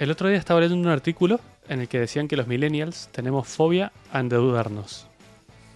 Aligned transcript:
El 0.00 0.10
otro 0.10 0.28
día 0.28 0.38
estaba 0.38 0.60
leyendo 0.60 0.88
un 0.88 0.92
artículo 0.92 1.38
en 1.68 1.80
el 1.80 1.88
que 1.88 2.00
decían 2.00 2.26
que 2.26 2.36
los 2.36 2.46
millennials 2.46 3.08
tenemos 3.12 3.46
fobia 3.46 3.92
a 4.12 4.20
endeudarnos. 4.20 5.06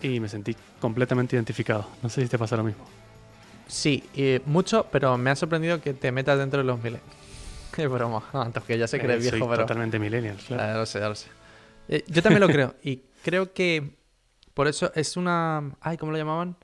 Y 0.01 0.19
me 0.19 0.29
sentí 0.29 0.57
completamente 0.81 1.37
identificado. 1.37 1.87
No 2.03 2.09
sé 2.09 2.23
si 2.23 2.29
te 2.29 2.39
pasa 2.39 2.57
lo 2.57 2.65
mismo. 2.65 2.85
Sí, 3.67 4.03
y 4.15 4.41
mucho, 4.47 4.87
pero 4.91 5.17
me 5.19 5.31
ha 5.31 5.37
sorprendido 5.37 5.81
que 5.81 5.93
te 5.95 6.11
metas 6.11 6.39
dentro 6.39 6.59
de 6.61 6.65
los 6.65 6.79
millennials. 6.79 7.05
Qué 7.73 7.87
broma. 7.87 8.23
Antes 8.33 8.63
que 8.65 8.79
ya 8.79 8.87
sé 8.87 8.99
que 8.99 9.05
eres 9.05 9.19
Eh, 9.19 9.31
viejo, 9.31 9.39
soy 9.39 9.49
pero. 9.49 9.63
totalmente 9.67 9.99
millennial, 9.99 10.37
claro. 10.47 10.63
Ah, 10.63 10.67
ya 10.73 10.79
lo 10.79 10.87
sé, 10.87 11.01
ya 11.01 11.09
lo 11.09 11.15
sé. 11.15 11.29
Eh, 11.89 12.03
yo 12.09 12.23
también 12.23 12.41
lo 12.41 12.49
creo. 12.49 12.75
Y 12.83 13.03
creo 13.23 13.53
que 13.53 13.95
por 14.55 14.69
eso 14.69 14.91
es 14.95 15.19
una. 15.19 15.71
Ay, 15.81 15.99
¿cómo 15.99 16.13
lo 16.13 16.19
llamaban? 16.19 16.57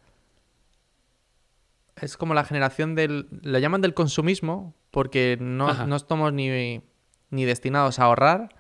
Es 2.00 2.16
como 2.16 2.32
la 2.32 2.44
generación 2.44 2.94
del. 2.94 3.28
Lo 3.42 3.58
llaman 3.58 3.82
del 3.82 3.92
consumismo, 3.92 4.74
porque 4.90 5.36
no, 5.38 5.68
Ajá. 5.68 5.84
no 5.86 5.96
estamos 5.96 6.32
ni, 6.32 6.80
ni 7.30 7.44
destinados 7.44 7.98
a 7.98 8.04
ahorrar, 8.04 8.54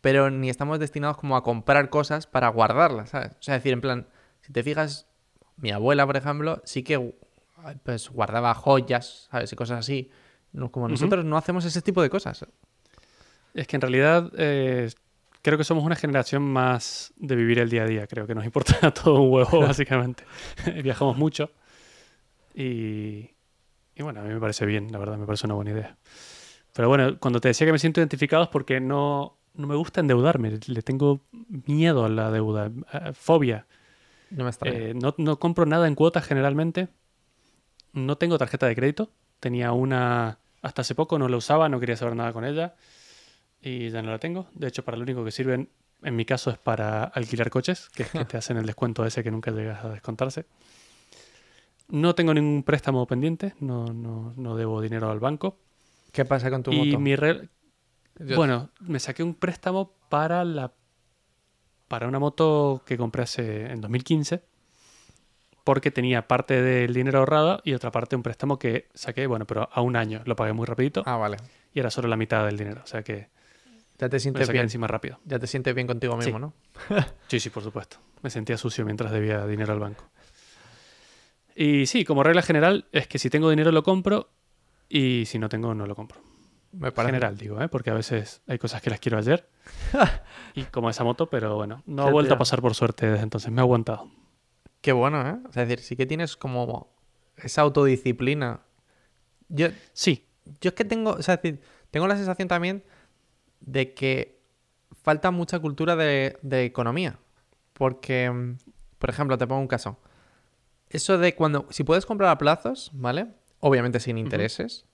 pero 0.00 0.30
ni 0.30 0.50
estamos 0.50 0.78
destinados 0.78 1.16
como 1.16 1.36
a 1.36 1.42
comprar 1.42 1.90
cosas 1.90 2.26
para 2.26 2.48
guardarlas, 2.48 3.10
¿sabes? 3.10 3.32
O 3.32 3.42
sea, 3.42 3.54
decir, 3.54 3.72
en 3.72 3.80
plan, 3.80 4.08
si 4.40 4.52
te 4.52 4.62
fijas, 4.62 5.06
mi 5.56 5.70
abuela, 5.70 6.06
por 6.06 6.16
ejemplo, 6.16 6.60
sí 6.64 6.82
que 6.82 7.14
pues 7.84 8.10
guardaba 8.10 8.54
joyas, 8.54 9.28
¿sabes? 9.30 9.52
Y 9.52 9.56
cosas 9.56 9.80
así. 9.80 10.10
No, 10.52 10.70
como 10.70 10.88
nosotros 10.88 11.24
no 11.24 11.36
hacemos 11.36 11.64
ese 11.64 11.80
tipo 11.80 12.02
de 12.02 12.10
cosas. 12.10 12.44
Es 13.54 13.66
que 13.66 13.76
en 13.76 13.80
realidad 13.80 14.30
eh, 14.36 14.90
creo 15.40 15.56
que 15.56 15.64
somos 15.64 15.84
una 15.84 15.96
generación 15.96 16.42
más 16.42 17.12
de 17.16 17.36
vivir 17.36 17.58
el 17.58 17.70
día 17.70 17.84
a 17.84 17.86
día. 17.86 18.06
Creo 18.06 18.26
que 18.26 18.34
nos 18.34 18.44
importa 18.44 18.90
todo 18.94 19.20
un 19.22 19.32
huevo, 19.32 19.60
básicamente. 19.66 20.24
Viajamos 20.82 21.16
mucho. 21.16 21.50
Y, 22.54 23.30
y 23.94 24.02
bueno, 24.02 24.20
a 24.20 24.24
mí 24.24 24.34
me 24.34 24.40
parece 24.40 24.66
bien, 24.66 24.90
la 24.92 24.98
verdad, 24.98 25.16
me 25.16 25.26
parece 25.26 25.46
una 25.46 25.54
buena 25.54 25.70
idea. 25.70 25.96
Pero 26.72 26.88
bueno, 26.88 27.18
cuando 27.18 27.40
te 27.40 27.48
decía 27.48 27.66
que 27.66 27.72
me 27.72 27.78
siento 27.78 28.00
identificado 28.00 28.44
es 28.44 28.48
porque 28.48 28.80
no, 28.80 29.36
no 29.54 29.66
me 29.66 29.76
gusta 29.76 30.00
endeudarme. 30.00 30.58
Le 30.66 30.82
tengo 30.82 31.20
miedo 31.66 32.04
a 32.04 32.08
la 32.08 32.30
deuda, 32.30 32.70
fobia. 33.12 33.66
No 34.30 34.44
me 34.44 34.50
extraña. 34.50 34.78
Eh, 34.78 34.94
no, 34.94 35.14
no 35.18 35.38
compro 35.38 35.66
nada 35.66 35.86
en 35.86 35.94
cuotas 35.94 36.24
generalmente. 36.24 36.88
No 37.92 38.16
tengo 38.16 38.38
tarjeta 38.38 38.66
de 38.66 38.74
crédito. 38.74 39.10
Tenía 39.40 39.72
una 39.72 40.38
hasta 40.62 40.82
hace 40.82 40.94
poco, 40.94 41.18
no 41.18 41.28
la 41.28 41.36
usaba, 41.36 41.68
no 41.68 41.80
quería 41.80 41.96
saber 41.96 42.16
nada 42.16 42.32
con 42.32 42.44
ella. 42.44 42.74
Y 43.60 43.90
ya 43.90 44.00
no 44.00 44.10
la 44.10 44.18
tengo. 44.18 44.46
De 44.54 44.68
hecho, 44.68 44.84
para 44.84 44.96
lo 44.96 45.02
único 45.02 45.24
que 45.24 45.30
sirven, 45.30 45.68
en 46.02 46.16
mi 46.16 46.24
caso, 46.24 46.50
es 46.50 46.58
para 46.58 47.04
alquilar 47.04 47.50
coches, 47.50 47.90
que 47.90 48.04
es 48.04 48.10
que 48.10 48.24
te 48.24 48.36
hacen 48.36 48.56
el 48.56 48.66
descuento 48.66 49.04
ese 49.04 49.22
que 49.22 49.30
nunca 49.30 49.50
llegas 49.50 49.84
a 49.84 49.90
descontarse. 49.90 50.46
No 51.88 52.14
tengo 52.14 52.32
ningún 52.32 52.62
préstamo 52.62 53.06
pendiente, 53.06 53.54
no, 53.60 53.92
no, 53.92 54.32
no 54.36 54.56
debo 54.56 54.80
dinero 54.80 55.10
al 55.10 55.20
banco. 55.20 55.58
¿Qué 56.12 56.24
pasa 56.24 56.50
con 56.50 56.62
tu 56.62 56.72
y 56.72 56.76
moto? 56.76 57.00
mi 57.00 57.16
re- 57.16 57.48
bueno, 58.36 58.70
me 58.80 59.00
saqué 59.00 59.22
un 59.22 59.34
préstamo 59.34 59.94
para 60.08 60.44
la 60.44 60.72
para 61.88 62.06
una 62.08 62.18
moto 62.18 62.82
que 62.86 62.96
compré 62.96 63.22
hace 63.24 63.66
en 63.70 63.80
2015 63.80 64.42
porque 65.64 65.90
tenía 65.90 66.26
parte 66.26 66.60
del 66.60 66.92
dinero 66.94 67.18
ahorrado 67.20 67.60
y 67.64 67.74
otra 67.74 67.90
parte 67.92 68.16
un 68.16 68.22
préstamo 68.22 68.58
que 68.58 68.88
saqué, 68.94 69.26
bueno, 69.26 69.46
pero 69.46 69.68
a 69.72 69.80
un 69.80 69.96
año 69.96 70.22
lo 70.24 70.34
pagué 70.36 70.52
muy 70.52 70.66
rapidito 70.66 71.02
Ah, 71.06 71.16
vale. 71.16 71.36
y 71.72 71.80
era 71.80 71.90
solo 71.90 72.08
la 72.08 72.16
mitad 72.16 72.44
del 72.46 72.56
dinero, 72.58 72.80
o 72.84 72.86
sea 72.86 73.02
que 73.02 73.28
Ya 73.98 74.08
te 74.08 74.16
me 74.16 74.20
sientes 74.20 74.46
saqué 74.46 74.54
bien. 74.58 74.64
encima 74.64 74.86
rápido. 74.88 75.20
Ya 75.24 75.38
te 75.38 75.46
sientes 75.46 75.74
bien 75.74 75.86
contigo 75.86 76.14
Sí. 76.20 76.26
mismo, 76.26 76.38
¿no? 76.38 76.52
Sí, 77.28 77.38
sí, 77.40 77.50
por 77.50 77.62
supuesto. 77.62 77.98
Me 78.22 78.30
sentía 78.30 78.56
sucio 78.58 78.84
mientras 78.84 79.12
debía 79.12 79.46
dinero 79.46 79.72
al 79.72 79.78
banco. 79.80 80.04
Y 81.54 81.86
sí, 81.86 82.04
como 82.04 82.22
regla 82.22 82.42
general 82.42 82.86
es 82.92 83.06
que 83.06 83.18
si 83.18 83.30
tengo 83.30 83.48
dinero 83.50 83.70
lo 83.72 83.82
compro 83.82 84.30
y 84.92 85.24
si 85.24 85.38
no 85.38 85.48
tengo 85.48 85.74
no 85.74 85.86
lo 85.86 85.96
compro. 85.96 86.20
Me 86.72 86.92
parece. 86.92 87.14
general, 87.14 87.38
digo, 87.38 87.60
¿eh? 87.62 87.68
porque 87.68 87.90
a 87.90 87.94
veces 87.94 88.42
hay 88.46 88.58
cosas 88.58 88.82
que 88.82 88.90
las 88.90 89.00
quiero 89.00 89.16
ayer. 89.16 89.48
y 90.54 90.64
como 90.64 90.90
esa 90.90 91.02
moto, 91.02 91.30
pero 91.30 91.56
bueno, 91.56 91.82
no 91.86 92.02
ha 92.02 92.10
vuelto 92.10 92.28
tío. 92.28 92.34
a 92.36 92.38
pasar 92.38 92.60
por 92.60 92.74
suerte 92.74 93.06
desde 93.06 93.22
entonces, 93.22 93.50
me 93.50 93.60
ha 93.60 93.64
aguantado. 93.64 94.10
Qué 94.82 94.92
bueno, 94.92 95.26
¿eh? 95.26 95.38
O 95.48 95.52
sea, 95.52 95.62
es 95.62 95.68
decir, 95.68 95.82
sí 95.82 95.96
que 95.96 96.04
tienes 96.04 96.36
como 96.36 96.94
esa 97.36 97.62
autodisciplina. 97.62 98.60
Yo, 99.48 99.68
Sí, 99.94 100.28
yo 100.60 100.68
es 100.68 100.74
que 100.74 100.84
tengo, 100.84 101.12
o 101.12 101.22
sea, 101.22 101.34
es 101.34 101.42
decir, 101.42 101.60
tengo 101.90 102.06
la 102.06 102.16
sensación 102.16 102.48
también 102.48 102.84
de 103.60 103.94
que 103.94 104.42
falta 105.02 105.30
mucha 105.30 105.58
cultura 105.58 105.96
de, 105.96 106.38
de 106.42 106.64
economía. 106.64 107.18
Porque, 107.72 108.30
mm, 108.30 108.58
por 108.98 109.08
ejemplo, 109.08 109.38
te 109.38 109.46
pongo 109.46 109.62
un 109.62 109.68
caso. 109.68 109.98
Eso 110.90 111.16
de 111.16 111.34
cuando, 111.34 111.66
si 111.70 111.82
puedes 111.82 112.04
comprar 112.04 112.30
a 112.30 112.36
plazos, 112.36 112.90
¿vale? 112.92 113.28
Obviamente 113.64 114.00
sin 114.00 114.18
intereses, 114.18 114.84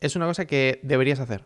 es 0.00 0.16
una 0.16 0.26
cosa 0.26 0.46
que 0.46 0.80
deberías 0.82 1.20
hacer. 1.20 1.44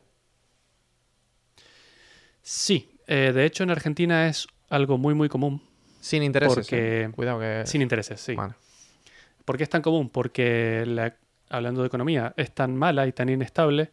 sí. 2.42 2.90
Eh, 3.08 3.32
de 3.32 3.44
hecho, 3.44 3.62
en 3.62 3.70
Argentina 3.70 4.26
es 4.28 4.48
algo 4.68 4.98
muy, 4.98 5.14
muy 5.14 5.28
común. 5.28 5.62
Sin 6.00 6.22
intereses. 6.24 6.56
Porque- 6.56 7.02
¿eh? 7.04 7.10
Cuidado 7.14 7.38
que... 7.38 7.62
Sin 7.66 7.82
intereses, 7.82 8.20
sí. 8.20 8.34
Vale. 8.34 8.54
¿Por 9.44 9.56
qué 9.56 9.62
es 9.62 9.68
tan 9.70 9.80
común? 9.82 10.10
Porque, 10.10 10.82
la- 10.86 11.16
hablando 11.48 11.82
de 11.82 11.86
economía, 11.86 12.34
es 12.36 12.52
tan 12.52 12.74
mala 12.76 13.06
y 13.06 13.12
tan 13.12 13.28
inestable 13.28 13.92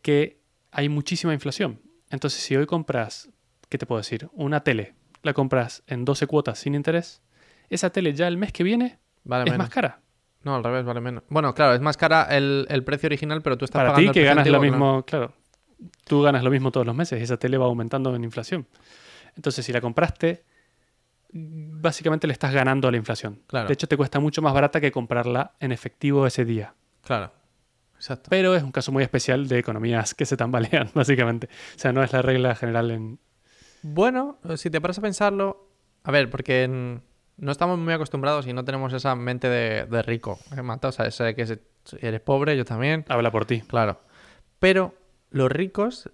que 0.00 0.38
hay 0.70 0.88
muchísima 0.88 1.34
inflación. 1.34 1.78
Entonces, 2.10 2.40
si 2.42 2.56
hoy 2.56 2.64
compras, 2.66 3.28
¿qué 3.68 3.76
te 3.76 3.84
puedo 3.84 4.00
decir? 4.00 4.28
Una 4.32 4.64
tele, 4.64 4.94
la 5.22 5.34
compras 5.34 5.82
en 5.86 6.06
12 6.06 6.26
cuotas 6.26 6.58
sin 6.58 6.74
interés, 6.74 7.20
esa 7.68 7.90
tele 7.90 8.14
ya 8.14 8.28
el 8.28 8.38
mes 8.38 8.50
que 8.52 8.64
viene 8.64 8.98
Vale 9.24 9.44
es 9.44 9.50
menos. 9.50 9.58
más 9.66 9.70
cara. 9.74 10.00
No, 10.44 10.54
al 10.56 10.62
revés, 10.64 10.84
vale 10.84 11.00
menos. 11.00 11.22
Bueno, 11.28 11.54
claro, 11.54 11.74
es 11.74 11.80
más 11.80 11.96
cara 11.96 12.24
el, 12.36 12.66
el 12.68 12.84
precio 12.84 13.06
original, 13.06 13.42
pero 13.42 13.56
tú 13.58 13.64
estás 13.64 13.80
Para 13.80 13.92
pagando 13.92 14.12
ti 14.12 14.18
el 14.20 14.24
que 14.24 14.28
ganas 14.28 14.46
lo 14.46 14.60
mismo, 14.60 15.02
claro, 15.04 15.32
tú 16.06 16.22
ganas 16.22 16.42
lo 16.44 16.50
mismo 16.50 16.70
todos 16.70 16.86
los 16.86 16.94
meses 16.94 17.18
y 17.20 17.22
esa 17.24 17.36
tele 17.38 17.56
va 17.58 17.66
aumentando 17.66 18.14
en 18.14 18.24
inflación. 18.24 18.66
Entonces, 19.36 19.64
si 19.64 19.72
la 19.72 19.80
compraste, 19.80 20.44
básicamente 21.32 22.26
le 22.26 22.32
estás 22.32 22.52
ganando 22.52 22.88
a 22.88 22.90
la 22.90 22.96
inflación. 22.96 23.40
Claro. 23.46 23.66
De 23.68 23.74
hecho, 23.74 23.88
te 23.88 23.96
cuesta 23.96 24.20
mucho 24.20 24.42
más 24.42 24.54
barata 24.54 24.80
que 24.80 24.92
comprarla 24.92 25.52
en 25.60 25.72
efectivo 25.72 26.26
ese 26.26 26.44
día. 26.44 26.74
Claro. 27.02 27.32
Exacto. 27.96 28.28
Pero 28.30 28.54
es 28.54 28.62
un 28.62 28.70
caso 28.72 28.92
muy 28.92 29.02
especial 29.02 29.48
de 29.48 29.58
economías 29.58 30.14
que 30.14 30.26
se 30.26 30.36
tambalean, 30.36 30.90
básicamente. 30.94 31.48
O 31.74 31.78
sea, 31.78 31.92
no 31.92 32.02
es 32.02 32.12
la 32.12 32.22
regla 32.22 32.54
general 32.54 32.90
en... 32.90 33.18
Bueno, 33.82 34.38
si 34.56 34.70
te 34.70 34.80
paras 34.80 34.98
a 34.98 35.02
pensarlo, 35.02 35.68
a 36.04 36.10
ver, 36.10 36.30
porque 36.30 36.62
en- 36.64 37.02
no 37.36 37.52
estamos 37.52 37.78
muy 37.78 37.92
acostumbrados 37.92 38.46
y 38.46 38.52
no 38.52 38.64
tenemos 38.64 38.92
esa 38.92 39.14
mente 39.14 39.48
de, 39.48 39.86
de 39.86 40.02
rico. 40.02 40.38
¿eh, 40.56 40.62
Mata? 40.62 40.88
O 40.88 40.92
sea, 40.92 41.06
ese 41.06 41.34
que 41.34 41.58
eres 42.00 42.20
pobre, 42.20 42.56
yo 42.56 42.64
también. 42.64 43.04
Habla 43.08 43.30
por 43.30 43.44
ti. 43.46 43.60
Claro. 43.62 44.00
Pero 44.58 44.94
los 45.30 45.50
ricos, 45.50 46.10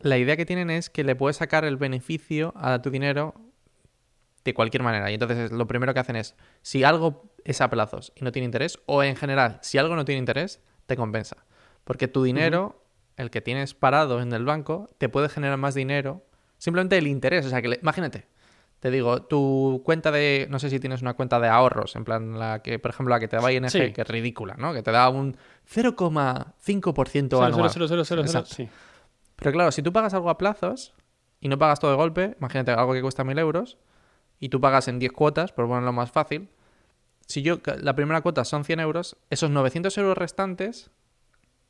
la 0.00 0.18
idea 0.18 0.36
que 0.36 0.46
tienen 0.46 0.70
es 0.70 0.90
que 0.90 1.04
le 1.04 1.16
puedes 1.16 1.36
sacar 1.36 1.64
el 1.64 1.76
beneficio 1.76 2.52
a 2.56 2.80
tu 2.82 2.90
dinero 2.90 3.34
de 4.44 4.54
cualquier 4.54 4.82
manera. 4.82 5.10
Y 5.10 5.14
entonces 5.14 5.50
lo 5.52 5.66
primero 5.66 5.92
que 5.92 6.00
hacen 6.00 6.16
es, 6.16 6.34
si 6.62 6.84
algo 6.84 7.30
es 7.44 7.60
a 7.60 7.68
plazos 7.70 8.12
y 8.16 8.24
no 8.24 8.32
tiene 8.32 8.46
interés, 8.46 8.78
o 8.86 9.02
en 9.02 9.16
general, 9.16 9.58
si 9.62 9.78
algo 9.78 9.96
no 9.96 10.04
tiene 10.04 10.18
interés, 10.20 10.60
te 10.86 10.96
compensa. 10.96 11.36
Porque 11.84 12.08
tu 12.08 12.22
dinero, 12.22 12.82
el 13.16 13.30
que 13.30 13.40
tienes 13.40 13.74
parado 13.74 14.20
en 14.20 14.32
el 14.32 14.44
banco, 14.44 14.88
te 14.98 15.08
puede 15.08 15.28
generar 15.28 15.58
más 15.58 15.74
dinero. 15.74 16.24
Simplemente 16.58 16.96
el 16.96 17.06
interés. 17.06 17.44
O 17.46 17.50
sea, 17.50 17.60
que 17.60 17.68
le- 17.68 17.78
imagínate, 17.82 18.26
te 18.80 18.90
digo, 18.90 19.22
tu 19.22 19.82
cuenta 19.84 20.10
de, 20.12 20.46
no 20.50 20.58
sé 20.58 20.70
si 20.70 20.78
tienes 20.80 21.02
una 21.02 21.14
cuenta 21.14 21.40
de 21.40 21.48
ahorros, 21.48 21.96
en 21.96 22.04
plan 22.04 22.38
la 22.38 22.60
que, 22.62 22.78
por 22.78 22.90
ejemplo, 22.90 23.14
la 23.14 23.20
que 23.20 23.28
te 23.28 23.36
da 23.36 23.52
ING, 23.52 23.68
Sí. 23.70 23.92
que 23.92 24.02
es 24.02 24.08
ridícula, 24.08 24.54
¿no? 24.58 24.72
Que 24.74 24.82
te 24.82 24.92
da 24.92 25.08
un 25.08 25.36
0,5% 25.64 27.36
Cero, 27.38 27.42
anual. 27.44 27.70
cero, 27.70 27.86
cero, 27.88 28.04
cero, 28.04 28.04
cero, 28.04 28.22
Exacto. 28.22 28.54
sí. 28.54 28.68
Pero 29.36 29.52
claro, 29.52 29.70
si 29.72 29.82
tú 29.82 29.92
pagas 29.92 30.14
algo 30.14 30.30
a 30.30 30.38
plazos 30.38 30.94
y 31.40 31.48
no 31.48 31.58
pagas 31.58 31.80
todo 31.80 31.90
de 31.90 31.96
golpe, 31.96 32.36
imagínate 32.38 32.70
algo 32.72 32.92
que 32.92 33.02
cuesta 33.02 33.24
1000 33.24 33.38
euros 33.38 33.78
y 34.38 34.48
tú 34.48 34.60
pagas 34.60 34.88
en 34.88 34.98
10 34.98 35.12
cuotas, 35.12 35.52
por 35.52 35.66
ponerlo 35.66 35.92
más 35.92 36.10
fácil. 36.10 36.48
Si 37.26 37.42
yo, 37.42 37.58
la 37.80 37.94
primera 37.94 38.20
cuota 38.20 38.44
son 38.44 38.64
100 38.64 38.80
euros, 38.80 39.16
esos 39.30 39.50
900 39.50 39.96
euros 39.98 40.16
restantes 40.16 40.90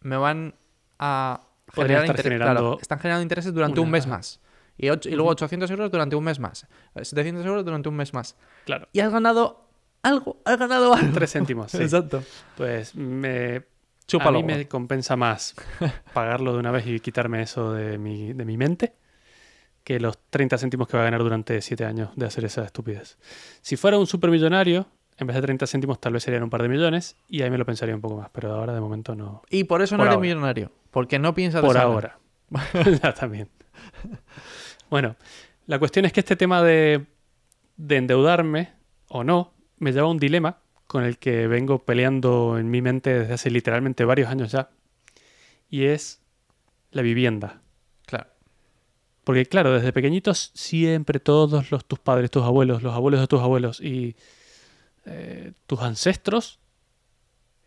me 0.00 0.17
van 0.17 0.55
a 0.99 1.41
generar 1.73 2.14
Claro, 2.14 2.79
están 2.81 2.99
generando 2.99 3.23
intereses 3.23 3.52
durante 3.55 3.81
un 3.81 3.91
mes 3.91 4.06
más. 4.06 4.41
Y, 4.78 4.90
ocho- 4.90 5.08
y 5.08 5.12
luego 5.14 5.31
800 5.31 5.70
euros 5.70 5.90
durante 5.90 6.17
un 6.17 6.25
mes 6.25 6.38
más. 6.38 6.67
700 7.00 7.44
euros 7.46 7.64
durante 7.64 7.88
un 7.88 7.96
mes 7.96 8.12
más. 8.12 8.37
Claro. 8.64 8.88
Y 8.93 9.00
has 9.00 9.11
ganado 9.12 9.67
algo, 10.02 10.38
has 10.44 10.58
ganado 10.58 10.93
algo. 10.94 11.12
Tres 11.14 11.32
céntimos, 11.32 11.73
sí. 11.73 11.78
Exacto. 11.82 12.23
Pues 12.56 12.94
me, 12.94 13.56
a 13.56 13.62
Chúpalo. 14.06 14.40
mí 14.43 14.44
me 14.55 14.69
compensa 14.69 15.17
más 15.17 15.55
pagarlo 16.12 16.52
de 16.52 16.58
una 16.58 16.70
vez 16.70 16.87
y 16.87 17.00
quitarme 17.00 17.43
eso 17.43 17.73
de 17.73 17.99
mi, 17.99 18.32
de 18.32 18.44
mi 18.44 18.56
mente 18.56 18.94
que 19.82 20.00
los 20.00 20.19
30 20.31 20.58
céntimos 20.58 20.88
que 20.88 20.96
va 20.96 21.05
a 21.05 21.06
ganar 21.06 21.23
durante 21.23 21.61
7 21.62 21.84
años 21.84 22.11
de 22.17 22.26
hacer 22.26 22.44
esa 22.44 22.64
estupidez. 22.64 23.19
Si 23.62 23.76
fuera 23.76 23.96
un 23.99 24.06
supermillonario, 24.08 24.87
en 25.17 25.26
vez 25.28 25.37
de 25.37 25.43
30 25.43 25.64
céntimos 25.69 26.00
tal 26.00 26.12
vez 26.12 26.25
serían 26.25 26.43
un 26.43 26.50
par 26.50 26.61
de 26.62 26.69
millones 26.69 27.17
y 27.28 27.43
ahí 27.43 27.50
me 27.50 27.56
lo 27.58 27.64
pensaría 27.64 27.94
un 27.94 28.00
poco 28.00 28.17
más, 28.17 28.28
pero 28.32 28.52
ahora 28.52 28.75
de 28.75 28.81
momento 28.81 29.14
no. 29.14 29.43
Y 29.49 29.62
por 29.64 29.82
eso 29.82 29.94
no 29.96 30.00
Por 30.00 30.06
eres 30.08 30.17
ahora. 30.17 30.23
millonario. 30.28 30.73
Porque 30.90 31.19
no 31.20 31.34
piensas 31.34 31.62
Por 31.62 31.78
ahora. 31.78 32.19
ya 33.02 33.14
también. 33.14 33.49
Bueno, 34.91 35.17
la 35.67 35.79
cuestión 35.79 36.05
es 36.05 36.12
que 36.12 36.21
este 36.21 36.37
tema 36.37 36.62
de, 36.62 37.06
de 37.77 37.97
endeudarme 37.97 38.73
o 39.09 39.25
no 39.25 39.53
me 39.79 39.93
lleva 39.93 40.06
a 40.06 40.11
un 40.11 40.19
dilema 40.19 40.59
con 40.87 41.05
el 41.05 41.19
que 41.19 41.47
vengo 41.47 41.81
peleando 41.81 42.59
en 42.59 42.71
mi 42.71 42.81
mente 42.81 43.12
desde 43.12 43.35
hace 43.35 43.50
literalmente 43.50 44.05
varios 44.05 44.31
años 44.31 44.53
ya. 44.53 44.71
Y 45.69 45.85
es 45.85 46.23
la 46.93 47.03
vivienda. 47.03 47.61
Claro. 48.06 48.29
Porque 49.25 49.47
claro, 49.47 49.73
desde 49.73 49.93
pequeñitos 49.93 50.53
siempre 50.55 51.19
todos 51.19 51.71
los, 51.71 51.85
tus 51.85 51.99
padres, 51.99 52.31
tus 52.31 52.44
abuelos, 52.44 52.83
los 52.83 52.94
abuelos 52.94 53.21
de 53.21 53.27
tus 53.27 53.41
abuelos 53.41 53.81
y 53.81 54.15
eh, 55.05 55.53
tus 55.67 55.81
ancestros 55.81 56.61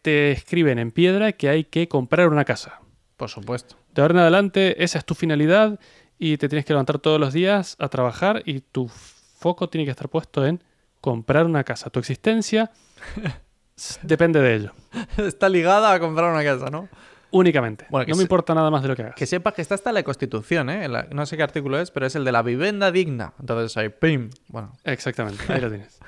te 0.01 0.31
escriben 0.31 0.79
en 0.79 0.91
piedra 0.91 1.33
que 1.33 1.49
hay 1.49 1.65
que 1.65 1.89
comprar 1.89 2.29
una 2.29 2.45
casa. 2.45 2.79
Por 3.17 3.29
supuesto. 3.29 3.75
De 3.93 4.01
ahora 4.01 4.13
en 4.13 4.19
adelante 4.19 4.81
esa 4.81 4.99
es 4.99 5.05
tu 5.05 5.13
finalidad 5.13 5.77
y 6.19 6.37
te 6.37 6.47
tienes 6.49 6.65
que 6.65 6.73
levantar 6.73 6.99
todos 6.99 7.19
los 7.19 7.33
días 7.33 7.75
a 7.79 7.87
trabajar 7.89 8.43
y 8.45 8.59
tu 8.61 8.87
foco 8.89 9.69
tiene 9.69 9.85
que 9.85 9.91
estar 9.91 10.09
puesto 10.09 10.45
en 10.45 10.61
comprar 11.01 11.45
una 11.45 11.63
casa. 11.63 11.89
Tu 11.89 11.99
existencia 11.99 12.69
depende 14.03 14.41
de 14.41 14.55
ello. 14.55 14.71
Está 15.17 15.49
ligada 15.49 15.93
a 15.93 15.99
comprar 15.99 16.31
una 16.31 16.43
casa, 16.43 16.69
¿no? 16.69 16.89
Únicamente. 17.31 17.85
Bueno, 17.89 18.07
no 18.09 18.15
me 18.15 18.23
importa 18.23 18.55
nada 18.55 18.71
más 18.71 18.81
de 18.81 18.87
lo 18.87 18.95
que 18.95 19.03
hagas. 19.03 19.15
Que 19.15 19.27
sepas 19.27 19.53
que 19.53 19.61
está 19.61 19.75
hasta 19.75 19.91
la 19.91 20.01
Constitución, 20.03 20.69
¿eh? 20.69 20.87
La- 20.89 21.07
no 21.11 21.25
sé 21.27 21.37
qué 21.37 21.43
artículo 21.43 21.79
es, 21.79 21.91
pero 21.91 22.05
es 22.07 22.15
el 22.15 22.25
de 22.25 22.31
la 22.31 22.41
vivienda 22.41 22.91
digna. 22.91 23.33
Entonces 23.39 23.77
ahí, 23.77 23.89
¡pim! 23.89 24.31
Bueno, 24.47 24.73
Exactamente, 24.83 25.43
ahí 25.47 25.61
lo 25.61 25.69
tienes. 25.69 25.99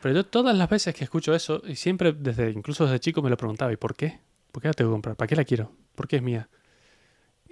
Pero 0.00 0.14
yo 0.14 0.24
todas 0.24 0.56
las 0.56 0.70
veces 0.70 0.94
que 0.94 1.02
escucho 1.04 1.34
eso, 1.34 1.60
y 1.66 1.74
siempre 1.76 2.12
desde, 2.12 2.50
incluso 2.50 2.84
desde 2.84 3.00
chico 3.00 3.20
me 3.20 3.30
lo 3.30 3.36
preguntaba, 3.36 3.72
¿y 3.72 3.76
por 3.76 3.96
qué? 3.96 4.20
¿Por 4.52 4.62
qué 4.62 4.68
la 4.68 4.74
tengo 4.74 4.90
que 4.90 4.94
comprar? 4.94 5.16
¿Para 5.16 5.26
qué 5.26 5.34
la 5.34 5.44
quiero? 5.44 5.72
¿Por 5.96 6.06
qué 6.06 6.16
es 6.16 6.22
mía? 6.22 6.48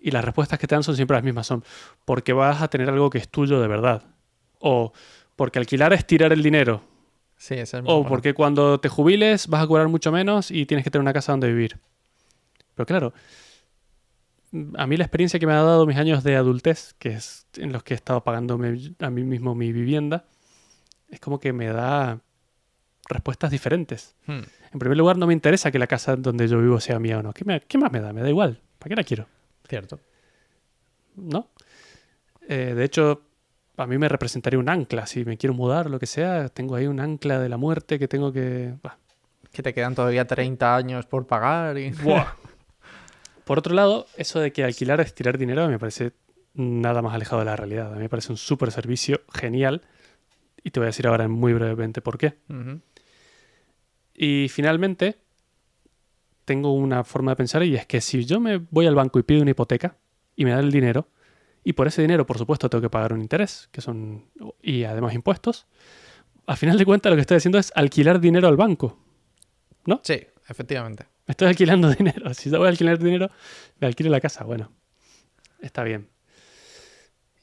Y 0.04 0.10
las 0.10 0.24
respuestas 0.24 0.58
que 0.58 0.66
te 0.66 0.74
dan 0.74 0.82
son 0.82 0.96
siempre 0.96 1.16
las 1.16 1.22
mismas, 1.24 1.46
son 1.46 1.62
porque 2.04 2.32
vas 2.32 2.60
a 2.60 2.68
tener 2.68 2.88
algo 2.90 3.08
que 3.08 3.18
es 3.18 3.28
tuyo 3.28 3.60
de 3.60 3.68
verdad. 3.68 4.02
O 4.58 4.92
porque 5.36 5.58
alquilar 5.58 5.92
es 5.92 6.06
tirar 6.06 6.32
el 6.32 6.42
dinero. 6.42 6.82
sí, 7.36 7.54
es 7.54 7.72
muy 7.74 7.82
O 7.86 7.94
bueno. 7.98 8.08
porque 8.08 8.34
cuando 8.34 8.78
te 8.80 8.88
jubiles 8.88 9.46
vas 9.48 9.62
a 9.62 9.66
cobrar 9.66 9.88
mucho 9.88 10.10
menos 10.12 10.50
y 10.50 10.66
tienes 10.66 10.84
que 10.84 10.90
tener 10.90 11.02
una 11.02 11.12
casa 11.12 11.32
donde 11.32 11.48
vivir. 11.48 11.78
Pero 12.74 12.86
claro, 12.86 13.12
a 14.76 14.86
mí 14.86 14.96
la 14.96 15.04
experiencia 15.04 15.38
que 15.40 15.46
me 15.46 15.52
ha 15.52 15.62
dado 15.62 15.86
mis 15.86 15.96
años 15.96 16.22
de 16.24 16.36
adultez, 16.36 16.94
que 16.98 17.10
es 17.10 17.46
en 17.56 17.72
los 17.72 17.82
que 17.82 17.94
he 17.94 17.96
estado 17.96 18.22
pagando 18.22 18.54
a 19.00 19.10
mí 19.10 19.22
mismo 19.24 19.54
mi 19.54 19.72
vivienda, 19.72 20.24
es 21.08 21.20
como 21.20 21.40
que 21.40 21.52
me 21.52 21.66
da 21.68 22.20
respuestas 23.08 23.50
diferentes. 23.50 24.14
Hmm. 24.26 24.40
En 24.72 24.78
primer 24.78 24.96
lugar, 24.98 25.16
no 25.16 25.26
me 25.26 25.32
interesa 25.34 25.70
que 25.70 25.78
la 25.78 25.86
casa 25.86 26.16
donde 26.16 26.48
yo 26.48 26.58
vivo 26.60 26.80
sea 26.80 26.98
mía 26.98 27.18
o 27.18 27.22
no. 27.22 27.32
¿Qué, 27.32 27.44
me- 27.44 27.60
qué 27.60 27.78
más 27.78 27.92
me 27.92 28.00
da? 28.00 28.12
Me 28.12 28.22
da 28.22 28.28
igual. 28.28 28.60
¿Para 28.78 28.88
qué 28.90 28.96
la 28.96 29.04
quiero? 29.04 29.26
Cierto. 29.72 30.00
¿No? 31.16 31.48
Eh, 32.46 32.74
de 32.76 32.84
hecho, 32.84 33.22
a 33.78 33.86
mí 33.86 33.96
me 33.96 34.06
representaría 34.06 34.58
un 34.58 34.68
ancla. 34.68 35.06
Si 35.06 35.24
me 35.24 35.38
quiero 35.38 35.54
mudar, 35.54 35.88
lo 35.88 35.98
que 35.98 36.04
sea, 36.04 36.50
tengo 36.50 36.74
ahí 36.74 36.86
un 36.86 37.00
ancla 37.00 37.38
de 37.38 37.48
la 37.48 37.56
muerte 37.56 37.98
que 37.98 38.06
tengo 38.06 38.34
que... 38.34 38.74
bah, 38.82 38.98
Que 39.50 39.62
te 39.62 39.72
quedan 39.72 39.94
todavía 39.94 40.26
30 40.26 40.76
años 40.76 41.06
por 41.06 41.26
pagar 41.26 41.78
y... 41.78 41.88
Buah. 42.04 42.34
Por 43.44 43.60
otro 43.60 43.74
lado, 43.74 44.04
eso 44.18 44.40
de 44.40 44.52
que 44.52 44.62
alquilar 44.62 45.00
es 45.00 45.14
tirar 45.14 45.38
dinero 45.38 45.66
me 45.68 45.78
parece 45.78 46.12
nada 46.52 47.00
más 47.00 47.14
alejado 47.14 47.38
de 47.38 47.46
la 47.46 47.56
realidad. 47.56 47.92
A 47.92 47.96
mí 47.96 48.02
me 48.02 48.10
parece 48.10 48.30
un 48.30 48.36
súper 48.36 48.72
servicio 48.72 49.22
genial. 49.32 49.80
Y 50.62 50.70
te 50.70 50.80
voy 50.80 50.84
a 50.84 50.88
decir 50.88 51.06
ahora 51.06 51.26
muy 51.28 51.54
brevemente 51.54 52.02
por 52.02 52.18
qué. 52.18 52.34
Y 54.12 54.50
finalmente, 54.50 55.16
tengo 56.44 56.72
una 56.72 57.04
forma 57.04 57.32
de 57.32 57.36
pensar 57.36 57.62
y 57.62 57.76
es 57.76 57.86
que 57.86 58.00
si 58.00 58.24
yo 58.24 58.40
me 58.40 58.58
voy 58.70 58.86
al 58.86 58.94
banco 58.94 59.18
y 59.18 59.22
pido 59.22 59.42
una 59.42 59.50
hipoteca 59.50 59.96
y 60.36 60.44
me 60.44 60.50
dan 60.50 60.60
el 60.60 60.72
dinero, 60.72 61.08
y 61.64 61.74
por 61.74 61.86
ese 61.86 62.02
dinero, 62.02 62.26
por 62.26 62.38
supuesto, 62.38 62.68
tengo 62.68 62.82
que 62.82 62.90
pagar 62.90 63.12
un 63.12 63.20
interés, 63.20 63.68
que 63.70 63.80
son, 63.80 64.24
y 64.62 64.84
además 64.84 65.14
impuestos, 65.14 65.66
al 66.46 66.56
final 66.56 66.76
de 66.76 66.84
cuentas 66.84 67.10
lo 67.10 67.16
que 67.16 67.20
estoy 67.20 67.36
haciendo 67.36 67.58
es 67.58 67.72
alquilar 67.74 68.20
dinero 68.20 68.48
al 68.48 68.56
banco. 68.56 68.98
Sí, 70.02 70.20
efectivamente. 70.48 71.06
Me 71.26 71.32
estoy 71.32 71.48
alquilando 71.48 71.90
dinero. 71.98 72.34
Si 72.34 72.50
yo 72.50 72.58
voy 72.58 72.66
a 72.66 72.70
alquilar 72.70 72.98
dinero, 72.98 73.30
me 73.78 73.86
alquilo 73.86 74.10
la 74.10 74.20
casa. 74.20 74.44
Bueno, 74.44 74.72
está 75.60 75.84
bien. 75.84 76.08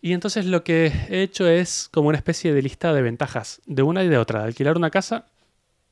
Y 0.02 0.14
entonces 0.14 0.46
lo 0.46 0.64
que 0.64 0.92
he 1.10 1.22
hecho 1.22 1.48
es 1.48 1.90
como 1.92 2.10
una 2.10 2.18
especie 2.18 2.54
de 2.54 2.62
lista 2.62 2.94
de 2.94 3.02
ventajas 3.02 3.62
de 3.66 3.84
una 3.84 4.04
y 4.04 4.08
de 4.08 4.18
otra, 4.18 4.40
de 4.40 4.46
alquilar 4.46 4.78
una 4.78 4.90
casa 4.90 5.26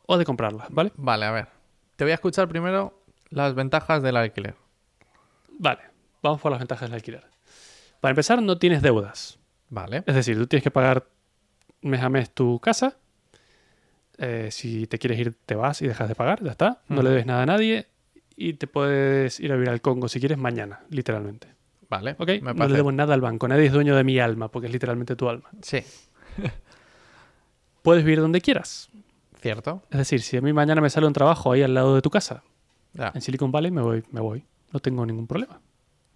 o 0.05 0.17
de 0.17 0.25
comprarla, 0.25 0.67
¿vale? 0.69 0.91
Vale, 0.95 1.25
a 1.25 1.31
ver. 1.31 1.56
Te 1.97 2.05
voy 2.05 2.11
a 2.11 2.13
escuchar 2.13 2.47
primero 2.47 3.03
las 3.29 3.55
ventajas 3.55 4.01
del 4.03 4.15
alquiler. 4.15 4.55
Vale, 5.57 5.81
vamos 6.21 6.39
por 6.39 6.51
las 6.51 6.59
ventajas 6.59 6.87
del 6.89 6.95
alquiler. 6.95 7.25
Para 7.99 8.11
empezar, 8.11 8.41
no 8.41 8.57
tienes 8.59 8.83
deudas. 8.83 9.39
Vale. 9.69 10.03
Es 10.05 10.15
decir, 10.15 10.37
tú 10.37 10.45
tienes 10.45 10.63
que 10.63 10.71
pagar 10.71 11.07
mes 11.81 12.01
a 12.01 12.09
mes 12.09 12.29
tu 12.29 12.59
casa. 12.59 12.97
Eh, 14.19 14.49
si 14.51 14.85
te 14.85 14.99
quieres 14.99 15.19
ir, 15.19 15.35
te 15.45 15.55
vas 15.55 15.81
y 15.81 15.87
dejas 15.87 16.07
de 16.07 16.13
pagar, 16.13 16.43
ya 16.43 16.51
está. 16.51 16.81
No 16.87 17.01
le 17.01 17.09
debes 17.09 17.25
nada 17.25 17.41
a 17.41 17.45
nadie 17.47 17.87
y 18.35 18.53
te 18.53 18.67
puedes 18.67 19.39
ir 19.39 19.51
a 19.51 19.55
vivir 19.55 19.69
al 19.69 19.81
Congo 19.81 20.07
si 20.07 20.19
quieres 20.19 20.37
mañana, 20.37 20.81
literalmente. 20.89 21.47
Vale. 21.89 22.15
¿Ok? 22.19 22.29
Me 22.43 22.53
No 22.53 22.67
le 22.67 22.75
debo 22.75 22.91
nada 22.91 23.15
al 23.15 23.21
banco. 23.21 23.47
Nadie 23.47 23.65
es 23.65 23.73
dueño 23.73 23.95
de 23.95 24.03
mi 24.03 24.19
alma 24.19 24.49
porque 24.49 24.67
es 24.67 24.73
literalmente 24.73 25.15
tu 25.15 25.27
alma. 25.29 25.49
Sí, 25.63 25.83
Puedes 27.81 28.03
vivir 28.03 28.19
donde 28.19 28.41
quieras. 28.41 28.89
Cierto. 29.41 29.83
Es 29.91 29.97
decir, 29.99 30.21
si 30.21 30.37
a 30.37 30.41
mí 30.41 30.53
mañana 30.53 30.81
me 30.81 30.89
sale 30.89 31.07
un 31.07 31.13
trabajo 31.13 31.51
ahí 31.51 31.61
al 31.61 31.73
lado 31.73 31.95
de 31.95 32.01
tu 32.01 32.09
casa, 32.09 32.43
Ya. 32.93 33.11
en 33.13 33.21
Silicon 33.21 33.51
Valley, 33.51 33.71
me 33.71 33.81
voy, 33.81 34.03
me 34.11 34.21
voy. 34.21 34.45
No 34.71 34.79
tengo 34.79 35.05
ningún 35.05 35.27
problema. 35.27 35.59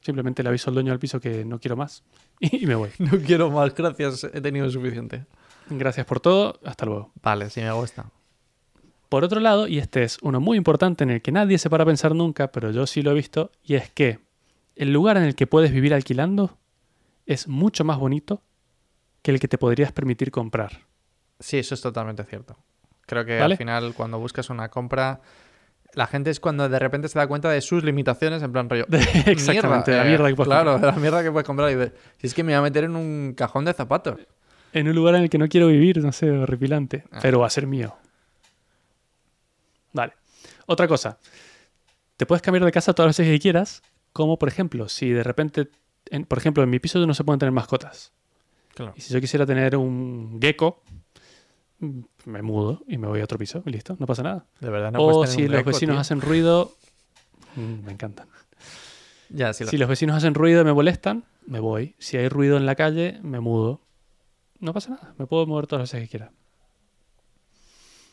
Simplemente 0.01 0.41
le 0.43 0.49
aviso 0.49 0.69
al 0.69 0.73
dueño 0.73 0.91
del 0.91 0.99
piso 0.99 1.19
que 1.19 1.45
no 1.45 1.59
quiero 1.59 1.77
más 1.77 2.03
y 2.39 2.65
me 2.65 2.75
voy. 2.75 2.89
No 2.99 3.11
quiero 3.19 3.49
más, 3.51 3.73
gracias. 3.75 4.23
He 4.25 4.41
tenido 4.41 4.69
suficiente. 4.69 5.25
Gracias 5.69 6.05
por 6.05 6.19
todo. 6.19 6.59
Hasta 6.65 6.85
luego. 6.85 7.11
Vale, 7.21 7.49
sí 7.49 7.61
me 7.61 7.71
gusta. 7.71 8.09
Por 9.09 9.23
otro 9.23 9.39
lado, 9.41 9.67
y 9.67 9.77
este 9.77 10.03
es 10.03 10.17
uno 10.21 10.39
muy 10.39 10.57
importante 10.57 11.03
en 11.03 11.09
el 11.11 11.21
que 11.21 11.31
nadie 11.33 11.57
se 11.57 11.69
para 11.69 11.83
a 11.83 11.85
pensar 11.85 12.15
nunca, 12.15 12.51
pero 12.51 12.71
yo 12.71 12.87
sí 12.87 13.01
lo 13.01 13.11
he 13.11 13.13
visto, 13.13 13.51
y 13.61 13.75
es 13.75 13.89
que 13.91 14.19
el 14.75 14.93
lugar 14.93 15.17
en 15.17 15.23
el 15.23 15.35
que 15.35 15.47
puedes 15.47 15.71
vivir 15.73 15.93
alquilando 15.93 16.57
es 17.25 17.49
mucho 17.49 17.83
más 17.83 17.99
bonito 17.99 18.41
que 19.21 19.31
el 19.31 19.39
que 19.41 19.49
te 19.49 19.57
podrías 19.57 19.91
permitir 19.91 20.31
comprar. 20.31 20.85
Sí, 21.41 21.57
eso 21.57 21.75
es 21.75 21.81
totalmente 21.81 22.23
cierto. 22.23 22.55
Creo 23.11 23.25
que 23.25 23.37
¿Vale? 23.39 23.55
al 23.55 23.57
final, 23.57 23.93
cuando 23.93 24.17
buscas 24.19 24.49
una 24.49 24.69
compra, 24.69 25.19
la 25.93 26.07
gente 26.07 26.29
es 26.29 26.39
cuando 26.39 26.69
de 26.69 26.79
repente 26.79 27.09
se 27.09 27.19
da 27.19 27.27
cuenta 27.27 27.49
de 27.49 27.59
sus 27.59 27.83
limitaciones, 27.83 28.41
en 28.41 28.51
plan 28.53 28.69
rollo. 28.69 28.85
Exactamente, 29.25 29.91
de 29.91 29.97
la 29.97 30.03
mierda 30.05 30.29
que 30.29 30.35
puedes 30.35 30.47
Claro, 30.47 30.79
de 30.79 30.87
la 30.87 30.93
mierda 30.93 31.21
que 31.21 31.29
puedes 31.29 31.45
comprar. 31.45 31.69
Y 31.71 31.75
de, 31.75 31.91
si 32.19 32.27
es 32.27 32.33
que 32.33 32.41
me 32.43 32.53
voy 32.53 32.59
a 32.59 32.61
meter 32.61 32.85
en 32.85 32.95
un 32.95 33.33
cajón 33.35 33.65
de 33.65 33.73
zapatos. 33.73 34.17
En 34.71 34.87
un 34.87 34.95
lugar 34.95 35.15
en 35.15 35.23
el 35.23 35.29
que 35.29 35.37
no 35.37 35.49
quiero 35.49 35.67
vivir, 35.67 35.97
no 36.01 36.13
sé, 36.13 36.31
horripilante, 36.31 37.03
Ah. 37.11 37.19
pero 37.21 37.41
va 37.41 37.47
a 37.47 37.49
ser 37.49 37.67
mío. 37.67 37.93
Vale. 39.93 40.13
Otra 40.65 40.87
cosa. 40.87 41.17
Te 42.17 42.25
puedes 42.25 42.41
cambiar 42.41 42.63
de 42.63 42.71
casa 42.71 42.93
todas 42.93 43.09
las 43.09 43.17
veces 43.17 43.33
que 43.33 43.39
quieras, 43.41 43.81
como 44.13 44.37
por 44.39 44.47
ejemplo, 44.47 44.87
si 44.87 45.09
de 45.09 45.23
repente, 45.23 45.67
en- 46.09 46.25
por 46.25 46.37
ejemplo, 46.37 46.63
en 46.63 46.69
mi 46.69 46.79
piso 46.79 47.05
no 47.05 47.13
se 47.13 47.23
pueden 47.23 47.39
tener 47.39 47.51
mascotas. 47.51 48.13
Claro. 48.73 48.93
Y 48.95 49.01
si 49.01 49.13
yo 49.13 49.19
quisiera 49.19 49.45
tener 49.45 49.75
un 49.75 50.39
gecko, 50.41 50.81
me 52.25 52.41
mudo 52.41 52.83
y 52.87 52.97
me 52.97 53.07
voy 53.07 53.21
a 53.21 53.23
otro 53.23 53.37
piso 53.37 53.63
y 53.65 53.71
listo, 53.71 53.95
no 53.99 54.05
pasa 54.05 54.23
nada. 54.23 54.45
De 54.59 54.69
verdad, 54.69 54.91
no 54.91 54.99
o 55.03 55.25
si 55.27 55.47
los 55.47 55.65
vecinos 55.65 55.95
tío. 55.95 55.99
hacen 55.99 56.21
ruido, 56.21 56.75
mm, 57.55 57.85
me 57.85 57.91
encantan. 57.93 58.27
Ya, 59.29 59.53
sí, 59.53 59.63
lo- 59.63 59.69
Si 59.71 59.77
los 59.77 59.89
vecinos 59.89 60.15
hacen 60.15 60.33
ruido 60.33 60.61
y 60.61 60.65
me 60.65 60.73
molestan, 60.73 61.23
me 61.47 61.59
voy. 61.59 61.95
Si 61.99 62.17
hay 62.17 62.29
ruido 62.29 62.57
en 62.57 62.65
la 62.65 62.75
calle, 62.75 63.19
me 63.23 63.39
mudo. 63.39 63.81
No 64.59 64.73
pasa 64.73 64.91
nada, 64.91 65.15
me 65.17 65.25
puedo 65.25 65.45
mover 65.47 65.67
todas 65.67 65.81
las 65.83 65.91
veces 65.91 66.07
que 66.07 66.17
quiera. 66.17 66.31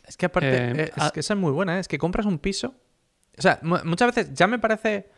Es 0.06 0.16
que 0.16 0.26
aparte, 0.26 0.56
Eh, 0.56 0.72
eh, 0.76 0.82
es 0.96 1.02
ah- 1.02 1.10
que 1.12 1.20
esa 1.20 1.34
es 1.34 1.40
muy 1.40 1.52
buena, 1.52 1.76
¿eh? 1.76 1.80
es 1.80 1.88
que 1.88 1.98
compras 1.98 2.25
un 2.26 2.38
piso. 2.38 2.75
O 3.37 3.42
sea, 3.42 3.58
mu- 3.62 3.84
muchas 3.84 4.14
veces 4.14 4.32
ya 4.34 4.46
me 4.46 4.58
parece, 4.58 5.10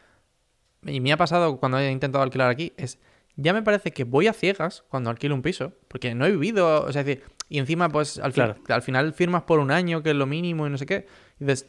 y 0.85 1.01
me 1.01 1.13
ha 1.13 1.17
pasado 1.17 1.59
cuando 1.59 1.79
he 1.79 1.91
intentado 1.91 2.25
alquilar 2.25 2.51
aquí, 2.51 2.73
es, 2.77 2.99
ya 3.37 3.53
me 3.53 3.63
parece 3.63 3.93
que 3.93 4.05
voy 4.05 4.27
a 4.27 4.33
ciegas 4.33 4.83
cuando 4.89 5.09
alquilo 5.11 5.35
un 5.35 5.43
piso, 5.43 5.73
porque 5.87 6.15
no 6.15 6.27
he 6.27 6.31
vivido, 6.33 6.85
o 6.85 6.93
sea, 6.93 7.03
es 7.03 7.07
decir, 7.07 7.25
y 7.51 7.59
encima 7.59 7.91
pues 7.91 8.19
al, 8.19 8.33
fin- 8.33 8.45
Claro. 8.45 8.61
al 8.69 8.81
final 8.83 9.13
firmas 9.13 9.43
por 9.43 9.59
un 9.59 9.71
año, 9.71 10.03
que 10.03 10.11
es 10.11 10.17
lo 10.17 10.25
mínimo 10.27 10.67
y 10.67 10.71
no 10.71 10.79
sé 10.79 10.87
qué, 10.87 11.07
y 11.39 11.45
dices, 11.45 11.67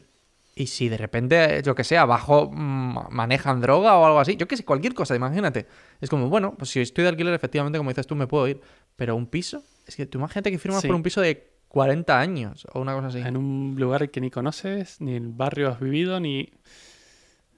y 0.54 0.66
si 0.68 0.88
de 0.88 0.96
repente, 0.96 1.60
yo 1.64 1.74
que 1.74 1.82
sé, 1.84 1.98
abajo 1.98 2.50
mm, 2.50 3.08
manejan 3.10 3.60
droga 3.60 3.96
o 3.96 4.06
algo 4.06 4.20
así, 4.20 4.36
yo 4.36 4.46
que 4.48 4.56
sé, 4.56 4.64
cualquier 4.64 4.94
cosa, 4.94 5.14
imagínate. 5.16 5.66
Es 6.00 6.08
como, 6.10 6.28
bueno, 6.30 6.54
pues 6.56 6.70
si 6.70 6.80
estoy 6.80 7.02
de 7.04 7.08
alquiler, 7.10 7.34
efectivamente, 7.34 7.78
como 7.78 7.90
dices 7.90 8.06
tú, 8.06 8.14
me 8.16 8.26
puedo 8.26 8.46
ir, 8.48 8.60
pero 8.96 9.16
un 9.16 9.26
piso, 9.26 9.62
es 9.86 9.96
que 9.96 10.06
tú 10.06 10.18
imagínate 10.18 10.50
que 10.50 10.58
firmas 10.58 10.80
Sí. 10.82 10.86
por 10.88 10.96
un 10.96 11.02
piso 11.02 11.20
de 11.20 11.50
40 11.68 12.20
años 12.20 12.66
o 12.74 12.80
una 12.80 12.94
cosa 12.94 13.08
así. 13.08 13.18
En 13.20 13.36
un 13.38 13.76
lugar 13.78 14.10
que 14.10 14.20
ni 14.20 14.30
conoces, 14.30 15.00
ni 15.00 15.14
el 15.16 15.28
barrio 15.28 15.70
has 15.70 15.80
vivido, 15.80 16.20
ni... 16.20 16.50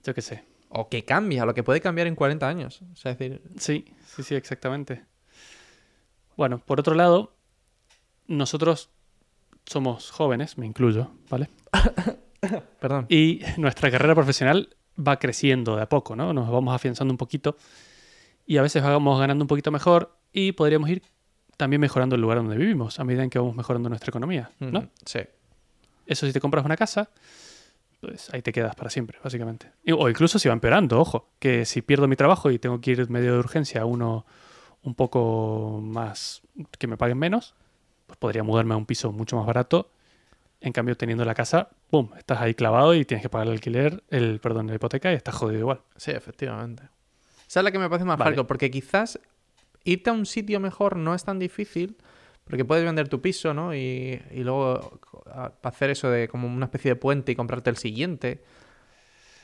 Yo 0.04 0.14
qué 0.14 0.22
sé. 0.22 0.44
O 0.68 0.88
que 0.88 1.04
cambia, 1.04 1.44
lo 1.44 1.52
que 1.54 1.62
puede 1.64 1.80
cambiar 1.80 2.06
en 2.06 2.14
40 2.14 2.46
años. 2.48 2.80
O 2.92 2.96
sea, 2.96 3.12
es 3.12 3.18
decir, 3.18 3.42
Sí, 3.58 3.84
sí, 4.06 4.22
sí, 4.22 4.34
exactamente. 4.36 5.02
Bueno, 6.36 6.58
por 6.58 6.80
otro 6.80 6.94
lado, 6.94 7.34
nosotros 8.26 8.90
somos 9.66 10.10
jóvenes, 10.10 10.58
me 10.58 10.66
incluyo, 10.66 11.10
¿vale? 11.30 11.48
perdón. 12.80 13.06
Y 13.08 13.40
nuestra 13.56 13.90
carrera 13.90 14.14
profesional 14.14 14.76
va 14.96 15.18
creciendo 15.18 15.76
de 15.76 15.82
a 15.82 15.88
poco, 15.88 16.14
¿no? 16.16 16.32
Nos 16.32 16.50
vamos 16.50 16.74
afianzando 16.74 17.12
un 17.12 17.18
poquito 17.18 17.56
y 18.46 18.58
a 18.58 18.62
veces 18.62 18.82
vamos 18.82 19.18
ganando 19.18 19.42
un 19.44 19.48
poquito 19.48 19.70
mejor 19.70 20.16
y 20.32 20.52
podríamos 20.52 20.88
ir 20.90 21.02
también 21.56 21.80
mejorando 21.80 22.16
el 22.16 22.20
lugar 22.22 22.38
donde 22.38 22.56
vivimos 22.56 22.98
a 23.00 23.04
medida 23.04 23.22
en 23.22 23.30
que 23.30 23.38
vamos 23.38 23.54
mejorando 23.56 23.88
nuestra 23.88 24.10
economía, 24.10 24.50
¿no? 24.60 24.82
Mm, 24.82 24.88
Sí. 25.04 25.20
Eso 26.06 26.26
si 26.26 26.32
te 26.34 26.40
compras 26.40 26.64
una 26.66 26.76
casa, 26.76 27.08
pues 28.00 28.28
ahí 28.34 28.42
te 28.42 28.52
quedas 28.52 28.74
para 28.74 28.90
siempre, 28.90 29.18
básicamente. 29.24 29.72
O 29.96 30.08
incluso 30.10 30.38
si 30.38 30.48
va 30.48 30.52
empeorando, 30.54 31.00
ojo, 31.00 31.30
que 31.38 31.64
si 31.64 31.80
pierdo 31.80 32.06
mi 32.06 32.16
trabajo 32.16 32.50
y 32.50 32.58
tengo 32.58 32.80
que 32.80 32.90
ir 32.90 33.08
medio 33.08 33.32
de 33.32 33.38
urgencia 33.38 33.80
a 33.80 33.86
uno 33.86 34.26
un 34.82 34.94
poco 34.94 35.80
más, 35.82 36.42
que 36.78 36.86
me 36.86 36.98
paguen 36.98 37.16
menos, 37.16 37.54
pues 38.14 38.18
podría 38.20 38.42
mudarme 38.42 38.74
a 38.74 38.76
un 38.76 38.86
piso 38.86 39.12
mucho 39.12 39.36
más 39.36 39.46
barato. 39.46 39.90
En 40.60 40.72
cambio, 40.72 40.96
teniendo 40.96 41.24
la 41.24 41.34
casa, 41.34 41.68
¡pum! 41.90 42.10
Estás 42.16 42.40
ahí 42.40 42.54
clavado 42.54 42.94
y 42.94 43.04
tienes 43.04 43.22
que 43.22 43.28
pagar 43.28 43.48
el 43.48 43.52
alquiler, 43.54 44.02
el, 44.08 44.40
perdón, 44.40 44.66
la 44.68 44.74
hipoteca 44.76 45.12
y 45.12 45.16
estás 45.16 45.34
jodido 45.34 45.60
igual. 45.60 45.80
Sí, 45.96 46.10
efectivamente. 46.12 46.84
Esa 47.46 47.60
es 47.60 47.64
la 47.64 47.70
que 47.70 47.78
me 47.78 47.88
parece 47.88 48.04
más 48.06 48.16
Vale. 48.16 48.30
hardcore, 48.30 48.46
porque 48.48 48.70
quizás 48.70 49.18
irte 49.84 50.08
a 50.10 50.12
un 50.14 50.24
sitio 50.24 50.60
mejor 50.60 50.96
no 50.96 51.14
es 51.14 51.22
tan 51.24 51.38
difícil, 51.38 51.96
porque 52.44 52.64
puedes 52.64 52.84
vender 52.84 53.08
tu 53.08 53.20
piso, 53.20 53.52
¿no? 53.52 53.74
Y, 53.74 54.22
y 54.30 54.42
luego 54.42 55.00
a- 55.26 55.52
hacer 55.62 55.90
eso 55.90 56.08
de 56.10 56.28
como 56.28 56.48
una 56.48 56.66
especie 56.66 56.92
de 56.92 56.96
puente 56.96 57.32
y 57.32 57.34
comprarte 57.36 57.68
el 57.68 57.76
siguiente. 57.76 58.42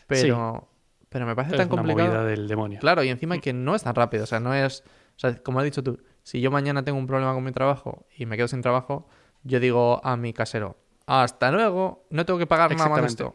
Pero, 0.07 0.69
pero 1.09 1.27
me 1.27 1.35
parece 1.37 1.55
Es 1.55 1.59
tan 1.59 1.67
una 1.69 1.77
complicado. 1.83 2.09
movida 2.09 2.25
del 2.25 2.49
demonio. 2.49 2.81
Claro, 2.81 3.03
y 3.05 3.09
encima 3.09 3.39
que 3.39 3.53
no 3.53 3.75
es 3.75 3.83
tan 3.83 3.95
rápido. 3.95 4.25
O 4.25 4.27
sea, 4.27 4.41
no 4.41 4.55
es. 4.55 4.83
O 5.17 5.19
sea, 5.21 5.37
como 5.43 5.59
has 5.61 5.65
dicho 5.65 5.83
tú, 5.83 5.99
si 6.23 6.41
yo 6.41 6.51
mañana 6.51 6.85
tengo 6.85 6.99
un 6.99 7.07
problema 7.07 7.33
con 7.35 7.45
mi 7.45 7.53
trabajo 7.53 8.07
y 8.17 8.27
me 8.27 8.37
quedo 8.37 8.49
sin 8.49 8.63
trabajo, 8.63 9.09
yo 9.43 9.61
digo 9.61 10.01
a 10.05 10.17
mi 10.17 10.33
casero, 10.33 10.77
hasta 11.07 11.51
luego, 11.51 12.05
no 12.11 12.25
tengo 12.27 12.39
que 12.39 12.47
pagar 12.47 12.71
nada 12.77 12.89
más 12.91 13.05
esto. 13.05 13.35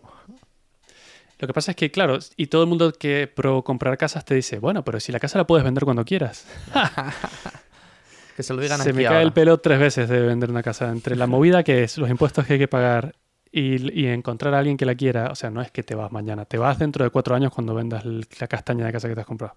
Lo 1.39 1.48
que 1.48 1.54
pasa 1.54 1.72
es 1.72 1.77
que, 1.77 1.92
claro, 1.92 2.18
y 2.38 2.48
todo 2.48 2.63
el 2.63 2.70
mundo 2.70 2.94
que 2.94 3.27
pro 3.27 3.62
comprar 3.63 3.98
casas 3.98 4.24
te 4.24 4.36
dice, 4.36 4.60
bueno, 4.60 4.86
pero 4.86 5.00
si 5.01 5.12
la 5.12 5.20
casa 5.20 5.38
la 5.38 5.46
puedes 5.46 5.65
vender 5.65 5.84
cuando 5.84 6.06
quieras. 6.06 6.48
Que 8.36 8.44
se 8.44 8.54
lo 8.54 8.62
digan 8.62 8.82
Se 8.82 8.89
aquí 8.89 8.98
me 8.98 9.06
cae 9.06 9.22
el 9.24 9.32
pelo 9.32 9.58
tres 9.60 9.80
veces 9.80 10.10
de 10.10 10.20
vender 10.20 10.50
una 10.50 10.62
casa. 10.62 10.89
Entre 10.89 11.15
la 11.15 11.25
movida 11.25 11.63
que 11.63 11.84
es, 11.84 11.98
los 11.98 12.10
impuestos 12.10 12.46
que 12.46 12.54
hay 12.54 12.60
que 12.60 12.68
pagar 12.68 13.15
y, 13.50 13.98
y 13.98 14.08
encontrar 14.08 14.54
a 14.54 14.60
alguien 14.60 14.75
que 14.75 14.86
la 14.86 14.94
quiera. 14.96 15.32
O 15.32 15.36
sea, 15.36 15.50
no 15.51 15.62
es 15.62 15.72
que 15.72 15.84
te 15.84 15.96
vas 15.96 16.12
mañana, 16.12 16.44
te 16.44 16.58
vas 16.58 16.77
dentro 16.77 17.06
de 17.06 17.12
cuatro 17.12 17.34
años 17.34 17.54
cuando 17.54 17.74
vendas 17.74 18.04
el- 18.04 18.27
la 18.39 18.48
castaña 18.48 18.86
de 18.86 18.92
casa 18.92 19.08
que 19.08 19.15
te 19.15 19.22
has 19.22 19.27
comprado. 19.27 19.56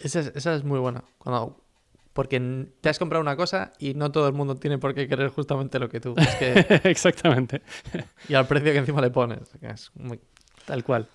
Esa 0.00 0.18
es, 0.18 0.32
esa 0.34 0.56
es 0.56 0.64
muy 0.64 0.80
buena. 0.80 1.04
Cuando, 1.18 1.56
porque 2.16 2.66
te 2.80 2.88
has 2.88 2.98
comprado 2.98 3.22
una 3.22 3.36
cosa 3.36 3.72
y 3.78 3.94
no 3.94 4.10
todo 4.10 4.26
el 4.26 4.32
mundo 4.32 4.56
tiene 4.56 4.78
por 4.78 4.94
qué 4.94 5.06
querer 5.06 5.28
justamente 5.28 5.78
lo 5.78 5.88
que 5.88 6.00
tú. 6.00 6.14
Es 6.16 6.34
que, 6.36 6.80
Exactamente, 6.90 7.62
y 8.28 8.34
al 8.34 8.46
precio 8.48 8.72
que 8.72 8.78
encima 8.78 9.00
le 9.00 9.10
pones. 9.10 9.50
que 9.60 9.68
es 9.68 9.92
muy- 9.94 10.18
tal 10.64 10.82
cual. 10.82 11.06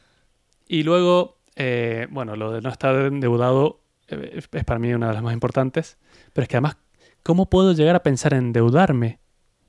Y 0.67 0.84
luego, 0.84 1.39
eh, 1.58 2.08
bueno, 2.12 2.36
lo 2.38 2.51
de 2.53 2.62
no 2.62 2.70
estar 2.70 2.96
endeudado 2.96 3.81
eh, 4.08 4.39
es 4.39 4.48
para 4.63 4.79
mí 4.79 4.93
una 4.93 5.08
de 5.10 5.13
las 5.15 5.24
más 5.24 5.34
importantes. 5.34 5.98
Pero 6.31 6.43
es 6.43 6.48
que 6.48 6.55
además, 6.58 6.77
¿cómo 7.24 7.50
puedo 7.50 7.74
llegar 7.74 7.96
a 7.96 8.03
pensar 8.03 8.34
en 8.34 8.46
endeudarme 8.46 9.20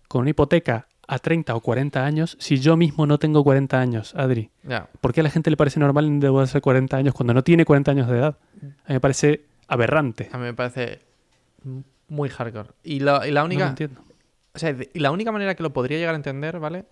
con 0.09 0.21
una 0.21 0.31
hipoteca 0.31 0.87
a 1.09 1.19
30 1.19 1.55
o 1.57 1.61
40 1.61 2.05
años 2.05 2.37
si 2.39 2.59
yo 2.59 2.77
mismo 2.77 3.07
no 3.07 3.19
tengo 3.19 3.43
40 3.43 3.81
años, 3.81 4.15
Adri? 4.15 4.51
Ya. 4.63 4.89
¿Por 5.01 5.13
qué 5.13 5.21
a 5.21 5.25
la 5.25 5.31
gente 5.31 5.51
le 5.51 5.57
parece 5.57 5.81
normal 5.81 6.07
endeudarse 6.07 6.59
a 6.59 6.61
40 6.61 6.97
años 6.97 7.15
cuando 7.15 7.35
no 7.35 7.43
tiene 7.43 7.65
40 7.65 7.91
años 7.91 8.09
de 8.09 8.19
edad? 8.19 8.39
A 8.63 8.89
mí 8.89 8.95
me 8.95 9.01
parece 9.01 9.47
aberrante. 9.67 10.29
A 10.33 10.39
mí 10.39 10.45
me 10.45 10.55
parece 10.55 11.01
muy 12.09 12.29
hardcore. 12.29 12.71
Y 12.83 13.01
la, 13.01 13.27
y 13.27 13.31
la 13.31 13.41
No 13.41 13.47
única. 13.47 13.69
entiendo. 13.69 14.03
O 14.55 14.59
sea, 14.59 14.77
y 14.93 14.99
la 14.99 15.11
única 15.11 15.33
manera 15.33 15.55
que 15.55 15.63
lo 15.63 15.73
podría 15.73 15.99
llegar 15.99 16.15
a 16.15 16.17
entender, 16.17 16.59
¿vale? 16.61 16.85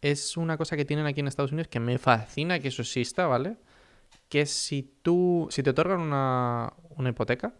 Es 0.00 0.36
una 0.36 0.56
cosa 0.56 0.76
que 0.76 0.84
tienen 0.84 1.06
aquí 1.06 1.20
en 1.20 1.28
Estados 1.28 1.52
Unidos 1.52 1.68
que 1.68 1.78
me 1.80 1.98
fascina 1.98 2.58
que 2.58 2.68
eso 2.68 2.82
exista, 2.82 3.26
¿vale? 3.26 3.56
Que 4.28 4.46
si 4.46 4.82
tú, 5.02 5.46
si 5.50 5.62
te 5.62 5.70
otorgan 5.70 6.00
una, 6.00 6.72
una 6.96 7.10
hipoteca, 7.10 7.52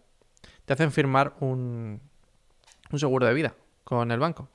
te 0.65 0.73
hacen 0.73 0.91
firmar 0.91 1.35
un, 1.39 2.01
un 2.91 2.99
seguro 2.99 3.27
de 3.27 3.33
vida 3.33 3.53
con 3.83 4.11
el 4.11 4.19
banco. 4.19 4.49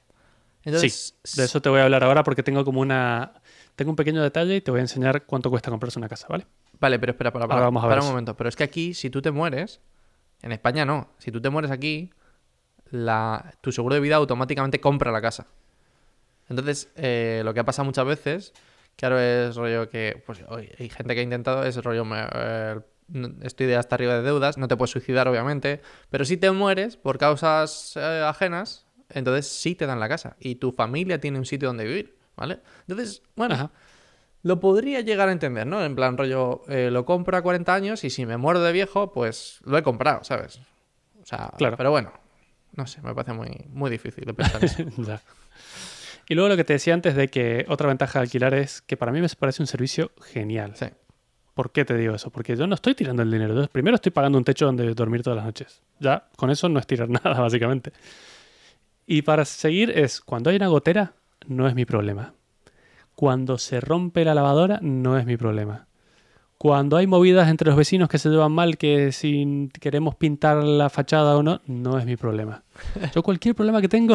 Entonces, 0.65 1.15
De 1.37 1.45
eso 1.45 1.63
te 1.63 1.69
voy 1.69 1.81
a 1.81 1.85
hablar 1.85 2.03
ahora 2.05 2.23
porque 2.25 2.43
tengo 2.43 2.65
como 2.65 2.81
una... 2.81 3.33
Tengo 3.77 3.91
un 3.91 3.97
pequeño 3.97 4.21
detalle 4.21 4.57
y 4.57 4.61
te 4.61 4.73
voy 4.73 4.79
a 4.79 4.83
enseñar 4.83 5.25
cuánto 5.25 5.49
cuesta 5.51 5.71
comprarse 5.71 5.99
una 6.01 6.09
casa, 6.09 6.27
¿vale? 6.29 6.47
Vale, 6.81 6.99
pero 6.99 7.13
espera, 7.13 7.33
para, 7.33 7.47
para, 7.47 7.55
Ahora 7.55 7.67
vamos 7.67 7.85
a 7.85 7.87
ver 7.87 7.97
para 7.99 8.03
un 8.03 8.09
momento. 8.11 8.37
Pero 8.37 8.49
es 8.49 8.57
que 8.57 8.65
aquí, 8.65 8.93
si 8.93 9.09
tú 9.09 9.23
te 9.23 9.31
mueres, 9.31 9.81
en 10.43 10.53
España 10.53 10.85
no. 10.85 11.11
Si 11.19 11.31
tú 11.33 11.41
te 11.41 11.51
mueres 11.51 11.71
aquí, 11.71 12.11
la, 12.91 13.55
tu 13.61 13.73
seguro 13.73 13.95
de 13.97 14.01
vida 14.03 14.17
automáticamente 14.17 14.81
compra 14.81 15.13
la 15.13 15.23
casa. 15.23 15.47
Entonces, 16.49 16.91
eh, 16.97 17.43
lo 17.45 17.53
que 17.55 17.61
ha 17.61 17.65
pasado 17.65 17.85
muchas 17.85 18.07
veces, 18.07 18.53
claro, 18.97 19.19
es 19.21 19.55
rollo 19.57 19.91
que, 19.91 20.23
pues 20.25 20.43
hay 20.77 20.89
gente 20.89 21.15
que 21.15 21.21
ha 21.21 21.25
intentado, 21.25 21.65
es 21.65 21.77
rollo, 21.83 22.05
me- 22.05 22.27
eh, 22.35 22.81
estoy 23.43 23.67
de 23.67 23.77
hasta 23.77 23.95
arriba 23.97 24.15
de 24.15 24.23
deudas, 24.23 24.57
no 24.59 24.69
te 24.69 24.77
puedes 24.77 24.91
suicidar, 24.91 25.29
obviamente, 25.29 25.81
pero 26.11 26.25
si 26.25 26.37
te 26.37 26.51
mueres 26.51 26.97
por 26.97 27.19
causas 27.19 27.95
eh, 27.97 28.23
ajenas, 28.27 28.87
entonces 29.11 29.47
sí 29.49 29.75
te 29.75 29.87
dan 29.87 30.01
la 30.01 30.09
casa 30.09 30.37
y 30.41 30.57
tu 30.57 30.73
familia 30.73 31.21
tiene 31.21 31.39
un 31.39 31.47
sitio 31.47 31.69
donde 31.69 31.85
vivir, 31.85 32.17
¿vale? 32.37 32.61
Entonces, 32.87 33.23
bueno. 33.37 33.71
Lo 34.43 34.61
podría 34.61 35.01
llegar 35.01 35.29
a 35.29 35.33
entender, 35.33 35.67
¿no? 35.67 35.85
En 35.85 35.95
plan, 35.97 36.17
rollo, 36.17 36.63
eh, 36.69 36.91
lo 36.91 37.05
compro 37.05 37.37
a 37.37 37.43
40 37.43 37.75
años 37.75 38.05
y 38.05 38.11
si 38.11 38.25
me 38.27 38.37
muero 38.37 38.61
de 38.61 38.73
viejo, 38.73 39.13
pues 39.13 39.59
lo 39.65 39.77
he 39.79 39.83
comprado, 39.83 40.25
¿sabes? 40.25 40.61
O 41.21 41.27
sea, 41.27 41.53
Claro. 41.59 41.77
pero 41.77 41.91
bueno, 41.91 42.13
no 42.75 42.87
sé, 42.87 43.03
me 43.03 43.15
parece 43.15 43.33
muy, 43.33 43.65
muy 43.69 43.91
difícil 43.91 44.25
de 44.25 44.35
pensar 44.35 44.65
eso. 44.65 44.85
Y 46.31 46.35
luego 46.35 46.51
lo 46.51 46.57
que 46.59 46.65
te 46.65 46.75
decía 46.75 46.93
antes 46.93 47.15
de 47.17 47.29
que 47.29 47.65
otra 47.69 47.89
ventaja 47.89 48.19
de 48.19 48.25
alquilar 48.25 48.53
es 48.53 48.83
que 48.83 48.99
para 48.99 49.13
mí 49.13 49.21
me 49.23 49.29
parece 49.31 49.63
un 49.63 49.67
servicio 49.67 50.11
genial. 50.23 50.73
Sí. 50.77 50.87
¿Por 51.55 51.73
qué 51.73 51.87
te 51.87 51.95
digo 51.97 52.15
eso? 52.15 52.29
Porque 52.31 52.55
yo 52.55 52.67
no 52.67 52.75
estoy 52.75 52.95
tirando 52.95 53.23
el 53.23 53.31
dinero. 53.31 53.67
Primero 53.69 53.95
estoy 53.95 54.13
pagando 54.13 54.37
un 54.37 54.45
techo 54.45 54.67
donde 54.67 54.93
dormir 54.93 55.23
todas 55.23 55.39
las 55.39 55.47
noches. 55.47 55.81
Ya, 56.01 56.29
con 56.37 56.51
eso 56.51 56.69
no 56.69 56.79
es 56.81 56.87
tirar 56.87 57.09
nada, 57.25 57.41
básicamente. 57.41 57.93
Y 59.07 59.23
para 59.23 59.47
seguir 59.47 59.91
es, 59.91 60.21
cuando 60.21 60.51
hay 60.51 60.57
una 60.57 60.67
gotera, 60.69 61.15
no 61.47 61.67
es 61.67 61.75
mi 61.75 61.87
problema. 61.87 62.35
Cuando 63.19 63.59
se 63.59 63.81
rompe 63.81 64.25
la 64.25 64.33
lavadora, 64.33 64.79
no 64.81 65.19
es 65.19 65.27
mi 65.27 65.37
problema. 65.37 65.87
Cuando 66.57 66.97
hay 66.97 67.09
movidas 67.09 67.49
entre 67.49 67.67
los 67.67 67.77
vecinos 67.77 68.09
que 68.09 68.17
se 68.17 68.29
llevan 68.29 68.53
mal, 68.53 68.79
que 68.79 69.11
si 69.11 69.69
queremos 69.81 70.15
pintar 70.15 70.63
la 70.63 70.89
fachada 70.89 71.37
o 71.37 71.43
no, 71.43 71.61
no 71.67 71.99
es 71.99 72.07
mi 72.07 72.17
problema. 72.17 72.63
Yo 73.17 73.25
cualquier 73.25 73.57
problema 73.57 73.81
que 73.81 73.89
tengo, 73.89 74.15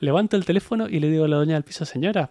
levanto 0.00 0.36
el 0.36 0.44
teléfono 0.44 0.86
y 0.86 1.00
le 1.00 1.08
digo 1.08 1.24
a 1.24 1.28
la 1.28 1.36
doña 1.36 1.54
del 1.54 1.62
piso, 1.62 1.86
señora, 1.86 2.28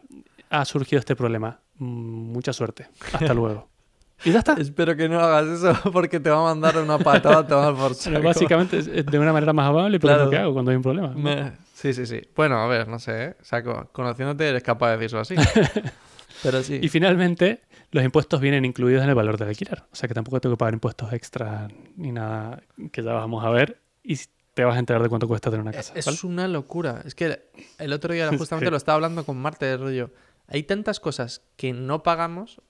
ha 0.52 0.64
surgido 0.64 1.00
este 1.00 1.16
problema. 1.16 1.60
Mm, 1.80 2.34
Mucha 2.34 2.54
suerte. 2.54 2.88
Hasta 3.14 3.34
luego. 3.34 3.68
Y 4.24 4.32
ya 4.32 4.38
está. 4.38 4.54
Espero 4.54 4.96
que 4.96 5.10
no 5.10 5.20
hagas 5.20 5.48
eso 5.48 5.74
porque 5.92 6.20
te 6.20 6.30
va 6.30 6.42
a 6.42 6.54
mandar 6.54 6.78
una 6.78 7.00
patada, 7.00 7.48
te 7.48 7.56
va 7.56 7.70
a 7.70 7.94
saco. 7.96 8.22
básicamente 8.22 8.78
es- 8.78 8.86
es 8.86 9.04
de 9.08 9.18
una 9.18 9.34
manera 9.34 9.52
más 9.54 9.68
amable, 9.68 10.00
pero 10.00 10.14
es 10.14 10.18
Claro. 10.18 10.26
lo 10.26 10.30
que 10.30 10.38
hago 10.38 10.54
cuando 10.54 10.70
hay 10.70 10.78
un 10.78 10.84
problema. 10.84 11.08
Me- 11.16 11.54
Sí, 11.74 11.92
sí, 11.96 12.06
sí. 12.06 12.22
Bueno, 12.36 12.58
a 12.60 12.68
ver, 12.68 12.88
no 12.88 13.00
sé, 13.00 13.24
¿eh? 13.24 13.36
O 13.42 13.44
sea, 13.44 13.64
co- 13.64 13.90
conociéndote 13.92 14.48
eres 14.48 14.62
capaz 14.62 14.92
de 14.92 14.98
decirlo 14.98 15.22
así. 15.22 15.34
Pero 16.44 16.64
sí. 16.64 16.80
Y 16.82 16.90
finalmente, 16.90 17.62
los 17.92 18.04
impuestos 18.04 18.40
vienen 18.42 18.66
incluidos 18.66 19.04
en 19.04 19.10
el 19.10 19.16
valor 19.16 19.38
del 19.38 19.50
alquiler. 19.50 19.84
O 19.92 19.96
sea 19.96 20.08
que 20.08 20.14
tampoco 20.16 20.40
tengo 20.42 20.56
que 20.56 20.60
pagar 20.60 20.74
impuestos 20.74 21.12
extra 21.14 21.68
ni 21.96 22.12
nada 22.12 22.62
que 22.92 23.04
ya 23.04 23.14
vamos 23.14 23.44
a 23.46 23.50
ver. 23.50 23.80
Y 24.04 24.18
te 24.54 24.64
vas 24.66 24.76
a 24.76 24.80
enterar 24.80 25.02
de 25.04 25.10
cuánto 25.10 25.28
cuesta 25.28 25.50
tener 25.50 25.62
una 25.62 25.72
casa. 25.72 25.94
Es 25.96 26.06
¿vale? 26.06 26.18
una 26.24 26.48
locura. 26.48 27.02
Es 27.06 27.16
que 27.16 27.42
el 27.78 27.94
otro 27.94 28.14
día 28.14 28.28
justamente 28.38 28.66
Sí. 28.68 28.72
lo 28.72 28.78
estaba 28.78 28.96
hablando 28.96 29.24
con 29.26 29.38
Marte 29.38 29.66
de 29.66 29.78
rollo. 29.78 30.10
Hay 30.48 30.64
tantas 30.64 31.00
cosas 31.00 31.42
que 31.56 31.74
no 31.74 32.04
pagamos. 32.04 32.62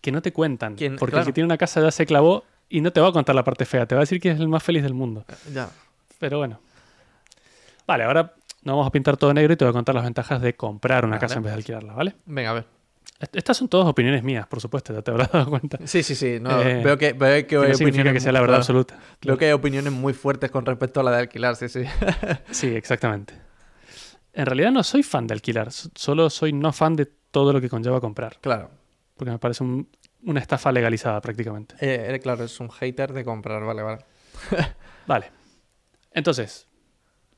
Que 0.00 0.12
no 0.12 0.22
te 0.22 0.32
cuentan. 0.32 0.76
¿Quién- 0.76 0.96
Porque 0.96 1.12
claro. 1.12 1.22
el 1.24 1.26
que 1.26 1.32
tiene 1.34 1.44
una 1.46 1.58
casa 1.58 1.80
ya 1.82 1.90
se 1.90 2.06
clavó 2.06 2.44
y 2.70 2.80
no 2.80 2.92
te 2.92 3.00
va 3.00 3.08
a 3.08 3.12
contar 3.12 3.34
la 3.34 3.44
parte 3.44 3.66
fea. 3.66 3.84
Te 3.86 3.94
va 3.94 4.00
a 4.00 4.04
decir 4.04 4.20
que 4.20 4.30
es 4.30 4.40
el 4.40 4.48
más 4.48 4.62
feliz 4.62 4.82
del 4.82 4.94
mundo. 4.94 5.24
Ya. 5.52 5.68
Pero 6.18 6.38
bueno. 6.38 6.60
Vale, 7.86 8.04
ahora 8.04 8.34
no 8.62 8.72
vamos 8.74 8.86
a 8.86 8.90
pintar 8.92 9.16
todo 9.16 9.34
negro 9.34 9.52
y 9.52 9.56
te 9.56 9.64
voy 9.64 9.70
a 9.70 9.72
contar 9.72 9.94
las 9.94 10.04
ventajas 10.04 10.40
de 10.40 10.54
comprar 10.54 11.04
una 11.04 11.16
Vale. 11.16 11.20
casa 11.20 11.36
en 11.38 11.42
vez 11.42 11.52
de 11.52 11.56
alquilarla, 11.56 11.92
¿vale? 11.92 12.14
Venga, 12.24 12.50
a 12.50 12.52
ver. 12.54 12.66
Est- 13.20 13.36
Estas 13.36 13.56
son 13.56 13.68
todas 13.68 13.86
opiniones 13.86 14.22
mías, 14.24 14.46
por 14.46 14.60
supuesto, 14.60 14.92
ya 14.94 15.02
te 15.02 15.10
habrás 15.10 15.30
dado 15.32 15.50
cuenta. 15.50 15.78
Sí, 15.86 16.02
sí, 16.02 16.14
sí. 16.14 16.38
No, 16.40 16.60
Eh, 16.62 16.82
veo 16.82 16.96
que, 16.98 17.12
veo 17.12 17.46
que 17.46 17.56
no 17.56 17.62
hay 17.62 17.74
significa 17.74 17.84
opiniones 18.00 18.12
que 18.14 18.20
sea 18.20 18.32
la 18.32 18.40
verdad 18.40 18.54
claro. 18.54 18.60
absoluta. 18.62 18.98
Creo 19.20 19.36
que 19.38 19.44
hay 19.46 19.52
opiniones 19.52 19.92
muy 19.92 20.12
fuertes 20.14 20.50
con 20.50 20.64
respecto 20.66 21.00
a 21.00 21.02
la 21.02 21.10
de 21.12 21.18
alquilar, 21.18 21.54
sí, 21.56 21.68
sí. 21.68 21.82
Sí, 22.50 22.68
exactamente. 22.74 23.34
En 24.32 24.46
realidad 24.46 24.70
no 24.72 24.82
soy 24.82 25.02
fan 25.02 25.26
de 25.26 25.34
alquilar, 25.34 25.70
solo 25.72 26.30
soy 26.30 26.52
no 26.52 26.72
fan 26.72 26.96
de 26.96 27.06
todo 27.30 27.52
lo 27.52 27.60
que 27.60 27.68
conlleva 27.68 28.00
comprar, 28.00 28.38
Claro. 28.40 28.70
porque 29.16 29.30
me 29.32 29.38
parece 29.38 29.64
un- 29.64 29.88
una 30.22 30.40
estafa 30.40 30.70
legalizada 30.72 31.20
prácticamente. 31.20 31.74
Eh, 31.80 32.14
eh, 32.14 32.20
claro, 32.20 32.44
es 32.44 32.58
un 32.60 32.70
hater 32.70 33.12
de 33.12 33.24
comprar, 33.24 33.62
vale, 33.64 33.82
vale. 33.82 34.04
Vale. 35.06 35.30
Entonces, 36.12 36.68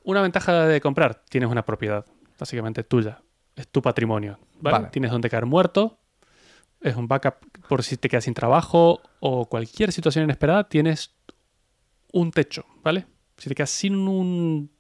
una 0.05 0.21
ventaja 0.21 0.67
de 0.67 0.81
comprar, 0.81 1.23
tienes 1.29 1.51
una 1.51 1.65
propiedad, 1.65 2.05
básicamente 2.39 2.83
tuya, 2.85 3.23
es 3.57 3.69
tu 3.69 3.83
patrimonio, 3.83 4.39
¿vale? 4.61 4.79
Vale. 4.79 4.89
Tienes 4.91 5.11
donde 5.11 5.29
caer 5.31 5.47
muerto, 5.47 5.99
es 6.81 6.97
un 6.97 7.07
backup 7.09 7.35
por 7.69 7.83
si 7.83 7.97
te 7.97 8.09
quedas 8.09 8.25
sin 8.25 8.35
trabajo 8.35 9.01
o 9.21 9.47
cualquier 9.49 9.93
situación 9.93 10.25
inesperada, 10.25 10.69
tienes 10.69 11.15
un 12.13 12.31
techo, 12.31 12.65
¿vale? 12.83 13.07
Si 13.39 13.49
te 13.49 13.55
quedas 13.55 13.71
sin 13.71 13.97
un 13.97 14.71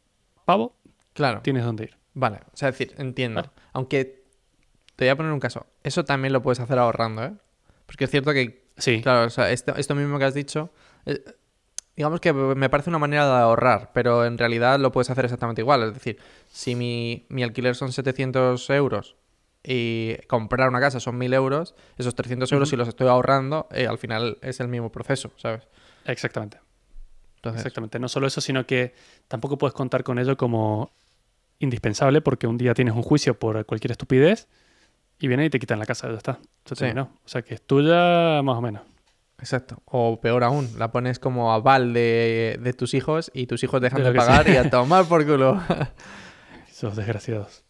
pavo, 0.45 0.76
Claro. 1.14 1.41
tienes 1.43 1.64
donde 1.64 1.85
ir. 1.85 1.99
Vale, 2.14 2.41
o 2.52 2.57
sea, 2.57 2.69
es 2.71 2.79
decir, 2.79 2.95
entiendo. 2.99 3.41
Vale. 3.43 3.52
Aunque 3.73 4.25
te 4.97 5.05
voy 5.05 5.09
a 5.11 5.17
poner 5.17 5.33
un 5.33 5.41
caso. 5.41 5.67
Eso 5.83 6.05
también 6.05 6.33
lo 6.33 6.43
puedes 6.43 6.61
hacer 6.61 6.79
ahorrando, 6.79 7.25
¿eh? 7.25 7.33
Porque 7.87 8.05
es 8.05 8.11
cierto 8.11 8.33
que, 8.33 8.62
Sí, 8.76 9.02
claro, 9.02 9.26
o 9.26 9.31
sea, 9.31 9.50
esto, 9.50 9.76
esto 9.76 9.95
mismo 9.95 10.19
que 10.19 10.25
has 10.25 10.35
dicho, 10.35 10.73
eh, 11.05 11.23
digamos 11.96 12.20
que 12.20 12.32
me 12.32 12.70
parece 12.70 12.90
una 12.90 12.99
manera 12.99 13.26
de 13.26 13.42
ahorrar, 13.42 13.90
pero 13.92 14.25
en 14.25 14.38
realidad 14.38 14.78
lo 14.78 14.92
puedes 14.92 15.11
hacer 15.11 15.25
exactamente 15.25 15.62
igual. 15.62 15.82
Es 15.82 15.94
decir, 15.94 16.18
si 16.49 16.75
mi, 16.75 17.26
mi 17.28 17.42
alquiler 17.42 17.75
son 17.75 17.92
700 17.92 18.68
euros 18.70 19.16
y 19.64 20.16
comprar 20.26 20.68
una 20.68 20.80
casa 20.80 21.00
son 21.00 21.18
1.000 21.18 21.34
euros, 21.34 21.75
esos 21.99 22.14
300 22.14 22.50
euros 22.52 22.68
si 22.68 22.76
los 22.76 22.88
estoy 22.88 23.08
ahorrando, 23.08 23.68
eh, 23.70 23.87
al 23.87 23.99
final 23.99 24.38
es 24.42 24.61
el 24.61 24.68
mismo 24.68 24.90
proceso, 24.90 25.30
¿sabes? 25.37 25.68
Exactamente. 26.04 26.58
Entonces, 27.37 27.61
Exactamente. 27.61 27.99
No 27.99 28.08
solo 28.08 28.26
eso, 28.26 28.40
sino 28.40 28.66
que 28.66 28.94
tampoco 29.28 29.58
puedes 29.58 29.75
contar 29.75 30.04
con 30.04 30.18
ello 30.18 30.37
como 30.37 30.92
indispensable 31.58 32.20
porque 32.20 32.46
un 32.46 32.58
día 32.58 32.75
tienes 32.75 32.94
un 32.94 33.02
juicio 33.02 33.38
por 33.38 33.64
cualquier 33.66 33.92
estupidez 33.92 34.49
y 35.18 35.28
vienen 35.28 35.46
y 35.46 35.50
te 35.50 35.58
quitan 35.58 35.78
la 35.78 35.87
casa. 35.87 36.08
Ya 36.08 36.16
está. 36.16 36.38
Sí. 36.75 36.87
O 36.96 37.28
sea 37.28 37.42
que 37.42 37.54
es 37.54 37.62
tuya 37.62 38.42
más 38.42 38.56
o 38.56 38.61
menos. 38.61 38.82
Exacto. 39.42 39.82
O 39.87 40.20
peor 40.20 40.44
aún, 40.44 40.70
la 40.78 40.92
pones 40.92 41.18
como 41.18 41.52
aval 41.52 41.92
de, 41.92 42.58
de 42.62 42.72
tus 42.72 42.94
hijos 42.94 43.30
y 43.34 43.46
tus 43.49 43.62
hijos 43.64 43.80
dejan 43.80 44.02
De 44.04 44.12
pagar 44.12 44.44
sea. 44.44 44.54
y 44.54 44.56
a 44.56 44.70
tomar 44.70 45.04
por 45.06 45.26
culo. 45.26 45.61
Esos 46.70 46.94
desgraciados. 46.96 47.64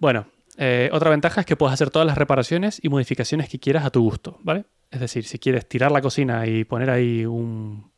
Bueno, 0.00 0.26
eh, 0.56 0.90
otra 0.92 1.10
ventaja 1.10 1.40
es 1.40 1.46
que 1.46 1.56
puedes 1.56 1.72
hacer 1.74 1.90
todas 1.90 2.06
las 2.06 2.18
reparaciones 2.18 2.80
y 2.82 2.88
modificaciones 2.88 3.48
que 3.48 3.58
quieras 3.60 3.84
a 3.84 3.90
tu 3.90 4.02
gusto, 4.02 4.38
¿vale? 4.42 4.64
Es 4.90 5.00
decir, 5.00 5.24
si 5.24 5.38
quieres 5.38 5.68
tirar 5.68 5.92
la 5.92 6.02
cocina 6.02 6.46
y 6.46 6.64
poner 6.64 6.90
ahí 6.90 7.24
un- 7.24 7.90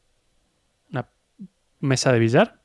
una 0.90 1.09
mesa 1.81 2.12
de 2.12 2.19
billar, 2.19 2.61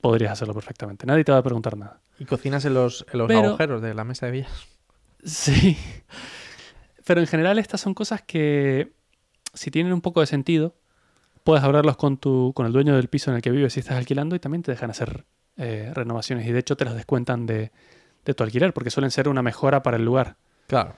podrías 0.00 0.32
hacerlo 0.32 0.54
perfectamente. 0.54 1.06
Nadie 1.06 1.24
te 1.24 1.32
va 1.32 1.38
a 1.38 1.42
preguntar 1.42 1.76
nada. 1.76 2.00
y 2.18 2.24
cocinas 2.24 2.64
en 2.64 2.74
los, 2.74 3.04
en 3.12 3.18
los 3.18 3.28
Pero- 3.28 3.48
agujeros 3.48 3.82
de 3.82 3.94
la 3.94 4.04
mesa 4.04 4.26
de 4.26 4.32
billar. 4.32 4.50
Sí. 5.24 5.76
Pero 7.04 7.20
en 7.20 7.26
general 7.28 7.58
estas 7.58 7.80
son 7.80 7.94
cosas 7.94 8.22
que, 8.22 8.92
si 9.54 9.70
tienen 9.70 9.92
un 9.92 10.00
poco 10.00 10.20
de 10.20 10.26
sentido, 10.26 10.74
puedes 11.44 11.64
hablarlos 11.64 11.96
con, 11.96 12.16
tu, 12.16 12.52
con 12.54 12.66
el 12.66 12.72
dueño 12.72 12.96
del 12.96 13.08
piso 13.08 13.30
en 13.30 13.36
el 13.36 13.42
que 13.42 13.50
vives 13.50 13.72
si 13.74 13.80
estás 13.80 13.96
alquilando 13.96 14.36
y 14.36 14.38
también 14.38 14.62
te 14.62 14.70
dejan 14.70 14.90
hacer 14.90 15.24
eh, 15.56 15.90
renovaciones. 15.94 16.46
Y 16.46 16.52
de 16.52 16.58
hecho 16.58 16.76
te 16.76 16.84
las 16.84 16.94
descuentan 16.94 17.46
de, 17.46 17.72
de 18.24 18.34
tu 18.34 18.44
alquiler 18.44 18.72
porque 18.72 18.90
suelen 18.90 19.10
ser 19.10 19.28
una 19.28 19.42
mejora 19.42 19.82
para 19.82 19.96
el 19.96 20.04
lugar. 20.04 20.36
Claro. 20.66 20.96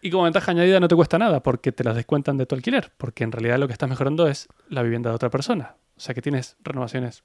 Y 0.00 0.10
como 0.10 0.24
ventaja 0.24 0.50
añadida 0.50 0.80
no 0.80 0.88
te 0.88 0.96
cuesta 0.96 1.16
nada 1.18 1.42
porque 1.42 1.70
te 1.70 1.84
las 1.84 1.94
descuentan 1.94 2.36
de 2.36 2.46
tu 2.46 2.56
alquiler, 2.56 2.92
porque 2.98 3.22
en 3.22 3.30
realidad 3.30 3.58
lo 3.58 3.68
que 3.68 3.72
estás 3.72 3.88
mejorando 3.88 4.26
es 4.26 4.48
la 4.68 4.82
vivienda 4.82 5.10
de 5.10 5.16
otra 5.16 5.30
persona. 5.30 5.76
O 5.96 6.00
sea 6.00 6.14
que 6.14 6.20
tienes 6.20 6.56
renovaciones 6.64 7.22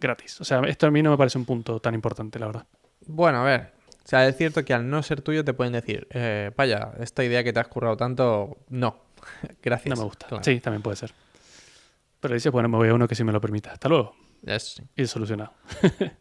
gratis. 0.00 0.40
O 0.40 0.44
sea, 0.44 0.60
esto 0.60 0.86
a 0.86 0.90
mí 0.90 1.02
no 1.02 1.10
me 1.10 1.16
parece 1.16 1.38
un 1.38 1.44
punto 1.44 1.80
tan 1.80 1.94
importante, 1.94 2.38
la 2.38 2.46
verdad. 2.46 2.66
Bueno, 3.06 3.40
a 3.40 3.44
ver. 3.44 3.72
O 4.04 4.08
sea, 4.08 4.28
es 4.28 4.36
cierto 4.36 4.64
que 4.64 4.72
al 4.72 4.88
no 4.88 5.02
ser 5.02 5.20
tuyo 5.20 5.44
te 5.44 5.52
pueden 5.52 5.72
decir, 5.72 6.06
eh, 6.10 6.52
vaya, 6.56 6.92
esta 7.00 7.24
idea 7.24 7.42
que 7.42 7.52
te 7.52 7.58
has 7.58 7.66
currado 7.66 7.96
tanto, 7.96 8.58
no. 8.68 9.05
Gracias. 9.62 9.90
No 9.96 10.02
me 10.02 10.06
gusta. 10.08 10.26
Claro. 10.26 10.44
Sí, 10.44 10.60
también 10.60 10.82
puede 10.82 10.96
ser. 10.96 11.12
Pero 12.20 12.34
dices, 12.34 12.50
bueno, 12.52 12.68
me 12.68 12.76
voy 12.76 12.88
a 12.88 12.94
uno 12.94 13.06
que 13.08 13.14
sí 13.14 13.24
me 13.24 13.32
lo 13.32 13.40
permita. 13.40 13.72
Hasta 13.72 13.88
luego. 13.88 14.14
Es- 14.44 14.82
Y 14.96 15.06
solucionado. 15.06 15.52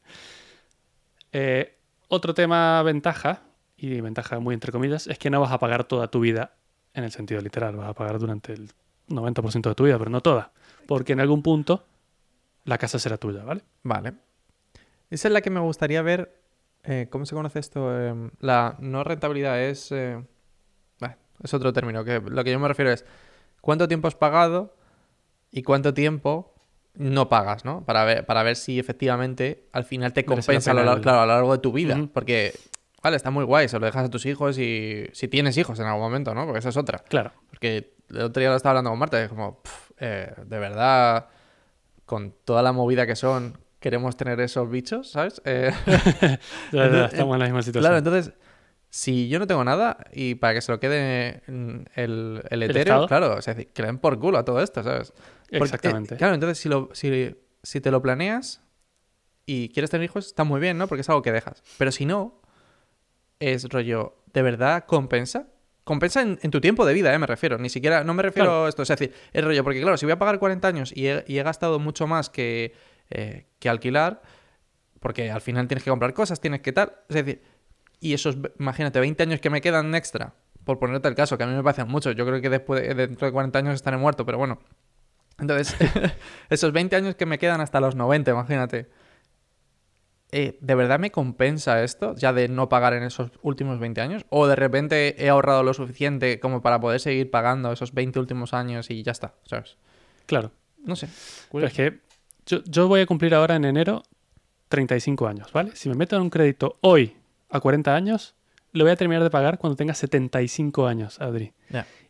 Eh, 1.31 1.77
otro 2.07 2.33
tema 2.33 2.81
ventaja, 2.83 3.41
y 3.77 3.99
ventaja 4.01 4.39
muy 4.39 4.53
entre 4.53 4.71
comillas, 4.71 5.07
es 5.07 5.17
que 5.19 5.29
no 5.29 5.41
vas 5.41 5.51
a 5.51 5.59
pagar 5.59 5.83
toda 5.83 6.07
tu 6.09 6.19
vida 6.21 6.55
en 6.93 7.03
el 7.03 7.11
sentido 7.11 7.41
literal. 7.41 7.75
Vas 7.75 7.89
a 7.89 7.93
pagar 7.93 8.19
durante 8.19 8.53
el 8.53 8.71
90% 9.09 9.69
de 9.69 9.75
tu 9.75 9.83
vida, 9.83 9.97
pero 9.97 10.09
no 10.09 10.21
toda. 10.21 10.51
Porque 10.87 11.13
en 11.13 11.19
algún 11.19 11.41
punto 11.43 11.85
la 12.63 12.77
casa 12.77 12.99
será 12.99 13.17
tuya, 13.17 13.43
¿vale? 13.43 13.61
Vale. 13.83 14.13
Esa 15.09 15.27
es 15.27 15.33
la 15.33 15.41
que 15.41 15.49
me 15.49 15.59
gustaría 15.59 16.01
ver. 16.01 16.41
eh, 16.83 17.07
¿Cómo 17.09 17.25
se 17.25 17.35
conoce 17.35 17.59
esto? 17.59 17.99
Em, 17.99 18.31
la 18.39 18.77
no 18.79 19.03
rentabilidad 19.03 19.59
es. 19.61 19.91
eh, 19.91 20.23
es 21.43 21.53
otro 21.53 21.73
término. 21.73 22.03
Que 22.03 22.19
lo 22.21 22.43
que 22.43 22.51
yo 22.51 22.59
me 22.59 22.67
refiero 22.67 22.91
es 22.91 23.05
cuánto 23.61 23.87
tiempo 23.87 24.07
has 24.07 24.15
pagado 24.15 24.75
y 25.51 25.63
cuánto 25.63 25.93
tiempo 25.93 26.53
no 26.95 27.27
pagas, 27.29 27.65
¿no? 27.65 27.83
Para 27.83 28.03
ver, 28.05 28.25
para 28.25 28.41
ver 28.43 28.55
si 28.55 28.79
efectivamente 28.79 29.67
al 29.73 29.83
final 29.83 30.13
te 30.13 30.23
compensa 30.25 30.71
a 30.71 30.73
lo, 30.73 30.79
pena 30.81 30.91
lar- 30.93 30.95
el- 30.97 31.01
claro, 31.03 31.19
a 31.21 31.25
lo 31.25 31.33
largo 31.33 31.51
de 31.53 31.59
tu 31.59 31.71
vida. 31.73 31.99
Porque, 32.13 32.53
vale, 33.03 33.17
está 33.17 33.31
muy 33.31 33.43
guay, 33.43 33.67
se 33.67 33.77
lo 33.79 33.85
dejas 33.85 34.05
a 34.05 34.09
tus 34.09 34.25
hijos 34.25 34.57
y 34.57 35.07
si 35.11 35.27
tienes 35.27 35.57
hijos 35.57 35.77
en 35.79 35.85
algún 35.87 36.01
momento, 36.03 36.33
¿no? 36.33 36.45
Porque 36.45 36.59
esa 36.59 36.69
es 36.69 36.77
otra. 36.77 36.99
Claro. 36.99 37.31
Porque 37.49 37.93
el 38.09 38.21
otro 38.21 38.39
día 38.39 38.49
lo 38.49 38.55
estaba 38.55 38.71
hablando 38.71 38.91
con 38.91 38.99
Marta, 38.99 39.19
y 39.19 39.23
es 39.23 39.29
como, 39.29 39.61
pf, 39.61 39.93
eh, 39.99 40.33
de 40.45 40.59
verdad, 40.59 41.27
con 42.05 42.33
toda 42.45 42.61
la 42.61 42.71
movida 42.71 43.05
que 43.07 43.15
son, 43.15 43.57
queremos 43.79 44.15
tener 44.15 44.39
esos 44.39 44.69
bichos, 44.69 45.09
¿sabes? 45.11 45.41
Eh, 45.43 45.71
estamos 46.71 47.33
en 47.35 47.39
la 47.39 47.45
misma 47.45 47.61
situación. 47.61 47.81
claro, 47.81 47.97
entonces, 47.97 48.33
si 48.97 49.27
yo 49.27 49.39
no 49.39 49.45
tengo 49.47 49.61
nada 49.65 49.97
y 50.13 50.35
para 50.35 50.53
que 50.53 50.61
se 50.61 50.71
lo 50.71 50.79
quede 50.79 51.41
el, 51.47 52.41
el 52.49 52.63
etéreo, 52.63 53.07
claro, 53.07 53.35
o 53.35 53.41
sea, 53.41 53.53
que 53.53 53.81
le 53.81 53.87
den 53.87 53.97
por 53.97 54.17
culo 54.17 54.37
a 54.37 54.45
todo 54.45 54.61
esto, 54.61 54.83
¿sabes? 54.83 55.11
Porque, 55.11 55.57
eh, 55.57 55.59
Exactamente. 55.63 56.15
claro, 56.15 56.33
entonces 56.33 56.57
si, 56.59 56.69
lo, 56.69 56.89
si, 56.93 57.35
si 57.61 57.81
te 57.81 57.91
lo 57.91 58.01
planeas 58.01 58.61
y 59.45 59.67
quieres 59.67 59.89
tener 59.89 60.05
hijos, 60.05 60.27
está 60.27 60.45
muy 60.45 60.61
bien, 60.61 60.77
¿no? 60.77 60.87
Porque 60.87 61.01
es 61.01 61.09
algo 61.09 61.21
que 61.21 61.33
dejas. 61.33 61.61
Pero 61.77 61.91
si 61.91 62.05
no, 62.05 62.39
es 63.41 63.67
rollo, 63.67 64.15
¿de 64.33 64.41
verdad 64.41 64.85
compensa? 64.85 65.49
Compensa 65.83 66.21
en, 66.21 66.39
en 66.41 66.49
tu 66.49 66.61
tiempo 66.61 66.85
de 66.85 66.93
vida, 66.93 67.13
¿eh? 67.13 67.19
Me 67.19 67.27
refiero. 67.27 67.57
Ni 67.57 67.67
siquiera, 67.67 68.05
no 68.05 68.13
me 68.13 68.23
refiero 68.23 68.47
Claro. 68.49 68.65
a 68.65 68.69
esto. 68.69 68.83
Es 68.83 68.87
decir, 68.87 69.13
es 69.33 69.43
rollo, 69.43 69.61
porque 69.65 69.81
claro, 69.81 69.97
si 69.97 70.05
voy 70.05 70.13
a 70.13 70.19
pagar 70.19 70.39
40 70.39 70.65
años 70.69 70.93
y 70.95 71.07
he, 71.09 71.25
y 71.27 71.37
he 71.37 71.43
gastado 71.43 71.79
mucho 71.79 72.07
más 72.07 72.29
que, 72.29 72.73
eh, 73.09 73.47
que 73.59 73.67
alquilar, 73.67 74.21
porque 75.01 75.29
al 75.31 75.41
final 75.41 75.67
tienes 75.67 75.83
que 75.83 75.89
comprar 75.89 76.13
cosas, 76.13 76.39
tienes 76.39 76.61
que 76.61 76.71
tal. 76.71 76.93
Es 77.09 77.15
decir, 77.23 77.43
y 78.09 78.13
esos, 78.13 78.37
imagínate, 78.59 78.99
20 78.99 79.23
años 79.23 79.39
que 79.39 79.49
me 79.49 79.61
quedan 79.61 79.93
extra, 79.95 80.33
por 80.63 80.79
ponerte 80.79 81.07
el 81.07 81.15
caso, 81.15 81.37
que 81.37 81.43
a 81.43 81.47
mí 81.47 81.53
me 81.55 81.63
parecen 81.63 81.87
muchos. 81.87 82.15
Yo 82.15 82.25
creo 82.25 82.41
que 82.41 82.49
después, 82.49 82.81
de- 82.81 82.93
dentro 82.93 83.25
de 83.27 83.31
40 83.33 83.59
años 83.59 83.73
estaré 83.75 83.97
muerto, 83.97 84.25
pero 84.25 84.37
bueno. 84.37 84.59
Entonces, 85.39 85.75
esos 86.49 86.71
20 86.71 86.95
años 86.95 87.15
que 87.15 87.25
me 87.25 87.37
quedan 87.37 87.61
hasta 87.61 87.79
los 87.79 87.95
90, 87.95 88.31
imagínate. 88.31 88.89
Eh, 90.31 90.57
¿De 90.59 90.75
verdad 90.75 90.99
me 90.99 91.11
compensa 91.11 91.83
esto 91.83 92.13
ya 92.15 92.33
de 92.33 92.47
no 92.49 92.67
pagar 92.67 92.93
en 92.93 93.03
esos 93.03 93.31
últimos 93.41 93.79
20 93.79 94.01
años? 94.01 94.25
¿O 94.29 94.47
de 94.47 94.55
repente 94.55 95.23
he 95.23 95.29
ahorrado 95.29 95.63
lo 95.63 95.73
suficiente 95.73 96.39
como 96.39 96.61
para 96.61 96.79
poder 96.79 96.99
seguir 96.99 97.31
pagando 97.31 97.71
esos 97.71 97.93
20 97.93 98.19
últimos 98.19 98.53
años 98.53 98.89
y 98.89 99.03
ya 99.03 99.11
está? 99.11 99.35
¿Sabes? 99.45 99.77
Claro. 100.25 100.51
No 100.83 100.95
sé. 100.95 101.07
Pero 101.51 101.67
es 101.67 101.73
que 101.73 101.99
yo, 102.45 102.63
yo 102.65 102.87
voy 102.87 103.01
a 103.01 103.05
cumplir 103.05 103.33
ahora 103.33 103.55
en 103.55 103.65
enero 103.65 104.03
35 104.67 105.27
años, 105.27 105.51
¿vale? 105.53 105.75
Si 105.75 105.87
me 105.89 105.95
meto 105.95 106.15
en 106.15 106.23
un 106.23 106.29
crédito 106.29 106.77
hoy 106.81 107.15
a 107.55 107.59
40 107.59 107.95
años, 107.95 108.35
lo 108.71 108.83
voy 108.83 108.91
a 108.91 108.95
terminar 108.95 109.23
de 109.23 109.29
pagar 109.29 109.57
cuando 109.57 109.75
tenga 109.75 109.93
75 109.93 110.87
años, 110.87 111.19
Adri. 111.21 111.53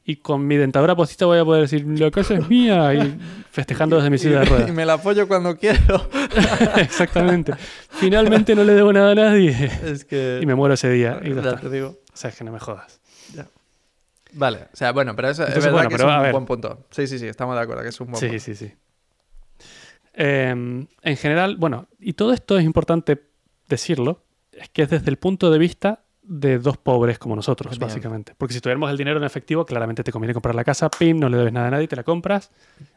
Y 0.08 0.18
con 0.18 0.46
mi 0.46 0.56
dentadura 0.56 0.96
postita 0.96 1.26
voy 1.26 1.40
a 1.40 1.46
poder 1.46 1.62
decir, 1.64 1.84
la 1.88 2.12
casa 2.12 2.36
es 2.36 2.48
mía, 2.48 2.94
y 2.94 3.18
festejando 3.50 3.96
desde 3.96 4.10
mi 4.12 4.18
silla 4.20 4.42
de 4.42 4.46
Y 4.46 4.50
ruedas. 4.50 4.72
me 4.74 4.86
la 4.86 4.94
apoyo 4.94 5.28
cuando 5.28 5.58
quiero. 5.58 6.08
Exactamente. 6.78 7.54
Finalmente 7.90 8.54
no 8.56 8.64
le 8.64 8.74
debo 8.74 8.94
nada 8.94 9.12
a 9.12 9.16
nadie. 9.16 9.72
es 9.84 10.06
que... 10.06 10.40
Y 10.42 10.46
me 10.46 10.54
muero 10.54 10.76
ese 10.76 10.90
día. 10.92 11.20
Y 11.24 11.34
ya 11.34 11.42
Ya 11.42 11.56
te 11.58 11.70
digo. 11.72 11.98
O 12.14 12.18
sea, 12.18 12.30
es 12.30 12.38
que 12.38 12.44
no 12.44 12.52
me 12.52 12.60
jodas. 12.60 13.02
Vale, 14.38 14.68
o 14.74 14.76
sea, 14.76 14.92
bueno, 14.92 15.16
pero 15.16 15.30
eso 15.30 15.44
es 15.48 15.54
verdad 15.56 15.72
bueno, 15.72 15.90
que 15.90 15.96
pero, 15.96 16.10
es 16.12 16.26
un 16.26 16.32
buen 16.34 16.46
punto. 16.46 16.86
Sí, 16.92 17.08
sí, 17.08 17.20
sí, 17.20 17.26
estamos 17.28 17.56
de 17.56 17.62
acuerdo 17.62 17.84
que 17.84 17.90
es 17.90 18.02
un 18.02 18.08
buen 18.08 18.20
Sí, 18.20 18.28
punto. 18.28 18.44
sí, 18.44 18.54
sí. 18.56 18.74
Eh, 20.14 20.50
en 20.50 21.18
general, 21.18 21.56
bueno, 21.56 21.88
y 22.00 22.14
todo 22.14 22.34
esto 22.34 22.58
es 22.58 22.66
importante 22.66 23.24
decirlo, 23.70 24.25
es 24.56 24.70
que 24.70 24.84
es 24.84 24.90
desde 24.90 25.10
el 25.10 25.18
punto 25.18 25.52
de 25.52 25.58
vista 25.60 26.02
de 26.24 26.58
dos 26.58 26.78
pobres 26.78 27.20
como 27.20 27.36
nosotros, 27.36 27.78
Bien. 27.78 27.88
básicamente. 27.88 28.34
Porque 28.38 28.54
si 28.54 28.60
tuviéramos 28.62 28.90
el 28.90 28.98
dinero 28.98 29.18
en 29.18 29.24
efectivo, 29.24 29.66
claramente 29.66 30.04
te 30.04 30.12
conviene 30.12 30.34
comprar 30.34 30.56
la 30.56 30.64
casa, 30.64 30.90
pim, 30.90 31.20
no 31.20 31.30
le 31.30 31.38
debes 31.38 31.54
nada 31.54 31.68
a 31.68 31.72
nadie, 31.72 31.88
te 31.88 31.96
la 31.96 32.04
compras, 32.04 32.52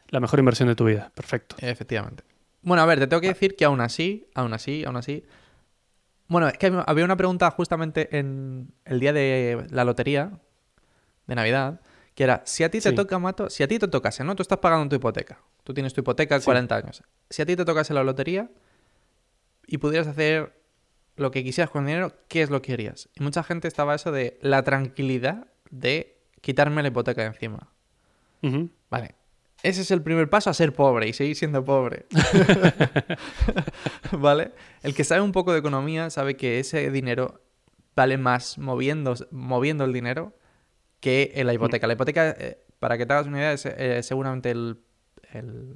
la 0.09 0.19
mejor 0.19 0.39
inversión 0.39 0.67
de 0.67 0.75
tu 0.75 0.85
vida. 0.85 1.11
Perfecto. 1.13 1.55
Efectivamente. 1.59 2.23
Bueno, 2.61 2.81
a 2.81 2.85
ver, 2.87 2.99
te 2.99 3.07
tengo 3.07 3.21
que 3.21 3.27
decir 3.27 3.55
que 3.55 3.65
aún 3.65 3.81
así, 3.81 4.27
aún 4.33 4.53
así, 4.53 4.83
aún 4.83 4.97
así. 4.97 5.23
Bueno, 6.27 6.47
es 6.47 6.57
que 6.57 6.71
había 6.85 7.05
una 7.05 7.17
pregunta 7.17 7.49
justamente 7.51 8.17
en 8.17 8.71
el 8.85 8.99
día 8.99 9.13
de 9.13 9.65
la 9.69 9.83
lotería 9.83 10.31
de 11.27 11.35
Navidad, 11.35 11.81
que 12.15 12.23
era, 12.23 12.41
si 12.45 12.63
a 12.63 12.69
ti 12.71 12.81
te 12.81 12.89
Sí. 12.89 12.95
toca, 12.95 13.17
Mato, 13.19 13.49
si 13.49 13.63
a 13.63 13.67
ti 13.67 13.79
te 13.79 13.87
tocase, 13.87 14.23
¿no? 14.23 14.35
Tú 14.35 14.41
estás 14.41 14.57
pagando 14.59 14.89
tu 14.89 14.95
hipoteca. 14.95 15.39
Tú 15.63 15.73
tienes 15.73 15.93
tu 15.93 16.01
hipoteca 16.01 16.39
Sí. 16.39 16.45
40 16.45 16.75
años. 16.75 17.03
Si 17.29 17.41
a 17.41 17.45
ti 17.45 17.55
te 17.55 17.63
tocase 17.63 17.93
la 17.93 18.03
lotería 18.03 18.49
y 19.67 19.77
pudieras 19.77 20.07
hacer 20.07 20.58
lo 21.19 21.31
que 21.31 21.43
quisieras 21.43 21.69
con 21.69 21.83
el 21.83 21.87
dinero, 21.87 22.13
¿qué 22.27 22.41
es 22.41 22.49
lo 22.49 22.61
que 22.61 22.73
harías? 22.73 23.09
Y 23.13 23.23
mucha 23.23 23.43
gente 23.43 23.67
estaba 23.67 23.93
eso 23.93 24.11
de 24.11 24.39
la 24.41 24.63
tranquilidad 24.63 25.47
de 25.69 26.17
quitarme 26.41 26.81
la 26.81 26.87
hipoteca 26.87 27.21
de 27.21 27.27
encima. 27.27 27.67
Vale. 28.89 29.15
Ese 29.61 29.81
es 29.81 29.91
el 29.91 30.01
primer 30.01 30.29
paso 30.29 30.49
a 30.49 30.53
ser 30.53 30.73
pobre 30.73 31.09
y 31.09 31.13
seguir 31.13 31.35
siendo 31.35 31.65
pobre. 31.65 32.05
¿Vale? 34.13 34.53
El 34.81 34.95
que 34.95 35.03
sabe 35.03 35.21
un 35.21 35.33
poco 35.33 35.51
de 35.51 35.59
economía 35.59 36.09
sabe 36.09 36.37
que 36.37 36.59
ese 36.59 36.89
dinero 36.89 37.41
vale 37.95 38.17
más 38.17 38.57
moviendo, 38.57 39.15
moviendo 39.31 39.83
el 39.83 39.91
dinero 39.91 40.33
que 41.01 41.33
en 41.35 41.47
la 41.47 41.53
hipoteca. 41.53 41.85
La 41.87 41.93
hipoteca, 41.93 42.29
eh, 42.29 42.63
para 42.79 42.97
que 42.97 43.05
te 43.05 43.11
hagas 43.11 43.27
una 43.27 43.39
idea, 43.39 43.51
es 43.51 43.65
eh, 43.65 44.01
seguramente 44.03 44.51
el, 44.51 44.79
el 45.33 45.75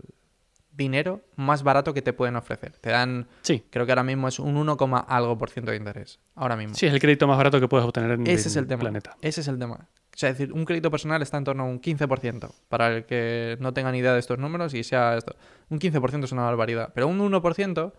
dinero 0.76 1.22
más 1.36 1.64
barato 1.64 1.94
que 1.94 2.02
te 2.02 2.14
pueden 2.14 2.36
ofrecer. 2.36 2.72
Te 2.80 2.90
dan, 2.90 3.28
Sí, 3.42 3.64
creo 3.70 3.86
que 3.86 3.92
ahora 3.92 4.04
mismo 4.04 4.28
es 4.28 4.40
un 4.40 4.58
1, 4.58 4.76
coma 4.78 5.00
algo 5.00 5.38
por 5.38 5.50
ciento 5.50 5.72
de 5.72 5.78
interés. 5.78 6.20
Ahora 6.36 6.56
mismo. 6.56 6.74
sí, 6.76 6.86
es 6.88 6.94
el 6.94 7.00
crédito 7.00 7.28
más 7.28 7.38
barato 7.38 7.60
que 7.60 7.68
puedes 7.68 7.86
obtener 7.86 8.12
en 8.12 8.26
Ese 8.28 8.48
es 8.50 8.56
el 8.56 8.68
tema. 8.68 8.80
planeta. 8.82 9.16
Ese 9.22 9.42
es 9.42 9.48
el 9.48 9.60
tema. 9.60 9.76
O 9.76 10.18
sea, 10.18 10.30
es 10.30 10.38
decir, 10.38 10.54
un 10.54 10.66
crédito 10.66 10.92
personal 10.92 11.22
está 11.22 11.38
en 11.38 11.44
torno 11.44 11.64
a 11.64 11.66
un 11.66 11.82
15%. 11.82 12.52
Para 12.70 12.88
el 12.90 13.06
que 13.06 13.58
no 13.60 13.74
tenga 13.74 13.92
ni 13.92 14.00
idea 14.00 14.14
de 14.14 14.20
estos 14.20 14.38
números 14.38 14.74
y 14.74 14.84
sea 14.84 15.16
esto. 15.18 15.36
Un 15.70 15.80
15% 15.80 16.24
es 16.26 16.32
una 16.32 16.44
barbaridad. 16.44 16.92
Pero 16.94 17.08
un 17.08 17.20
1%, 17.20 17.94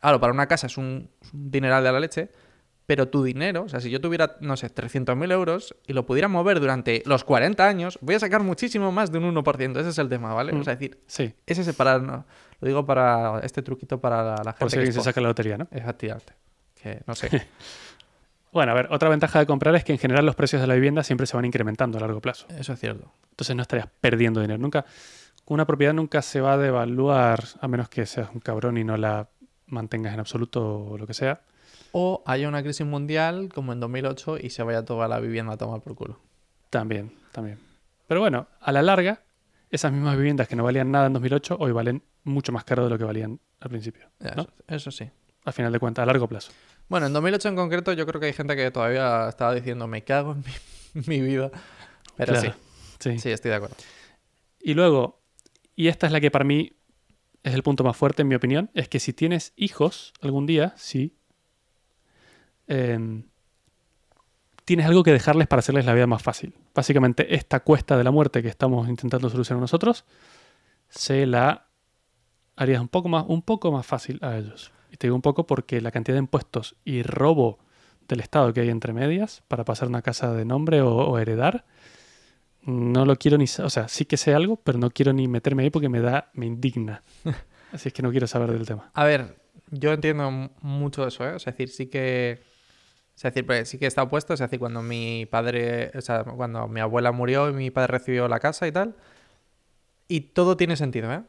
claro, 0.00 0.20
para 0.20 0.32
una 0.32 0.46
casa 0.46 0.66
es 0.68 0.78
un, 0.78 1.10
es 1.20 1.32
un 1.34 1.50
dineral 1.50 1.84
de 1.84 1.92
la 1.92 2.00
leche. 2.00 2.30
Pero 2.90 3.06
tu 3.06 3.22
dinero, 3.22 3.62
o 3.62 3.68
sea, 3.68 3.78
si 3.78 3.88
yo 3.88 4.00
tuviera, 4.00 4.36
no 4.40 4.56
sé, 4.56 4.68
300.000 4.68 5.30
euros 5.30 5.76
y 5.86 5.92
lo 5.92 6.06
pudiera 6.06 6.26
mover 6.26 6.58
durante 6.58 7.04
los 7.06 7.22
40 7.22 7.64
años, 7.64 8.00
voy 8.00 8.16
a 8.16 8.18
sacar 8.18 8.42
muchísimo 8.42 8.90
más 8.90 9.12
de 9.12 9.18
un 9.18 9.32
1%. 9.32 9.78
Ese 9.78 9.90
es 9.90 9.98
el 9.98 10.08
tema, 10.08 10.34
¿vale? 10.34 10.52
O 10.52 10.64
sea, 10.64 10.72
es 10.72 10.80
decir, 10.80 10.98
Sí. 11.06 11.32
ese 11.46 11.60
es 11.60 11.72
para, 11.76 12.00
no, 12.00 12.24
lo 12.58 12.66
digo 12.66 12.84
para 12.84 13.38
este 13.44 13.62
truquito 13.62 14.00
para 14.00 14.24
la, 14.24 14.30
la 14.44 14.52
gente 14.54 14.58
Por 14.58 14.70
si 14.72 14.78
que 14.78 14.90
se 14.90 15.02
saca 15.02 15.20
la 15.20 15.28
lotería, 15.28 15.56
¿no? 15.56 15.66
pobre. 15.66 15.80
Efectivamente. 15.82 16.32
Que 16.82 17.00
no 17.06 17.14
sé. 17.14 17.30
Bueno, 18.52 18.72
a 18.72 18.74
ver, 18.74 18.88
otra 18.90 19.08
ventaja 19.08 19.38
de 19.38 19.46
comprar 19.46 19.76
es 19.76 19.84
que 19.84 19.92
en 19.92 19.98
general 20.00 20.26
los 20.26 20.34
precios 20.34 20.60
de 20.60 20.66
la 20.66 20.74
vivienda 20.74 21.04
siempre 21.04 21.28
se 21.28 21.36
van 21.36 21.44
incrementando 21.44 21.96
a 21.98 22.00
largo 22.00 22.20
plazo. 22.20 22.48
Eso 22.58 22.72
es 22.72 22.80
cierto. 22.80 23.12
Entonces 23.30 23.54
no 23.54 23.62
estarías 23.62 23.86
perdiendo 24.00 24.40
dinero. 24.40 24.58
Nunca, 24.58 24.84
una 25.46 25.64
propiedad 25.64 25.94
nunca 25.94 26.22
se 26.22 26.40
va 26.40 26.54
a 26.54 26.58
devaluar 26.58 27.44
a 27.60 27.68
menos 27.68 27.88
que 27.88 28.04
seas 28.06 28.30
un 28.34 28.40
cabrón 28.40 28.78
y 28.78 28.82
no 28.82 28.96
la 28.96 29.28
mantengas 29.66 30.12
en 30.14 30.18
absoluto 30.18 30.86
o 30.86 30.98
lo 30.98 31.06
que 31.06 31.14
sea. 31.14 31.42
O 31.92 32.22
haya 32.26 32.48
una 32.48 32.62
crisis 32.62 32.86
mundial 32.86 33.48
como 33.52 33.72
en 33.72 33.80
2008 33.80 34.38
y 34.38 34.50
se 34.50 34.62
vaya 34.62 34.84
toda 34.84 35.08
la 35.08 35.20
vivienda 35.20 35.54
a 35.54 35.56
tomar 35.56 35.80
por 35.80 35.94
culo. 35.94 36.20
También, 36.70 37.12
también. 37.32 37.58
Pero 38.06 38.20
bueno, 38.20 38.46
a 38.60 38.72
la 38.72 38.82
larga, 38.82 39.22
esas 39.70 39.92
mismas 39.92 40.16
viviendas 40.16 40.48
que 40.48 40.56
no 40.56 40.64
valían 40.64 40.90
nada 40.90 41.06
en 41.06 41.12
2008 41.12 41.56
hoy 41.58 41.72
valen 41.72 42.02
mucho 42.24 42.52
más 42.52 42.64
caro 42.64 42.84
de 42.84 42.90
lo 42.90 42.98
que 42.98 43.04
valían 43.04 43.40
al 43.60 43.70
principio. 43.70 44.08
Eso, 44.20 44.48
eso 44.68 44.90
sí. 44.90 45.10
A 45.44 45.52
final 45.52 45.72
de 45.72 45.78
cuentas, 45.78 46.02
a 46.02 46.06
largo 46.06 46.28
plazo. 46.28 46.52
Bueno, 46.88 47.06
en 47.06 47.12
2008 47.12 47.48
en 47.48 47.56
concreto 47.56 47.92
yo 47.92 48.06
creo 48.06 48.20
que 48.20 48.26
hay 48.26 48.32
gente 48.32 48.56
que 48.56 48.70
todavía 48.70 49.28
estaba 49.28 49.54
diciendo 49.54 49.86
me 49.86 50.02
cago 50.02 50.32
en 50.32 50.38
mi, 50.40 51.02
mi 51.06 51.20
vida. 51.20 51.50
Pero 52.16 52.32
Claro. 52.34 52.54
Sí. 52.98 53.12
sí, 53.12 53.18
sí, 53.18 53.30
estoy 53.30 53.50
de 53.50 53.56
acuerdo. 53.56 53.76
Y 54.60 54.74
luego, 54.74 55.22
y 55.74 55.88
esta 55.88 56.06
es 56.06 56.12
la 56.12 56.20
que 56.20 56.30
para 56.30 56.44
mí 56.44 56.72
es 57.42 57.54
el 57.54 57.62
punto 57.62 57.84
más 57.84 57.96
fuerte 57.96 58.22
en 58.22 58.28
mi 58.28 58.34
opinión, 58.34 58.70
es 58.74 58.88
que 58.88 59.00
si 59.00 59.12
tienes 59.12 59.52
hijos 59.56 60.12
algún 60.20 60.46
día, 60.46 60.74
sí, 60.76 61.16
em, 62.70 63.24
tienes 64.64 64.86
algo 64.86 65.02
que 65.02 65.12
dejarles 65.12 65.48
para 65.48 65.60
hacerles 65.60 65.84
la 65.84 65.94
vida 65.94 66.06
más 66.06 66.22
fácil. 66.22 66.54
Básicamente, 66.74 67.34
esta 67.34 67.60
cuesta 67.60 67.96
de 67.96 68.04
la 68.04 68.10
muerte 68.10 68.42
que 68.42 68.48
estamos 68.48 68.88
intentando 68.88 69.28
solucionar 69.28 69.60
nosotros, 69.60 70.04
se 70.88 71.26
la 71.26 71.66
harías 72.56 72.80
un 72.80 72.88
poco 72.88 73.08
más, 73.08 73.24
un 73.26 73.42
poco 73.42 73.72
más 73.72 73.86
fácil 73.86 74.18
a 74.22 74.36
ellos. 74.36 74.72
Y 74.92 74.96
te 74.96 75.06
digo 75.06 75.16
un 75.16 75.22
poco 75.22 75.46
porque 75.46 75.80
la 75.80 75.90
cantidad 75.90 76.14
de 76.14 76.20
impuestos 76.20 76.76
y 76.84 77.02
robo 77.02 77.58
del 78.08 78.20
Estado 78.20 78.52
que 78.52 78.60
hay 78.60 78.70
entre 78.70 78.92
medias 78.92 79.42
para 79.48 79.64
pasar 79.64 79.88
una 79.88 80.02
casa 80.02 80.32
de 80.32 80.44
nombre 80.44 80.80
o, 80.80 80.94
o 80.94 81.18
heredar, 81.18 81.64
no 82.62 83.04
lo 83.04 83.16
quiero 83.16 83.38
ni, 83.38 83.44
o 83.44 83.70
sea, 83.70 83.88
sí 83.88 84.04
que 84.04 84.16
sé 84.16 84.34
algo, 84.34 84.56
pero 84.56 84.78
no 84.78 84.90
quiero 84.90 85.12
ni 85.12 85.28
meterme 85.28 85.62
ahí 85.64 85.70
porque 85.70 85.88
me 85.88 86.00
da, 86.00 86.30
me 86.34 86.46
indigna. 86.46 87.02
Así 87.72 87.88
es 87.88 87.94
que 87.94 88.02
no 88.02 88.10
quiero 88.10 88.26
saber 88.26 88.52
del 88.52 88.66
tema. 88.66 88.90
A 88.94 89.04
ver, 89.04 89.36
yo 89.70 89.92
entiendo 89.92 90.30
mucho 90.60 91.06
eso, 91.06 91.24
¿eh? 91.24 91.34
O 91.34 91.38
sea, 91.38 91.52
es 91.52 91.56
decir, 91.56 91.68
sí 91.68 91.86
que. 91.86 92.42
Es 93.20 93.34
decir, 93.34 93.44
pues, 93.46 93.68
sí 93.68 93.78
que 93.78 93.86
está 93.86 94.02
opuesto. 94.02 94.32
Es 94.32 94.40
decir, 94.40 94.58
cuando 94.58 94.82
mi 94.82 95.26
padre. 95.26 95.90
O 95.94 96.00
sea, 96.00 96.24
cuando 96.24 96.66
mi 96.68 96.80
abuela 96.80 97.12
murió 97.12 97.50
y 97.50 97.52
mi 97.52 97.70
padre 97.70 97.98
recibió 97.98 98.28
la 98.28 98.40
casa 98.40 98.66
y 98.66 98.72
tal. 98.72 98.94
Y 100.08 100.20
todo 100.22 100.56
tiene 100.56 100.76
sentido, 100.76 101.12
¿eh? 101.12 101.22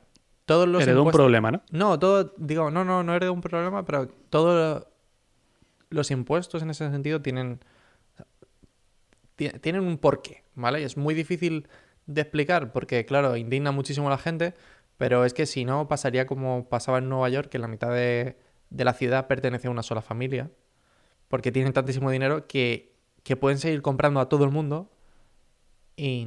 Todos 0.46 0.68
los 0.70 0.82
Heredó 0.84 1.02
un 1.02 1.08
impuestos- 1.08 1.20
problema, 1.20 1.52
¿no? 1.52 1.62
No, 1.72 2.00
todo. 2.00 2.34
Digo, 2.38 2.72
no, 2.72 2.86
no, 2.86 3.04
no 3.04 3.14
heredó 3.14 3.34
un 3.34 3.42
problema, 3.42 3.84
pero 3.86 4.08
todos 4.30 4.88
los 5.90 6.12
impuestos 6.12 6.62
en 6.64 6.70
ese 6.70 6.90
sentido 6.90 7.22
tienen. 7.22 7.60
ti- 9.36 9.50
Tienen 9.62 9.84
un 9.84 9.98
porqué, 9.98 10.44
¿vale? 10.56 10.82
Y 10.82 10.84
es 10.84 10.98
muy 10.98 11.14
difícil 11.14 11.68
de 12.06 12.22
explicar 12.22 12.72
porque, 12.72 13.06
claro, 13.06 13.36
indigna 13.38 13.72
muchísimo 13.72 14.08
a 14.08 14.12
la 14.12 14.18
gente, 14.18 14.54
pero 14.98 15.26
es 15.26 15.34
que 15.34 15.46
si 15.46 15.66
no, 15.66 15.88
pasaría 15.88 16.26
como 16.26 16.68
pasaba 16.70 16.98
en 17.00 17.10
Nueva 17.10 17.30
York, 17.30 17.50
que 17.50 17.60
la 17.60 17.68
mitad 17.68 17.90
de, 17.92 18.38
de 18.70 18.86
la 18.86 18.94
ciudad 18.94 19.28
pertenece 19.28 19.68
a 19.68 19.72
una 19.72 19.84
sola 19.84 20.02
familia, 20.02 20.50
porque 21.32 21.52
tienen 21.52 21.74
tantísimo 21.74 22.12
dinero 22.12 22.46
que, 22.46 22.94
que 23.24 23.36
pueden 23.36 23.58
seguir 23.58 23.82
comprando 23.82 24.20
a 24.20 24.30
todo 24.30 24.44
el 24.44 24.52
mundo. 24.52 24.92
Y, 25.96 26.26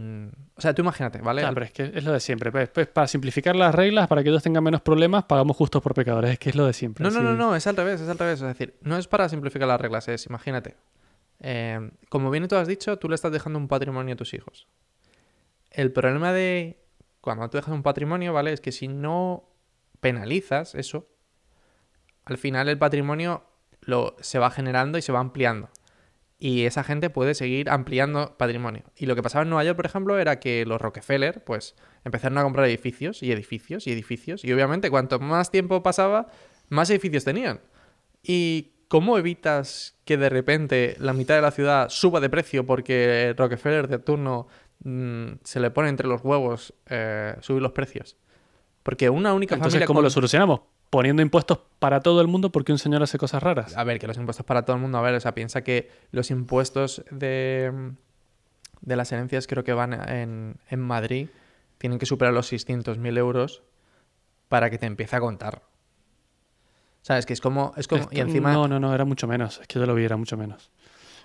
o 0.56 0.60
sea, 0.60 0.74
tú 0.74 0.82
imagínate, 0.82 1.20
¿vale? 1.20 1.42
Claro, 1.42 1.54
pero 1.54 1.66
es 1.66 1.72
que 1.72 1.92
es 1.94 2.04
lo 2.04 2.12
de 2.12 2.20
siempre. 2.20 2.50
Pues, 2.52 2.68
pues, 2.70 2.86
para 2.86 3.06
simplificar 3.06 3.56
las 3.56 3.74
reglas, 3.74 4.08
para 4.08 4.22
que 4.22 4.28
ellos 4.28 4.42
tengan 4.42 4.62
menos 4.64 4.82
problemas, 4.82 5.24
pagamos 5.24 5.56
justos 5.56 5.82
por 5.82 5.94
pecadores. 5.94 6.32
Es 6.32 6.38
que 6.38 6.50
es 6.50 6.56
lo 6.56 6.66
de 6.66 6.72
siempre. 6.72 7.02
No, 7.04 7.10
no, 7.10 7.22
no, 7.22 7.34
no, 7.34 7.56
es 7.56 7.66
al 7.66 7.76
revés, 7.76 8.00
es 8.00 8.08
al 8.08 8.18
revés. 8.18 8.40
Es 8.40 8.46
decir, 8.48 8.76
no 8.82 8.96
es 8.98 9.06
para 9.06 9.28
simplificar 9.28 9.66
las 9.68 9.80
reglas, 9.80 10.08
es, 10.08 10.26
imagínate. 10.26 10.76
eh, 11.40 11.90
como 12.08 12.30
bien 12.30 12.46
tú 12.48 12.56
has 12.56 12.68
dicho, 12.68 12.98
tú 12.98 13.08
le 13.08 13.14
estás 13.14 13.32
dejando 13.32 13.58
un 13.58 13.68
patrimonio 13.68 14.14
a 14.14 14.16
tus 14.16 14.34
hijos. 14.34 14.66
El 15.70 15.92
problema 15.92 16.32
de 16.32 16.78
cuando 17.20 17.48
tú 17.50 17.56
dejas 17.56 17.74
un 17.74 17.82
patrimonio, 17.82 18.32
¿vale? 18.32 18.52
Es 18.52 18.60
que 18.60 18.70
si 18.70 18.86
no 18.86 19.48
penalizas 20.00 20.74
eso, 20.74 21.08
al 22.26 22.38
final 22.38 22.68
el 22.68 22.78
patrimonio 22.78 23.42
lo, 23.86 24.16
se 24.20 24.38
va 24.38 24.50
generando 24.50 24.98
y 24.98 25.02
se 25.02 25.12
va 25.12 25.20
ampliando. 25.20 25.68
Y 26.38 26.64
esa 26.64 26.84
gente 26.84 27.10
puede 27.10 27.34
seguir 27.34 27.70
ampliando 27.70 28.36
patrimonio. 28.36 28.82
Y 28.96 29.06
lo 29.06 29.14
que 29.14 29.22
pasaba 29.22 29.42
en 29.44 29.50
Nueva 29.50 29.64
York, 29.64 29.76
por 29.76 29.86
ejemplo, 29.86 30.18
era 30.18 30.40
que 30.40 30.66
los 30.66 30.80
Rockefeller, 30.80 31.42
pues, 31.44 31.74
empezaron 32.04 32.36
a 32.38 32.42
comprar 32.42 32.66
edificios 32.66 33.22
y 33.22 33.32
edificios 33.32 33.86
y 33.86 33.92
edificios. 33.92 34.44
Y 34.44 34.52
obviamente, 34.52 34.90
cuanto 34.90 35.18
más 35.20 35.50
tiempo 35.50 35.82
pasaba, 35.82 36.28
más 36.68 36.90
edificios 36.90 37.24
tenían. 37.24 37.60
¿Y 38.22 38.72
cómo 38.88 39.16
evitas 39.16 39.96
que 40.04 40.16
de 40.16 40.28
repente 40.28 40.96
la 40.98 41.12
mitad 41.12 41.34
de 41.36 41.42
la 41.42 41.50
ciudad 41.50 41.88
suba 41.88 42.20
de 42.20 42.28
precio 42.28 42.66
porque 42.66 43.34
Rockefeller 43.36 43.88
de 43.88 43.98
turno 43.98 44.46
mm, 44.80 45.26
se 45.44 45.60
le 45.60 45.70
pone 45.70 45.88
entre 45.88 46.08
los 46.08 46.22
huevos 46.22 46.74
eh, 46.90 47.36
subir 47.40 47.62
los 47.62 47.72
precios? 47.72 48.16
Porque 48.82 49.08
una 49.08 49.32
única 49.32 49.54
Entonces, 49.54 49.74
familia... 49.74 49.86
¿cómo 49.86 49.98
con- 49.98 50.04
lo 50.04 50.10
solucionamos? 50.10 50.60
Poniendo 50.90 51.22
impuestos 51.22 51.58
para 51.78 52.00
todo 52.00 52.20
el 52.20 52.28
mundo 52.28 52.50
porque 52.50 52.72
un 52.72 52.78
señor 52.78 53.02
hace 53.02 53.18
cosas 53.18 53.42
raras. 53.42 53.76
A 53.76 53.84
ver, 53.84 53.98
que 53.98 54.06
los 54.06 54.16
impuestos 54.16 54.46
para 54.46 54.64
todo 54.64 54.76
el 54.76 54.82
mundo, 54.82 54.98
a 54.98 55.02
ver, 55.02 55.14
o 55.14 55.20
sea, 55.20 55.34
piensa 55.34 55.62
que 55.62 55.90
los 56.12 56.30
impuestos 56.30 57.04
de, 57.10 57.92
de 58.80 58.96
las 58.96 59.10
herencias 59.12 59.46
creo 59.46 59.64
que 59.64 59.72
van 59.72 59.92
en, 60.08 60.56
en 60.70 60.80
Madrid, 60.80 61.28
tienen 61.78 61.98
que 61.98 62.06
superar 62.06 62.32
los 62.32 62.52
600.000 62.52 63.18
euros 63.18 63.62
para 64.48 64.70
que 64.70 64.78
te 64.78 64.86
empiece 64.86 65.16
a 65.16 65.20
contar. 65.20 65.62
¿Sabes? 67.02 67.26
Que 67.26 67.34
es 67.34 67.40
como... 67.40 67.74
Es 67.76 67.86
como 67.86 68.08
y 68.10 68.20
encima... 68.20 68.52
No, 68.52 68.66
no, 68.66 68.80
no, 68.80 68.94
era 68.94 69.04
mucho 69.04 69.26
menos. 69.26 69.60
Es 69.60 69.66
que 69.66 69.78
yo 69.78 69.84
lo 69.84 69.94
vi, 69.94 70.04
era 70.04 70.16
mucho 70.16 70.38
menos. 70.38 70.70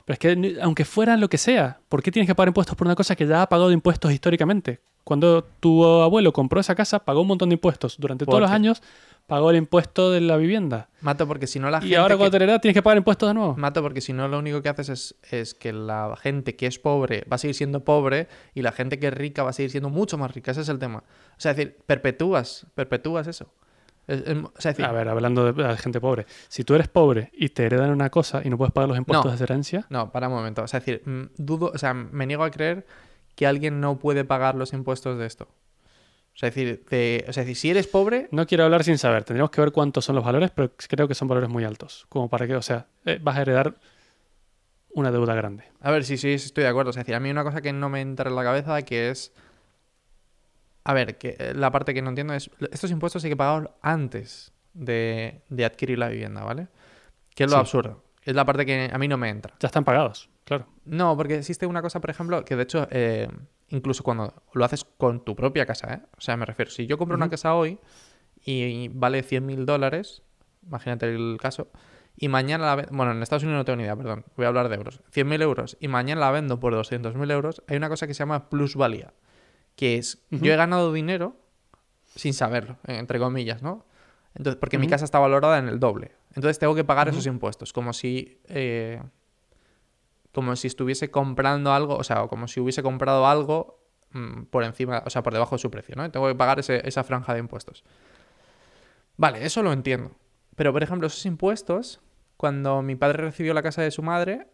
Pero 0.03 0.13
es 0.13 0.19
que, 0.19 0.59
aunque 0.61 0.83
fueran 0.83 1.21
lo 1.21 1.29
que 1.29 1.37
sea, 1.37 1.79
¿por 1.87 2.03
qué 2.03 2.11
tienes 2.11 2.27
que 2.27 2.35
pagar 2.35 2.49
impuestos 2.49 2.75
por 2.75 2.87
una 2.87 2.95
cosa 2.95 3.15
que 3.15 3.25
ya 3.25 3.43
ha 3.43 3.47
pagado 3.47 3.71
impuestos 3.71 4.11
históricamente? 4.11 4.81
Cuando 5.03 5.43
tu 5.43 5.85
abuelo 5.85 6.33
compró 6.33 6.59
esa 6.59 6.75
casa, 6.75 6.99
pagó 6.99 7.21
un 7.21 7.27
montón 7.27 7.49
de 7.49 7.53
impuestos. 7.53 7.95
Durante 7.97 8.25
todos 8.25 8.41
los 8.41 8.51
años, 8.51 8.81
pagó 9.29 9.51
el 9.51 9.55
impuesto 9.57 10.11
de 10.11 10.19
la 10.19 10.35
vivienda. 10.35 10.89
Mato 11.01 11.25
porque 11.27 11.47
si 11.47 11.59
no 11.59 11.69
la 11.69 11.77
Y 11.77 11.81
gente... 11.81 11.97
ahora 11.97 12.15
que- 12.15 12.17
cuando 12.17 12.37
te 12.37 12.43
heredas, 12.43 12.59
tienes 12.61 12.73
que 12.73 12.81
pagar 12.83 12.97
impuestos 12.97 13.29
de 13.29 13.33
nuevo. 13.35 13.55
Mato 13.55 13.81
porque 13.81 14.01
si 14.01 14.11
no 14.11 14.27
lo 14.27 14.37
único 14.39 14.61
que 14.61 14.67
haces 14.69 14.89
es, 14.89 15.15
es 15.31 15.53
que 15.53 15.71
la 15.71 16.15
gente 16.21 16.57
que 16.57 16.65
es 16.67 16.79
pobre 16.79 17.23
va 17.31 17.35
a 17.35 17.37
seguir 17.37 17.55
siendo 17.55 17.85
pobre 17.85 18.27
y 18.53 18.61
la 18.61 18.71
gente 18.73 18.99
que 18.99 19.07
es 19.07 19.13
rica 19.13 19.43
va 19.43 19.51
a 19.51 19.53
seguir 19.53 19.71
siendo 19.71 19.89
mucho 19.89 20.17
más 20.17 20.33
rica. 20.33 20.51
Ese 20.51 20.61
es 20.61 20.69
el 20.69 20.79
tema. 20.79 20.97
O 20.99 21.03
sea, 21.39 21.51
es 21.51 21.57
decir, 21.57 21.77
perpetúas, 21.85 22.65
perpetúas 22.75 23.27
eso. 23.27 23.53
Es- 24.07 24.23
es- 24.25 24.37
o 24.37 24.51
sea, 24.57 24.71
decir, 24.71 24.83
A 24.85 24.91
ver, 24.91 25.07
hablando 25.07 25.53
de, 25.53 25.77
gente 25.77 26.01
pobre. 26.01 26.25
Si 26.47 26.63
tú 26.63 26.73
eres 26.73 26.87
pobre 26.87 27.29
y 27.33 27.49
te 27.49 27.65
heredan 27.65 27.91
una 27.91 28.09
cosa 28.09 28.41
y 28.43 28.49
no 28.49 28.57
puedes 28.57 28.73
pagar 28.73 28.89
los 28.89 28.97
impuestos 28.97 29.31
No. 29.31 29.37
de 29.37 29.43
herencia, 29.43 29.85
No, 29.89 30.11
para 30.11 30.27
un 30.27 30.33
momento. 30.33 30.63
O 30.63 30.67
sea, 30.67 30.79
es 30.79 30.85
decir, 30.87 31.03
mm, 31.07 31.23
dudo, 31.37 31.71
o 31.73 31.77
sea, 31.77 31.93
me 31.93 32.25
niego 32.25 32.43
a 32.43 32.49
creer 32.49 32.85
que 33.35 33.45
alguien 33.47 33.79
no 33.79 33.99
puede 33.99 34.25
pagar 34.25 34.55
los 34.55 34.73
impuestos 34.73 35.17
de 35.19 35.25
esto. 35.27 35.47
O 36.39 36.41
sea, 36.41 36.47
es 36.47 36.55
decir, 36.55 36.85
de- 36.89 37.25
o 37.27 37.33
sea, 37.33 37.41
es 37.43 37.47
decir, 37.47 37.55
si 37.57 37.69
eres 37.69 37.85
pobre, 37.87 38.29
no 38.31 38.47
quiero 38.47 38.63
hablar 38.63 38.85
sin 38.85 38.97
saber. 38.97 39.25
Tendríamos 39.25 39.51
que 39.51 39.59
ver 39.59 39.73
cuántos 39.73 40.05
son 40.05 40.15
los 40.15 40.23
valores, 40.23 40.51
pero 40.51 40.71
creo 40.87 41.05
que 41.05 41.13
son 41.13 41.27
valores 41.27 41.49
muy 41.49 41.65
altos. 41.65 42.05
Como 42.07 42.29
para 42.29 42.47
que, 42.47 42.55
o 42.55 42.61
sea, 42.61 42.87
eh, 43.03 43.19
vas 43.21 43.35
a 43.35 43.41
heredar 43.41 43.75
una 44.91 45.11
deuda 45.11 45.35
grande. 45.35 45.65
a 45.81 45.91
ver, 45.91 46.05
sí, 46.05 46.17
sí, 46.17 46.31
estoy 46.31 46.63
de 46.63 46.69
acuerdo. 46.69 46.91
O 46.91 46.93
sea, 46.93 47.01
es 47.01 47.05
decir, 47.07 47.15
a 47.15 47.19
mí 47.19 47.29
una 47.29 47.43
cosa 47.43 47.61
que 47.61 47.73
no 47.73 47.89
me 47.89 47.99
entra 47.99 48.29
en 48.29 48.35
la 48.37 48.43
cabeza 48.43 48.81
que 48.83 49.09
es, 49.09 49.33
a 50.85 50.93
ver, 50.93 51.17
que 51.17 51.35
eh, 51.39 51.53
la 51.55 51.71
parte 51.71 51.93
que 51.93 52.01
no 52.01 52.09
entiendo 52.09 52.33
es, 52.33 52.49
estos 52.71 52.89
impuestos 52.89 53.21
hay 53.25 53.29
que 53.31 53.35
pagarlos 53.37 53.71
antes 53.81 54.53
de, 54.73 55.41
de 55.49 55.65
adquirir 55.65 55.99
la 55.99 56.07
vivienda, 56.07 56.43
¿vale? 56.45 56.69
Que 57.35 57.43
es 57.43 57.49
lo 57.51 57.57
Sí. 57.57 57.59
absurdo. 57.59 58.03
Es 58.23 58.33
la 58.35 58.45
parte 58.45 58.65
que 58.65 58.89
a 58.93 58.97
mí 58.97 59.07
no 59.09 59.17
me 59.17 59.29
entra. 59.29 59.55
Ya 59.59 59.67
están 59.67 59.83
pagados. 59.83 60.29
No, 60.89 61.15
porque 61.15 61.35
existe 61.35 61.67
una 61.67 61.83
cosa, 61.83 62.01
por 62.01 62.09
ejemplo, 62.09 62.43
que 62.43 62.55
de 62.55 62.63
hecho, 62.63 62.87
eh, 62.89 63.27
incluso 63.67 64.03
cuando 64.03 64.33
lo 64.53 64.65
haces 64.65 64.85
con 64.97 65.23
tu 65.23 65.35
propia 65.35 65.65
casa, 65.67 65.93
¿eh? 65.93 66.01
O 66.17 66.21
sea, 66.21 66.35
me 66.35 66.47
refiero, 66.47 66.71
si 66.71 66.87
yo 66.87 66.97
compro 66.97 67.15
una 67.15 67.29
casa 67.29 67.53
hoy 67.53 67.77
y 68.43 68.87
vale 68.87 69.21
100 69.21 69.45
mil 69.45 69.65
dólares, 69.67 70.23
imagínate 70.65 71.13
el 71.13 71.37
caso, 71.39 71.67
y 72.17 72.27
mañana 72.27 72.65
la 72.65 72.75
vendo, 72.75 72.91
bueno, 72.91 73.11
en 73.11 73.21
Estados 73.21 73.43
Unidos 73.43 73.59
no 73.59 73.65
tengo 73.65 73.77
ni 73.77 73.83
idea, 73.83 73.95
perdón, 73.95 74.25
voy 74.35 74.45
a 74.45 74.47
hablar 74.47 74.67
de 74.67 74.75
euros, 74.77 75.01
100 75.11 75.27
mil 75.27 75.41
euros, 75.43 75.77
y 75.79 75.87
mañana 75.87 76.21
la 76.21 76.31
vendo 76.31 76.59
por 76.59 76.73
200 76.73 77.15
mil 77.15 77.29
euros, 77.29 77.61
hay 77.67 77.77
una 77.77 77.87
cosa 77.87 78.07
que 78.07 78.15
se 78.15 78.19
llama 78.19 78.49
plusvalía, 78.49 79.13
que 79.75 79.97
es, 79.97 80.25
yo 80.31 80.51
he 80.51 80.55
ganado 80.55 80.91
dinero 80.91 81.35
sin 82.15 82.33
saberlo, 82.33 82.77
entre 82.87 83.19
comillas, 83.19 83.61
¿no? 83.61 83.85
Entonces, 84.33 84.59
porque 84.59 84.79
mi 84.79 84.87
casa 84.87 85.05
está 85.05 85.19
valorada 85.19 85.59
en 85.59 85.67
el 85.67 85.79
doble. 85.79 86.11
Entonces 86.29 86.57
tengo 86.59 86.73
que 86.73 86.83
pagar 86.83 87.09
esos 87.09 87.27
impuestos, 87.27 87.73
como 87.73 87.93
si... 87.93 88.39
eh, 88.45 89.01
como 90.33 90.55
si 90.55 90.67
estuviese 90.67 91.09
comprando 91.11 91.73
algo, 91.73 91.95
o 91.95 92.03
sea, 92.03 92.27
como 92.27 92.47
si 92.47 92.59
hubiese 92.59 92.83
comprado 92.83 93.27
algo 93.27 93.79
mm, 94.11 94.43
por 94.45 94.63
encima, 94.63 95.03
o 95.05 95.09
sea, 95.09 95.21
por 95.23 95.33
debajo 95.33 95.55
de 95.55 95.59
su 95.59 95.69
precio, 95.69 95.95
¿no? 95.95 96.05
Y 96.05 96.09
tengo 96.09 96.27
que 96.27 96.35
pagar 96.35 96.59
ese- 96.59 96.81
esa 96.87 97.03
franja 97.03 97.33
de 97.33 97.39
impuestos. 97.39 97.83
Vale, 99.17 99.45
eso 99.45 99.61
lo 99.63 99.73
entiendo. 99.73 100.11
Pero, 100.55 100.73
por 100.73 100.83
ejemplo, 100.83 101.07
esos 101.07 101.25
impuestos 101.25 102.01
cuando 102.37 102.81
mi 102.81 102.95
padre 102.95 103.23
recibió 103.23 103.53
la 103.53 103.61
casa 103.61 103.81
de 103.81 103.91
su 103.91 104.01
madre, 104.01 104.47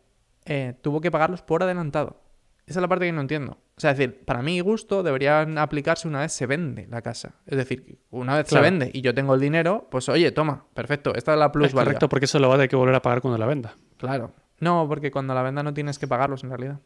eh, 0.46 0.74
tuvo 0.82 1.02
que 1.02 1.12
pagarlos 1.12 1.42
por 1.42 1.64
adelantado. 1.64 2.22
Esa 2.66 2.80
es 2.80 2.82
la 2.82 2.88
parte 2.88 3.06
que 3.06 3.12
no 3.12 3.22
entiendo. 3.22 3.60
O 3.78 3.80
sea, 3.80 3.92
es 3.92 3.98
decir, 3.98 4.26
para 4.26 4.42
mi 4.42 4.60
gusto 4.60 5.04
deberían 5.04 5.58
aplicarse 5.60 6.08
una 6.08 6.22
vez 6.22 6.32
se 6.32 6.48
vende 6.48 6.88
la 6.88 7.02
casa. 7.04 7.36
Es 7.46 7.58
decir, 7.58 8.00
una 8.10 8.36
vez 8.38 8.48
Claro. 8.48 8.66
se 8.66 8.72
vende 8.72 8.92
y 8.92 9.02
yo 9.02 9.14
tengo 9.14 9.36
el 9.36 9.40
dinero, 9.42 9.88
pues 9.92 10.10
oye, 10.10 10.32
toma, 10.32 10.66
perfecto, 10.74 11.14
esta 11.14 11.34
es 11.34 11.40
la 11.40 11.46
Es 11.46 11.52
plusvalía. 11.52 11.84
correcto, 11.86 12.10
porque 12.10 12.26
eso 12.26 12.40
lo 12.40 12.48
va 12.50 12.56
a 12.56 12.58
tener 12.58 12.70
que 12.70 12.76
volver 12.76 12.96
a 12.96 13.02
pagar 13.04 13.22
cuando 13.22 13.38
la 13.38 13.46
venda. 13.46 13.76
Claro. 13.98 14.32
No, 14.60 14.86
porque 14.88 15.12
cuando 15.12 15.34
la 15.34 15.42
venda 15.42 15.64
no 15.64 15.74
tienes 15.74 16.00
que 16.00 16.08
pagarlos 16.08 16.44
en 16.44 16.50
realidad. 16.50 16.80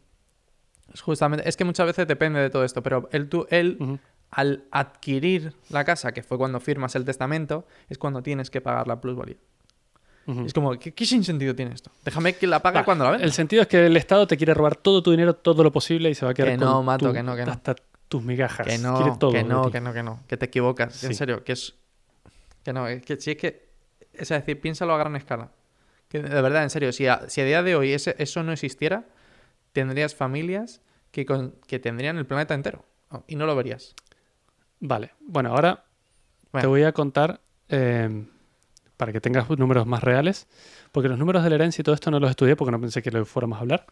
Es 0.93 1.01
justamente, 1.01 1.47
es 1.47 1.55
que 1.55 1.65
muchas 1.65 1.85
veces 1.85 2.07
depende 2.07 2.39
de 2.39 2.49
todo 2.49 2.63
esto, 2.63 2.81
pero 2.81 3.07
él, 3.11 3.29
tú, 3.29 3.45
él 3.51 3.99
al 4.31 4.63
adquirir 4.71 5.53
la 5.69 5.83
casa, 5.85 6.11
que 6.11 6.23
fue 6.23 6.37
cuando 6.37 6.59
firmas 6.59 6.95
el 6.95 7.05
testamento, 7.05 7.65
es 7.89 7.97
cuando 7.97 8.21
tienes 8.23 8.49
que 8.49 8.59
pagar 8.61 8.87
la 8.87 8.99
plusvalía. 8.99 9.37
Ujú. 10.25 10.45
Es 10.45 10.53
como, 10.53 10.77
¿qué, 10.77 10.93
qué 10.93 11.05
sentido 11.05 11.55
tiene 11.55 11.73
esto? 11.73 11.91
Déjame 12.05 12.33
que 12.33 12.45
la 12.47 12.59
pague 12.61 12.83
cuando 12.83 13.03
la 13.05 13.11
venda. 13.11 13.25
El 13.25 13.31
sentido 13.33 13.61
es 13.63 13.67
que 13.67 13.85
el 13.85 13.97
Estado 13.97 14.27
te 14.27 14.37
quiere 14.37 14.53
robar 14.53 14.75
todo 14.75 15.01
tu 15.01 15.11
dinero, 15.11 15.35
todo 15.35 15.63
lo 15.63 15.71
posible 15.71 16.09
y 16.09 16.15
se 16.15 16.25
va 16.25 16.31
a 16.31 16.33
quedar 16.33 16.49
Que 16.51 16.57
con 16.57 16.67
no, 16.67 16.83
Mato, 16.83 17.07
tu- 17.07 17.13
que 17.13 17.23
no, 17.23 17.35
que 17.35 17.45
no. 17.45 17.51
hasta 17.51 17.75
tus 18.07 18.23
migajas. 18.23 18.65
Que 18.67 18.73
Quiere 18.77 18.83
no, 18.83 19.17
todo 19.17 19.31
que 19.31 19.43
no, 19.43 19.71
que 19.71 19.81
no, 19.81 19.93
que 19.93 20.03
no, 20.03 20.19
que 20.27 20.37
te 20.37 20.45
equivocas, 20.45 21.03
en 21.03 21.13
serio, 21.15 21.43
que 21.43 21.53
es... 21.53 21.75
Que 22.63 22.73
no, 22.73 22.85
que 23.05 23.17
si 23.19 23.31
es 23.31 23.37
que... 23.37 23.69
Es 24.13 24.29
decir, 24.29 24.59
piénsalo 24.59 24.93
a 24.93 24.97
gran 24.97 25.15
escala. 25.15 25.49
Que 26.09 26.21
de 26.21 26.41
verdad, 26.41 26.63
en 26.63 26.69
serio, 26.69 26.91
si 26.91 27.07
a, 27.07 27.29
si 27.29 27.39
a 27.41 27.45
día 27.45 27.63
de 27.63 27.75
hoy 27.75 27.93
ese- 27.93 28.15
eso 28.17 28.43
no 28.43 28.51
existiera, 28.51 29.05
tendrías 29.71 30.15
familias 30.15 30.81
que, 31.11 31.25
con- 31.25 31.55
que 31.67 31.79
tendrían 31.79 32.17
el 32.17 32.25
planeta 32.25 32.53
entero. 32.55 32.83
Y 33.27 33.35
no 33.35 33.45
lo 33.45 33.55
verías. 33.55 33.95
Vale, 34.79 35.11
bueno, 35.21 35.49
ahora 35.51 35.85
te 36.59 36.67
voy 36.67 36.83
a 36.83 36.91
contar 36.93 37.41
eh, 37.69 38.25
para 38.97 39.11
que 39.11 39.21
tengas 39.21 39.49
números 39.49 39.85
más 39.87 40.03
reales, 40.03 40.47
porque 40.91 41.09
los 41.09 41.17
números 41.17 41.43
de 41.43 41.49
la 41.49 41.55
herencia 41.55 41.81
y 41.81 41.83
todo 41.83 41.95
esto 41.95 42.11
no 42.11 42.19
los 42.19 42.29
estudié 42.29 42.55
porque 42.55 42.71
no 42.71 42.79
pensé 42.81 43.01
que 43.01 43.11
lo 43.11 43.25
fuéramos 43.25 43.57
a 43.57 43.61
hablar, 43.61 43.85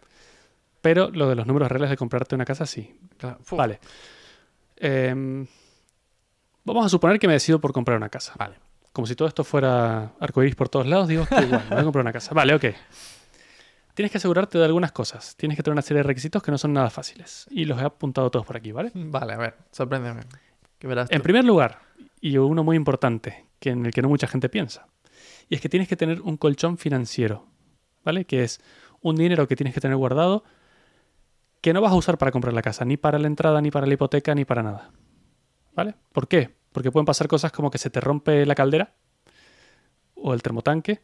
pero 0.81 1.09
lo 1.09 1.27
de 1.29 1.35
los 1.35 1.45
números 1.47 1.69
reales 1.69 1.89
de 1.89 1.97
comprarte 1.97 2.35
una 2.35 2.45
casa 2.45 2.65
sí. 2.65 2.95
Claro. 3.17 3.39
Vale. 3.51 3.79
Eh, 4.77 5.45
vamos 6.63 6.85
a 6.85 6.89
suponer 6.89 7.19
que 7.19 7.27
me 7.27 7.33
decido 7.33 7.59
por 7.59 7.73
comprar 7.73 7.97
una 7.97 8.09
casa. 8.09 8.33
Vale. 8.37 8.55
Como 8.97 9.05
si 9.05 9.15
todo 9.15 9.27
esto 9.27 9.43
fuera 9.43 10.13
arcoíris 10.19 10.55
por 10.55 10.69
todos 10.69 10.87
lados, 10.87 11.07
digo 11.07 11.23
que 11.27 11.35
me 11.35 11.45
voy 11.45 11.77
a 11.77 11.83
comprar 11.83 12.01
una 12.01 12.11
casa. 12.11 12.33
Vale, 12.33 12.55
ok. 12.55 12.65
Tienes 13.93 14.11
que 14.11 14.17
asegurarte 14.17 14.57
de 14.57 14.65
algunas 14.65 14.91
cosas. 14.91 15.35
Tienes 15.37 15.55
que 15.55 15.61
tener 15.61 15.73
una 15.73 15.83
serie 15.83 15.99
de 15.99 16.03
requisitos 16.07 16.41
que 16.41 16.49
no 16.49 16.57
son 16.57 16.73
nada 16.73 16.89
fáciles. 16.89 17.45
Y 17.51 17.65
los 17.65 17.79
he 17.79 17.85
apuntado 17.85 18.31
todos 18.31 18.43
por 18.43 18.57
aquí, 18.57 18.71
¿vale? 18.71 18.89
Vale, 18.95 19.33
a 19.33 19.37
ver, 19.37 19.55
sorpréndeme. 19.71 20.21
Que 20.79 20.87
verás 20.87 21.11
En 21.11 21.19
tú. 21.19 21.23
primer 21.25 21.45
lugar, 21.45 21.77
y 22.19 22.39
uno 22.39 22.63
muy 22.63 22.75
importante, 22.75 23.45
que 23.59 23.69
en 23.69 23.85
el 23.85 23.93
que 23.93 24.01
no 24.01 24.09
mucha 24.09 24.25
gente 24.25 24.49
piensa, 24.49 24.87
y 25.47 25.53
es 25.53 25.61
que 25.61 25.69
tienes 25.69 25.87
que 25.87 25.95
tener 25.95 26.19
un 26.21 26.35
colchón 26.35 26.79
financiero, 26.79 27.45
¿vale? 28.03 28.25
Que 28.25 28.41
es 28.43 28.61
un 29.01 29.15
dinero 29.15 29.47
que 29.47 29.55
tienes 29.55 29.75
que 29.75 29.79
tener 29.79 29.95
guardado 29.95 30.43
que 31.61 31.71
no 31.71 31.81
vas 31.81 31.91
a 31.91 31.95
usar 31.95 32.17
para 32.17 32.31
comprar 32.31 32.55
la 32.55 32.63
casa, 32.63 32.83
ni 32.83 32.97
para 32.97 33.19
la 33.19 33.27
entrada, 33.27 33.61
ni 33.61 33.69
para 33.69 33.85
la 33.85 33.93
hipoteca, 33.93 34.33
ni 34.33 34.43
para 34.43 34.63
nada. 34.63 34.89
¿Vale? 35.75 35.93
¿Por 36.11 36.27
qué? 36.27 36.56
Porque 36.77 36.91
pueden 36.91 37.07
pasar 37.07 37.27
cosas 37.27 37.51
como 37.51 37.71
que 37.71 37.79
se 37.79 37.89
te 37.89 37.99
rompe 37.99 38.45
la 38.45 38.53
caldera 38.53 38.93
o 40.13 40.31
el 40.35 40.43
termotanque 40.43 41.01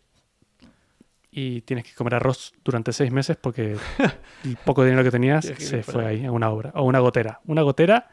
y 1.32 1.62
tienes 1.62 1.84
que 1.86 1.94
comer 1.96 2.14
arroz 2.14 2.54
durante 2.64 2.94
seis 2.94 3.12
meses 3.12 3.38
porque 3.42 3.76
el 4.44 4.56
poco 4.64 4.84
dinero 4.86 5.04
que 5.04 5.10
tenías 5.10 5.46
se 5.58 5.82
fue 5.82 6.06
ahí 6.06 6.26
a 6.26 6.32
una 6.32 6.52
obra. 6.52 6.74
O 6.76 6.84
una 6.84 7.00
gotera. 7.00 7.42
Una 7.46 7.64
gotera, 7.64 8.08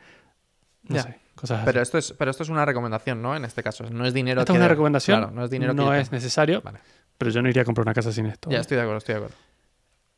no 0.84 0.96
Ya. 0.96 1.02
sé, 1.02 1.18
cosas 1.34 1.58
así. 1.58 1.66
Pero 1.66 1.82
esto, 1.82 1.98
es, 1.98 2.14
pero 2.14 2.30
esto 2.30 2.44
es 2.44 2.48
una 2.48 2.64
recomendación, 2.64 3.20
¿no? 3.20 3.36
En 3.36 3.44
este 3.44 3.62
caso. 3.62 3.84
No 3.90 4.06
es 4.06 4.14
dinero 4.14 4.40
Esto 4.40 4.54
que... 4.54 4.56
es 4.56 4.60
una 4.62 4.68
recomendación. 4.68 5.18
Claro, 5.20 5.30
no 5.34 5.44
es 5.44 5.50
dinero 5.50 5.74
no 5.74 5.92
es 5.92 6.10
necesario, 6.12 6.62
Vale. 6.62 6.78
pero 7.18 7.30
yo 7.30 7.42
no 7.42 7.50
iría 7.50 7.60
a 7.60 7.64
comprar 7.66 7.84
una 7.84 7.92
casa 7.92 8.10
sin 8.10 8.24
esto. 8.24 8.48
Ya 8.48 8.54
¿vale? 8.54 8.60
estoy 8.62 8.76
de 8.78 8.82
acuerdo, 8.84 8.96
estoy 8.98 9.12
de 9.16 9.18
acuerdo. 9.18 9.36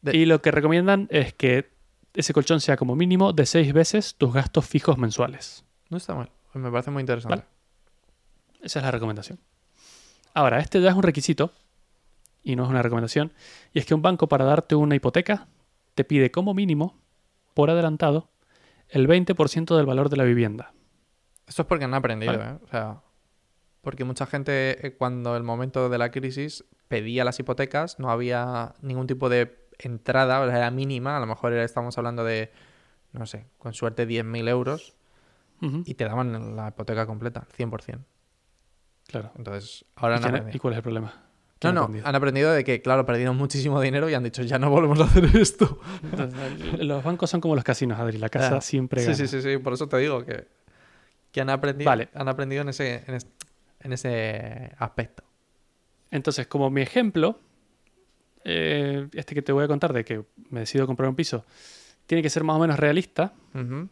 de- 0.02 0.16
Y 0.16 0.26
lo 0.26 0.40
que 0.40 0.52
recomiendan 0.52 1.08
es 1.10 1.34
que 1.34 1.72
ese 2.14 2.32
colchón 2.32 2.60
sea 2.60 2.76
como 2.76 2.94
mínimo 2.94 3.32
de 3.32 3.46
seis 3.46 3.72
veces 3.72 4.14
tus 4.14 4.32
gastos 4.32 4.64
fijos 4.64 4.96
mensuales. 4.96 5.64
No 5.90 5.96
está 5.96 6.14
mal. 6.14 6.30
Me 6.54 6.70
parece 6.70 6.90
muy 6.90 7.00
interesante. 7.00 7.36
Vale. 7.36 7.48
Esa 8.62 8.78
es 8.78 8.84
la 8.84 8.90
recomendación. 8.90 9.38
Ahora, 10.34 10.60
este 10.60 10.80
ya 10.80 10.90
es 10.90 10.94
un 10.96 11.02
requisito 11.02 11.52
y 12.42 12.56
no 12.56 12.64
es 12.64 12.70
una 12.70 12.82
recomendación. 12.82 13.32
Y 13.72 13.78
es 13.78 13.86
que 13.86 13.94
un 13.94 14.02
banco 14.02 14.28
para 14.28 14.44
darte 14.44 14.74
una 14.74 14.94
hipoteca 14.94 15.48
te 15.94 16.04
pide 16.04 16.30
como 16.30 16.54
mínimo, 16.54 16.98
por 17.54 17.70
adelantado, 17.70 18.28
el 18.88 19.08
20% 19.08 19.76
del 19.76 19.86
valor 19.86 20.08
de 20.08 20.16
la 20.16 20.24
vivienda. 20.24 20.72
Esto 21.46 21.62
es 21.62 21.68
porque 21.68 21.84
han 21.84 21.94
aprendido, 21.94 22.38
Vale. 22.38 22.50
¿eh? 22.50 22.58
O 22.62 22.68
sea, 22.68 23.02
porque 23.80 24.04
mucha 24.04 24.26
gente 24.26 24.86
eh, 24.86 24.94
cuando 24.96 25.36
el 25.36 25.42
momento 25.42 25.88
de 25.88 25.98
la 25.98 26.10
crisis 26.10 26.64
pedía 26.88 27.24
las 27.24 27.38
hipotecas, 27.38 27.98
no 27.98 28.10
había 28.10 28.74
ningún 28.80 29.06
tipo 29.06 29.28
de 29.28 29.68
entrada, 29.78 30.40
o 30.40 30.46
sea, 30.46 30.56
era 30.56 30.70
mínima, 30.70 31.16
a 31.16 31.20
lo 31.20 31.26
mejor 31.26 31.52
estamos 31.54 31.98
hablando 31.98 32.24
de, 32.24 32.52
no 33.12 33.26
sé, 33.26 33.46
con 33.58 33.74
suerte 33.74 34.06
10.000 34.06 34.48
euros 34.48 34.94
Y 35.84 35.94
te 35.94 36.04
daban 36.04 36.56
la 36.56 36.68
hipoteca 36.68 37.06
completa, 37.06 37.46
100%. 37.56 38.00
claro. 39.06 39.30
Entonces, 39.36 39.84
ahora 39.96 40.18
¿Y, 40.20 40.24
han 40.24 40.50
y 40.54 40.58
cuál 40.58 40.74
es 40.74 40.78
el 40.78 40.82
problema? 40.82 41.06
No, 41.10 41.14
¿Quién 41.60 41.78
ha 41.78 41.80
no, 42.02 42.08
han 42.08 42.14
aprendido 42.16 42.50
de 42.52 42.64
que, 42.64 42.82
claro, 42.82 43.06
perdieron 43.06 43.36
muchísimo 43.36 43.80
dinero 43.80 44.10
y 44.10 44.14
han 44.14 44.24
dicho, 44.24 44.42
ya 44.42 44.58
no 44.58 44.68
volvemos 44.70 44.98
a 45.00 45.04
hacer 45.04 45.24
esto. 45.36 45.78
Entonces, 46.02 46.80
los 46.80 47.04
bancos 47.04 47.30
son 47.30 47.40
como 47.40 47.54
los 47.54 47.62
casinos, 47.62 48.00
Adri. 48.00 48.18
La 48.18 48.28
casa 48.28 48.56
Ah, 48.56 48.60
siempre 48.60 49.00
Sí, 49.00 49.06
gana. 49.06 49.16
sí, 49.16 49.28
sí, 49.28 49.40
sí, 49.42 49.58
por 49.58 49.72
eso 49.74 49.86
te 49.88 49.96
digo 49.98 50.24
que, 50.24 50.48
que 51.30 51.40
han 51.40 51.50
aprendido, 51.50 51.88
Vale. 51.88 52.08
han 52.14 52.28
aprendido 52.28 52.62
en 52.62 52.70
ese, 52.70 53.04
en, 53.06 53.14
es- 53.14 53.26
en 53.78 53.92
ese 53.92 54.72
aspecto. 54.78 55.22
Entonces, 56.10 56.48
como 56.48 56.68
mi 56.70 56.80
ejemplo, 56.82 57.38
eh, 58.44 59.08
este 59.12 59.34
que 59.36 59.42
te 59.42 59.52
voy 59.52 59.62
a 59.64 59.68
contar 59.68 59.92
de 59.92 60.04
que 60.04 60.24
me 60.50 60.60
decido 60.60 60.86
comprar 60.86 61.08
un 61.08 61.14
piso, 61.14 61.44
tiene 62.06 62.22
que 62.22 62.30
ser 62.30 62.42
más 62.42 62.56
o 62.56 62.58
menos 62.58 62.78
realista 62.78 63.32
Ujú. 63.54 63.88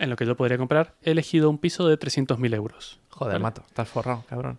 En 0.00 0.10
lo 0.10 0.16
que 0.16 0.26
yo 0.26 0.36
podría 0.36 0.58
comprar. 0.58 0.94
He 1.02 1.10
elegido 1.12 1.48
un 1.50 1.58
piso 1.58 1.86
de 1.86 1.98
300.000 1.98 2.54
euros. 2.54 3.00
Joder, 3.10 3.34
Vale. 3.34 3.42
mato, 3.42 3.62
estás 3.68 3.88
forrado, 3.88 4.24
cabrón. 4.28 4.58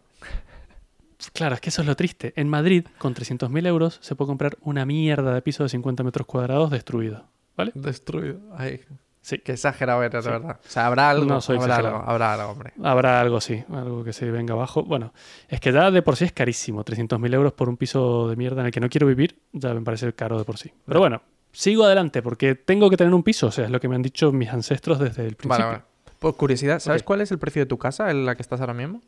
Claro, 1.34 1.54
es 1.56 1.62
que 1.62 1.70
eso 1.70 1.82
es 1.82 1.88
lo 1.88 1.96
triste. 1.96 2.34
En 2.36 2.50
Madrid, 2.50 2.86
con 2.98 3.14
300.000 3.14 3.68
euros, 3.68 4.00
se 4.02 4.16
puede 4.16 4.28
comprar 4.30 4.58
una 4.62 4.86
mierda 4.86 5.34
de 5.36 5.42
piso 5.42 5.64
de 5.64 5.70
50 5.70 6.04
metros 6.04 6.26
cuadrados 6.26 6.72
destruido. 6.72 7.26
¿Vale? 7.56 7.72
Destruido. 7.76 8.40
Ay, 8.58 8.82
Sí. 9.24 9.38
qué 9.38 9.52
exagerado 9.52 10.02
eres, 10.02 10.24
Sí. 10.26 10.32
de 10.32 10.40
verdad. 10.40 10.60
O 10.66 10.68
sea, 10.70 10.88
habrá 10.88 11.12
algo. 11.12 11.26
No 11.26 11.42
soy 11.42 11.58
habrá 11.58 11.76
exagerado. 11.76 11.98
algo, 12.00 12.10
habrá 12.10 12.34
algo, 12.34 12.52
hombre. 12.54 12.74
Habrá 12.82 13.22
algo, 13.22 13.40
sí, 13.40 13.64
algo 13.72 14.04
que 14.04 14.14
se 14.14 14.32
venga 14.32 14.56
abajo. 14.56 14.82
Bueno, 14.84 15.14
es 15.48 15.60
que 15.60 15.72
ya 15.72 15.92
de 15.92 16.02
por 16.02 16.16
sí 16.16 16.26
es 16.26 16.32
carísimo. 16.32 16.84
300.000 16.84 17.32
euros 17.36 17.54
por 17.54 17.70
un 17.70 17.78
piso 17.78 18.28
de 18.28 18.36
mierda 18.36 18.62
en 18.62 18.66
el 18.68 18.72
que 18.72 18.80
no 18.80 18.90
quiero 18.90 19.06
vivir, 19.06 19.40
ya 19.54 19.76
me 19.76 19.82
parece 19.82 20.12
caro 20.14 20.40
de 20.40 20.44
por 20.44 20.58
sí. 20.58 20.74
Pero 20.88 21.00
bueno, 21.02 21.22
sigo 21.52 21.86
adelante 21.86 22.22
porque 22.22 22.56
tengo 22.56 22.90
que 22.90 22.98
tener 22.98 23.14
un 23.14 23.24
piso. 23.24 23.48
O 23.48 23.52
sea, 23.52 23.66
es 23.66 23.72
lo 23.72 23.80
que 23.80 23.88
me 23.88 23.96
han 23.96 24.02
dicho 24.02 24.32
mis 24.32 24.50
ancestros 24.50 25.00
desde 25.00 25.24
el 25.26 25.36
principio. 25.36 25.66
Vale, 25.66 25.80
vale. 25.80 25.84
Por 26.20 26.36
curiosidad, 26.38 26.80
¿sabes 26.80 27.02
cuál 27.04 27.22
es 27.22 27.32
el 27.32 27.40
precio 27.40 27.62
de 27.64 27.66
tu 27.66 27.78
casa 27.78 28.12
en 28.12 28.26
la 28.26 28.36
que 28.36 28.42
estás 28.44 28.60
ahora 28.62 28.74
mismo? 28.74 29.02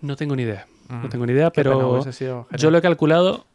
No 0.00 0.16
tengo 0.16 0.34
ni 0.36 0.42
idea. 0.44 0.66
No 0.88 0.98
Mm, 1.06 1.08
tengo 1.08 1.24
ni 1.26 1.32
idea, 1.32 1.50
pero 1.50 2.02
yo 2.56 2.70
lo 2.70 2.78
he 2.78 2.82
calculado 2.82 3.46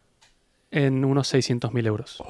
en 0.71 1.05
unos 1.05 1.27
600.000 1.33 1.85
euros. 1.88 2.21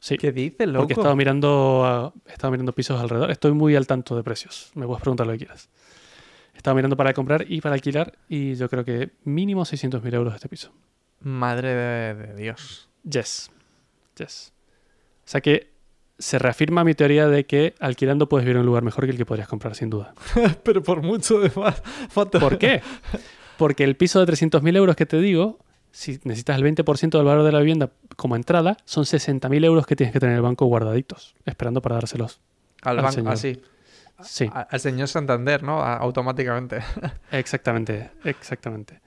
Sí, 0.00 0.16
¿Qué 0.16 0.30
dices, 0.30 0.66
loco? 0.68 0.82
porque 0.82 0.92
he 0.94 0.96
estado, 1.00 1.16
mirando, 1.16 1.84
a- 1.84 2.12
he 2.28 2.32
estado 2.32 2.52
mirando 2.52 2.72
pisos 2.72 3.00
alrededor. 3.00 3.30
Estoy 3.32 3.52
muy 3.52 3.74
al 3.74 3.86
tanto 3.88 4.14
de 4.16 4.22
precios. 4.22 4.70
Me 4.74 4.86
puedes 4.86 5.00
preguntar 5.00 5.26
lo 5.26 5.32
que 5.32 5.38
quieras. 5.38 5.68
He 6.54 6.58
estado 6.58 6.76
mirando 6.76 6.96
para 6.96 7.12
comprar 7.14 7.44
y 7.48 7.60
para 7.60 7.74
alquilar 7.74 8.16
y 8.28 8.54
yo 8.54 8.68
creo 8.68 8.84
que 8.84 9.10
mínimo 9.24 9.64
600.000 9.64 10.14
euros 10.14 10.34
este 10.34 10.48
piso. 10.48 10.70
Madre 11.20 11.74
de, 11.74 12.14
de 12.14 12.34
Dios. 12.36 12.88
Yes. 13.02 13.50
O 14.24 15.30
sea 15.30 15.40
que 15.40 15.70
se 16.18 16.38
reafirma 16.38 16.82
mi 16.84 16.94
teoría 16.94 17.28
de 17.28 17.46
que 17.46 17.74
alquilando 17.80 18.28
puedes 18.28 18.44
vivir 18.44 18.56
en 18.56 18.60
un 18.60 18.66
lugar 18.66 18.82
mejor 18.82 19.04
que 19.04 19.12
el 19.12 19.16
que 19.16 19.24
podrías 19.26 19.46
comprar, 19.48 19.74
sin 19.76 19.88
duda. 19.90 20.14
Pero 20.64 20.82
por 20.82 21.02
mucho 21.02 21.38
de 21.38 21.50
más. 21.54 21.80
¿Por 22.14 22.58
qué? 22.58 22.82
Porque 23.56 23.84
el 23.84 23.96
piso 23.96 24.24
de 24.24 24.32
300.000 24.32 24.76
euros 24.76 24.96
que 24.96 25.06
te 25.06 25.18
digo, 25.18 25.58
si 25.92 26.18
necesitas 26.24 26.56
el 26.58 26.64
20% 26.64 27.10
del 27.18 27.24
valor 27.24 27.44
de 27.44 27.52
la 27.52 27.58
vivienda 27.60 27.90
como 28.16 28.34
entrada, 28.36 28.76
son 28.84 29.04
60.000 29.04 29.64
euros 29.64 29.86
que 29.86 29.94
tienes 29.96 30.12
que 30.12 30.18
tener 30.20 30.32
en 30.32 30.36
el 30.38 30.42
banco 30.42 30.66
guardaditos, 30.66 31.34
esperando 31.44 31.80
para 31.82 31.96
dárselos. 31.96 32.40
Al 32.82 32.98
al 32.98 33.04
banco, 33.04 33.28
así. 33.30 33.60
Sí, 34.20 34.50
Al 34.52 34.80
señor 34.80 35.06
Santander, 35.06 35.62
¿no? 35.62 35.80
A- 35.80 35.96
Automáticamente. 35.98 36.80
exactamente, 37.30 38.10
exactamente. 38.24 39.00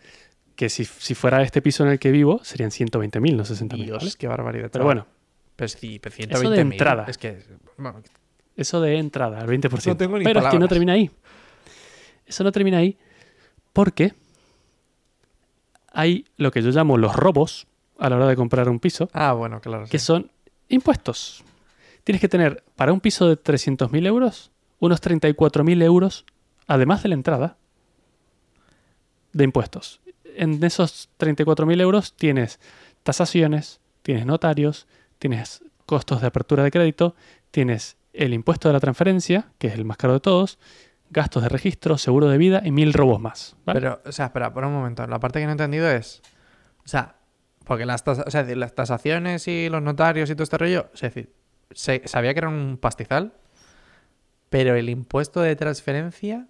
Que 0.62 0.70
si, 0.70 0.86
si 0.86 1.16
fuera 1.16 1.42
este 1.42 1.60
piso 1.60 1.84
en 1.84 1.90
el 1.90 1.98
que 1.98 2.12
vivo, 2.12 2.40
serían 2.44 2.70
120.000, 2.70 3.36
no 3.36 3.44
60.000. 3.44 3.84
Dios, 3.84 3.98
¿vale? 3.98 4.12
qué 4.16 4.28
barbaridad. 4.28 4.70
Pero 4.72 4.86
bueno, 4.86 5.08
Pero 5.56 5.68
sí, 5.70 5.98
pero 5.98 6.16
de 6.16 6.28
120.000, 6.28 6.60
entrada. 6.60 7.06
Es 7.08 7.18
que. 7.18 7.44
bueno, 7.80 8.04
eso 8.56 8.80
de 8.80 9.00
entrada, 9.00 9.40
al 9.40 9.48
20%. 9.48 9.88
No 9.88 9.98
tengo 9.98 10.20
ni 10.20 10.24
Pero 10.24 10.40
es 10.40 10.46
que 10.50 10.60
no 10.60 10.68
termina 10.68 10.94
ahí. 10.94 11.10
Eso 12.28 12.44
no 12.44 12.52
termina 12.52 12.78
ahí 12.78 12.96
porque 13.74 14.14
hay 15.92 16.26
lo 16.38 16.52
que 16.52 16.62
yo 16.62 16.70
llamo 16.70 16.96
los 16.96 17.16
robos 17.16 17.66
a 17.98 18.08
la 18.12 18.18
hora 18.18 18.28
de 18.28 18.36
comprar 18.36 18.70
un 18.70 18.80
piso, 18.80 19.10
Ah, 19.14 19.34
bueno, 19.34 19.62
claro. 19.62 19.88
que 19.90 19.98
sí. 19.98 20.06
son 20.06 20.30
impuestos. 20.70 21.44
Tienes 22.04 22.22
que 22.22 22.30
tener 22.30 22.64
para 22.76 22.94
un 22.94 23.00
piso 23.00 23.28
de 23.28 23.36
300.000 23.36 24.06
euros 24.06 24.52
unos 24.78 25.02
34.000 25.02 25.82
euros, 25.82 26.24
además 26.68 27.02
de 27.02 27.10
la 27.10 27.16
entrada, 27.16 27.58
de 29.34 29.44
impuestos. 29.44 30.02
En 30.36 30.64
esos 30.64 31.10
34.000 31.20 31.82
euros 31.82 32.16
tienes 32.16 32.60
tasaciones, 33.04 33.80
tienes 34.02 34.26
notarios, 34.26 34.88
tienes 35.20 35.64
costos 35.86 36.22
de 36.22 36.28
apertura 36.28 36.64
de 36.64 36.72
crédito, 36.72 37.16
tienes 37.52 37.98
el 38.14 38.34
impuesto 38.34 38.68
de 38.70 38.74
la 38.74 38.80
transferencia, 38.80 39.52
que 39.58 39.68
es 39.68 39.74
el 39.74 39.86
más 39.86 39.98
caro 39.98 40.14
de 40.14 40.20
todos, 40.20 40.60
gastos 41.10 41.44
de 41.44 41.50
registro, 41.50 41.98
seguro 41.98 42.28
de 42.30 42.38
vida 42.38 42.62
y 42.64 42.72
mil 42.72 42.94
robos 42.94 43.20
más. 43.20 43.56
¿vale? 43.66 43.80
Pero, 43.82 44.02
o 44.06 44.12
sea, 44.12 44.26
espera, 44.28 44.54
por 44.54 44.64
un 44.66 44.74
momento. 44.74 45.06
La 45.08 45.20
parte 45.20 45.40
que 45.40 45.46
no 45.46 45.52
he 45.52 45.54
entendido 45.54 45.90
es. 45.90 46.22
O 46.86 46.88
sea, 46.88 47.16
porque 47.66 47.86
las, 47.86 48.04
tasa- 48.04 48.24
o 48.26 48.32
sea, 48.32 48.44
decir, 48.44 48.58
las 48.58 48.74
tasaciones 48.74 49.48
y 49.48 49.70
los 49.70 49.82
notarios 49.82 50.30
y 50.30 50.34
todo 50.36 50.44
este 50.44 50.58
rollo. 50.58 50.90
Es 50.94 51.02
decir, 51.02 51.34
se- 51.72 52.02
sabía 52.08 52.34
que 52.34 52.40
era 52.40 52.50
un 52.50 52.78
pastizal. 52.80 53.34
Pero 54.50 54.76
el 54.76 54.90
impuesto 54.90 55.42
de 55.42 55.56
transferencia. 55.56 56.48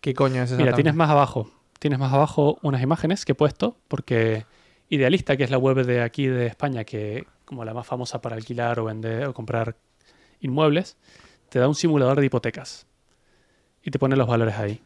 ¿Qué 0.00 0.14
coño 0.14 0.42
es 0.42 0.50
eso? 0.50 0.60
Mira, 0.60 0.72
tienes 0.72 0.94
más 0.94 1.10
abajo, 1.10 1.50
tienes 1.78 1.98
más 1.98 2.12
abajo 2.12 2.58
unas 2.62 2.82
imágenes 2.82 3.24
que 3.24 3.32
he 3.32 3.34
puesto, 3.34 3.76
porque 3.88 4.44
Idealista, 4.88 5.36
que 5.36 5.42
es 5.44 5.50
la 5.50 5.58
web 5.58 5.84
de 5.84 6.00
aquí 6.02 6.26
de 6.28 6.46
España, 6.46 6.84
que 6.84 7.26
como 7.44 7.64
la 7.64 7.74
más 7.74 7.86
famosa 7.86 8.20
para 8.20 8.36
alquilar 8.36 8.78
o 8.78 8.84
vender 8.84 9.26
o 9.26 9.34
comprar 9.34 9.74
inmuebles, 10.40 10.96
te 11.48 11.58
da 11.58 11.66
un 11.66 11.74
simulador 11.74 12.20
de 12.20 12.26
hipotecas 12.26 12.86
y 13.82 13.90
te 13.90 13.98
pone 13.98 14.14
los 14.16 14.28
valores 14.28 14.56
ahí. 14.56 14.80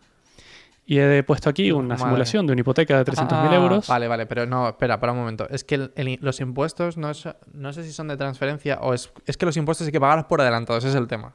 Y 0.87 0.98
he 0.98 1.22
puesto 1.22 1.48
aquí 1.50 1.70
una 1.70 1.88
Madre. 1.88 2.03
simulación 2.05 2.46
de 2.46 2.53
una 2.55 2.61
hipoteca 2.62 2.96
de 2.98 3.05
300.000 3.05 3.53
Ah, 3.53 3.55
euros. 3.57 3.87
Vale, 3.88 4.09
vale, 4.09 4.26
pero 4.26 4.46
no, 4.46 4.68
espera, 4.70 4.98
para 4.98 5.12
un 5.12 5.18
momento. 5.18 5.46
Es 5.50 5.62
que 5.64 5.74
el- 5.76 5.92
el- 5.94 6.18
los 6.20 6.40
impuestos 6.40 6.96
no, 6.96 7.11
es- 7.11 7.29
no 7.53 7.72
sé 7.72 7.85
si 7.85 7.92
son 7.92 8.09
de 8.09 8.16
transferencia 8.16 8.79
o 8.81 8.92
es, 8.94 9.12
es 9.26 9.37
que 9.37 9.46
los 9.46 9.57
impuestos 9.57 9.87
hay 9.87 9.92
que 9.92 10.00
pagarlos 10.00 10.26
por 10.26 10.40
adelantado, 10.40 10.79
ese 10.79 10.88
es 10.88 10.94
el 10.94 11.07
tema. 11.07 11.35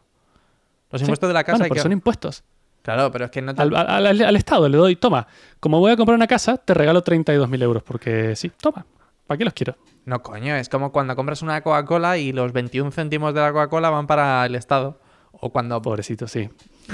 Los 0.92 1.00
Sí. 1.02 1.06
impuestos 1.06 1.30
de 1.30 1.34
la 1.34 1.44
casa 1.44 1.54
Bueno, 1.54 1.64
hay 1.66 1.70
pero 1.70 1.76
que... 1.80 1.84
son 1.84 1.92
impuestos. 1.92 2.44
Claro, 2.86 3.12
pero 3.12 3.26
es 3.26 3.32
que 3.32 3.42
no 3.42 3.56
te... 3.56 3.64
Al, 3.64 3.76
al- 3.76 4.06
al- 4.06 4.22
al 4.22 4.36
Estado 4.36 4.70
le 4.70 4.78
doy, 4.78 4.96
toma, 4.96 5.26
como 5.60 5.80
voy 5.80 5.92
a 5.92 5.98
comprar 5.98 6.16
una 6.16 6.28
casa, 6.28 6.58
te 6.58 6.76
regalo 6.76 7.04
32.000 7.04 7.64
euros, 7.64 7.82
porque 7.82 8.36
sí, 8.36 8.52
toma, 8.62 8.86
¿para 9.26 9.38
qué 9.40 9.44
los 9.44 9.54
quiero? 9.56 9.76
No, 10.06 10.22
coño, 10.22 10.56
es 10.56 10.70
como 10.70 10.92
cuando 10.92 11.16
compras 11.16 11.42
una 11.42 11.62
Coca-Cola 11.62 12.20
y 12.20 12.32
los 12.32 12.54
21 12.54 12.92
céntimos 12.92 13.34
de 13.34 13.42
la 13.42 13.52
Coca-Cola 13.52 13.90
van 13.90 14.06
para 14.06 14.46
el 14.46 14.54
Estado. 14.54 15.00
O 15.32 15.50
cuando... 15.52 15.82
Pobrecito, 15.82 16.28
sí. 16.28 16.48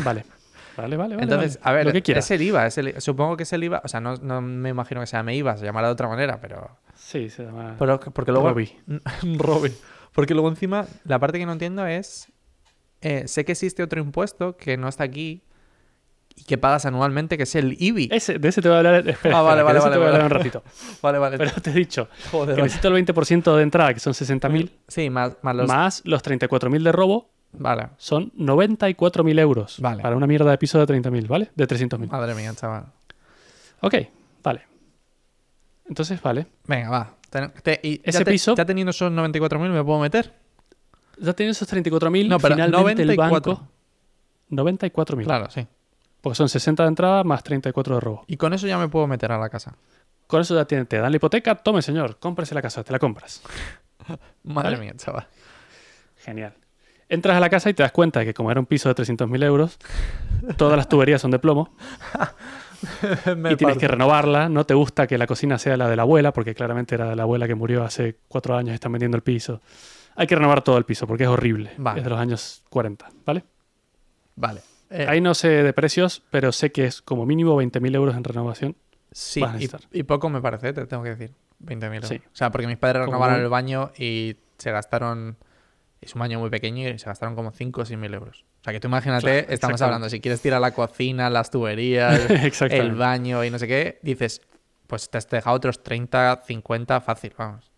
Vale. 0.05 0.23
Vale, 0.77 0.95
vale, 0.95 1.15
vale. 1.17 1.23
Entonces, 1.23 1.59
vale. 1.61 1.69
a 1.69 1.73
ver, 1.75 1.85
lo 1.87 1.91
que 1.91 2.01
quieras. 2.01 2.23
es 2.23 2.31
el 2.31 2.41
IVA, 2.41 2.67
es 2.67 2.77
el- 2.77 3.01
supongo 3.01 3.35
que 3.35 3.43
es 3.43 3.51
el 3.51 3.61
IVA, 3.65 3.81
o 3.83 3.87
sea, 3.89 3.99
no, 3.99 4.15
no 4.15 4.39
me 4.41 4.69
imagino 4.69 5.01
que 5.01 5.07
se 5.07 5.17
llame 5.17 5.35
IVA, 5.35 5.57
se 5.57 5.65
llamará 5.65 5.87
de 5.87 5.93
otra 5.93 6.07
manera, 6.07 6.39
pero... 6.39 6.77
Sí, 6.95 7.29
se 7.29 7.43
llama 7.43 7.75
pero 7.77 7.99
porque 7.99 8.31
luego... 8.31 8.47
Robi. 8.47 8.71
Robi. 9.37 9.73
Porque 10.13 10.33
luego 10.33 10.47
encima, 10.47 10.85
la 11.03 11.19
parte 11.19 11.37
que 11.37 11.45
no 11.45 11.51
entiendo 11.51 11.85
es, 11.85 12.31
eh, 13.01 13.27
sé 13.27 13.43
que 13.43 13.51
existe 13.51 13.83
otro 13.83 13.99
impuesto 13.99 14.55
que 14.55 14.77
no 14.77 14.87
está 14.87 15.03
aquí 15.03 15.43
y 16.35 16.43
que 16.43 16.57
pagas 16.57 16.85
anualmente, 16.85 17.37
que 17.37 17.43
es 17.43 17.55
el 17.55 17.75
IBI. 17.79 18.09
Ese, 18.11 18.39
de 18.39 18.47
ese 18.49 18.61
te 18.61 18.67
voy 18.69 18.75
a 18.75 18.77
hablar. 18.79 19.07
Espera, 19.07 19.39
Ah, 19.39 19.41
vale, 19.41 19.61
espera, 19.61 19.79
vale, 19.79 19.79
vale, 19.79 19.91
te 19.91 19.97
voy 19.97 20.05
a 20.05 20.09
hablar 20.09 20.23
un 20.25 20.29
ratito. 20.31 20.63
Vale, 21.01 21.17
vale. 21.19 21.37
Pero 21.37 21.51
te 21.61 21.69
he 21.71 21.73
dicho 21.73 22.07
Joder, 22.31 22.55
que 22.55 22.61
necesito 22.63 22.87
el 22.89 23.05
20% 23.05 23.55
de 23.55 23.63
entrada, 23.63 23.93
que 23.93 23.99
son 23.99 24.13
60.000, 24.13 24.69
Sí, 24.87 25.09
más, 25.09 25.37
más 25.41 25.55
los... 25.55 25.67
más 25.67 26.01
los 26.05 26.23
34.000 26.23 26.83
de 26.83 26.91
robo, 26.91 27.29
Vale. 27.53 27.89
son 27.97 28.31
94.000 28.33 29.39
euros. 29.39 29.77
Vale. 29.79 30.01
Para 30.03 30.15
una 30.15 30.27
mierda 30.27 30.49
de 30.51 30.57
piso 30.57 30.83
de 30.83 30.93
30.000, 31.01 31.27
¿vale? 31.27 31.51
De 31.55 31.67
300.000. 31.67 32.07
Madre 32.09 32.33
mía, 32.35 32.53
chaval. 32.55 32.85
Ok, 33.81 33.95
vale. 34.43 34.61
Entonces, 35.87 36.21
vale. 36.21 36.47
Venga, 36.67 36.89
va. 36.89 37.13
Ten- 37.29 37.51
te- 37.63 37.79
y 37.83 37.97
ya 37.97 38.01
Ese 38.05 38.23
te- 38.25 38.31
piso- 38.31 38.55
Ya 38.55 38.65
teniendo 38.65 38.91
esos 38.91 39.11
94.000 39.11 39.69
me 39.69 39.83
puedo 39.83 39.99
meter. 39.99 40.33
Ya 41.17 41.33
teniendo 41.33 41.51
esos 41.51 41.67
34.000, 41.71 42.27
No, 42.29 42.39
pero 42.39 42.55
finalmente 42.55 43.01
el 43.03 43.07
94. 43.15 43.53
banco... 43.55 43.67
94.000. 44.49 45.23
Claro, 45.23 45.49
sí. 45.49 45.65
Porque 46.21 46.35
son 46.35 46.49
60 46.49 46.83
de 46.83 46.89
entrada 46.89 47.23
más 47.23 47.43
34 47.43 47.95
de 47.95 48.01
robo. 48.01 48.23
Y 48.27 48.37
con 48.37 48.53
eso 48.53 48.67
ya 48.67 48.77
me 48.77 48.87
puedo 48.87 49.07
meter 49.07 49.31
a 49.31 49.37
la 49.39 49.49
casa. 49.49 49.75
Con 50.27 50.41
eso 50.41 50.55
ya 50.55 50.65
tiene- 50.65 50.85
te 50.85 50.97
dan 50.97 51.11
la 51.11 51.15
hipoteca, 51.17 51.55
tome 51.55 51.81
señor, 51.81 52.17
cómprese 52.19 52.53
la 52.55 52.61
casa, 52.61 52.83
te 52.83 52.91
la 52.91 52.99
compras. 52.99 53.41
Madre 54.43 54.71
Vale. 54.71 54.77
mía, 54.77 54.93
chaval. 54.95 55.27
Genial. 56.17 56.53
Entras 57.09 57.35
a 57.35 57.39
la 57.41 57.49
casa 57.49 57.69
y 57.69 57.73
te 57.73 57.83
das 57.83 57.91
cuenta 57.91 58.19
de 58.21 58.25
que 58.27 58.33
como 58.33 58.51
era 58.51 58.59
un 58.59 58.65
piso 58.65 58.87
de 58.87 58.95
300.000 58.95 59.43
euros, 59.43 59.77
todas 60.55 60.77
las 60.77 60.87
tuberías 60.87 61.19
son 61.21 61.31
de 61.31 61.39
plomo 61.39 61.75
y 63.51 63.55
tienes 63.57 63.77
que 63.77 63.87
renovarla. 63.87 64.47
No 64.47 64.65
te 64.65 64.73
gusta 64.73 65.07
que 65.07 65.17
la 65.17 65.27
cocina 65.27 65.57
sea 65.57 65.75
la 65.75 65.89
de 65.89 65.95
la 65.97 66.03
abuela, 66.03 66.31
porque 66.31 66.55
claramente 66.55 66.95
era 66.95 67.09
de 67.09 67.15
la 67.17 67.23
abuela 67.23 67.47
que 67.47 67.55
murió 67.55 67.83
hace 67.83 68.17
cuatro 68.29 68.55
años 68.55 68.71
y 68.71 68.75
están 68.75 68.93
vendiendo 68.93 69.17
el 69.17 69.23
piso. 69.23 69.59
Hay 70.15 70.25
que 70.27 70.35
renovar 70.35 70.61
todo 70.61 70.77
el 70.77 70.85
piso 70.85 71.05
porque 71.05 71.23
es 71.23 71.29
horrible. 71.29 71.71
Vale. 71.77 71.99
Es 71.99 72.03
de 72.05 72.09
los 72.09 72.19
años 72.19 72.63
40, 72.69 73.09
¿vale? 73.25 73.43
Vale. 74.37 74.61
Eh, 74.91 75.05
Ahí 75.07 75.21
no 75.21 75.33
sé 75.33 75.49
de 75.49 75.73
precios, 75.73 76.21
pero 76.29 76.51
sé 76.51 76.71
que 76.71 76.85
es 76.85 77.01
como 77.01 77.25
mínimo 77.25 77.55
20.000 77.61 77.95
euros 77.95 78.15
en 78.15 78.23
renovación. 78.23 78.75
sí, 79.11 79.41
y, 79.91 80.03
poco 80.03 80.29
me 80.29 80.41
parece, 80.41 80.73
te 80.73 80.85
tengo 80.85 81.03
que 81.03 81.09
decir. 81.15 81.31
20.000 81.63 81.93
euros. 81.95 82.09
Sí. 82.09 82.15
O 82.25 82.35
sea, 82.35 82.51
porque 82.51 82.67
mis 82.67 82.77
padres 82.77 82.99
Como 83.05 83.13
renovaron 83.13 83.35
un- 83.37 83.43
el 83.43 83.49
baño 83.49 83.91
y 83.97 84.35
se 84.57 84.71
gastaron... 84.71 85.37
Es 86.01 86.15
un 86.15 86.19
baño 86.19 86.39
muy 86.39 86.49
pequeño 86.49 86.89
y 86.89 86.97
se 86.97 87.05
gastaron 87.05 87.35
como 87.35 87.51
5 87.51 87.81
o 87.81 87.85
6 87.85 87.99
mil 87.99 88.11
euros. 88.13 88.43
O 88.61 88.63
sea, 88.63 88.73
que 88.73 88.79
tú 88.79 88.87
imagínate, 88.87 89.21
Claro, 89.43 89.45
estamos 89.53 89.81
hablando, 89.83 90.09
si 90.09 90.19
quieres 90.19 90.41
tirar 90.41 90.59
la 90.59 90.71
cocina, 90.71 91.29
las 91.29 91.51
tuberías, 91.51 92.19
el 92.69 92.95
baño 92.95 93.43
y 93.45 93.51
no 93.51 93.59
sé 93.59 93.67
qué, 93.67 93.99
dices, 94.01 94.41
pues 94.87 95.11
te 95.11 95.19
has 95.19 95.29
dejado 95.29 95.55
otros 95.55 95.83
30, 95.83 96.41
50 96.47 97.01
fácil, 97.01 97.33
vamos. 97.37 97.71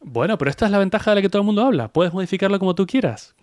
Bueno, 0.00 0.36
pero 0.38 0.50
esta 0.50 0.66
es 0.66 0.72
la 0.72 0.78
ventaja 0.78 1.12
de 1.12 1.14
la 1.16 1.22
que 1.22 1.28
todo 1.28 1.42
el 1.42 1.46
mundo 1.46 1.62
habla. 1.62 1.86
Puedes 1.88 2.12
modificarlo 2.12 2.58
como 2.58 2.74
tú 2.74 2.84
quieras. 2.84 3.36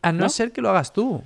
A 0.00 0.12
no, 0.12 0.20
¿No? 0.24 0.28
ser 0.30 0.52
que 0.52 0.62
lo 0.62 0.70
hagas 0.70 0.92
tú. 0.94 1.22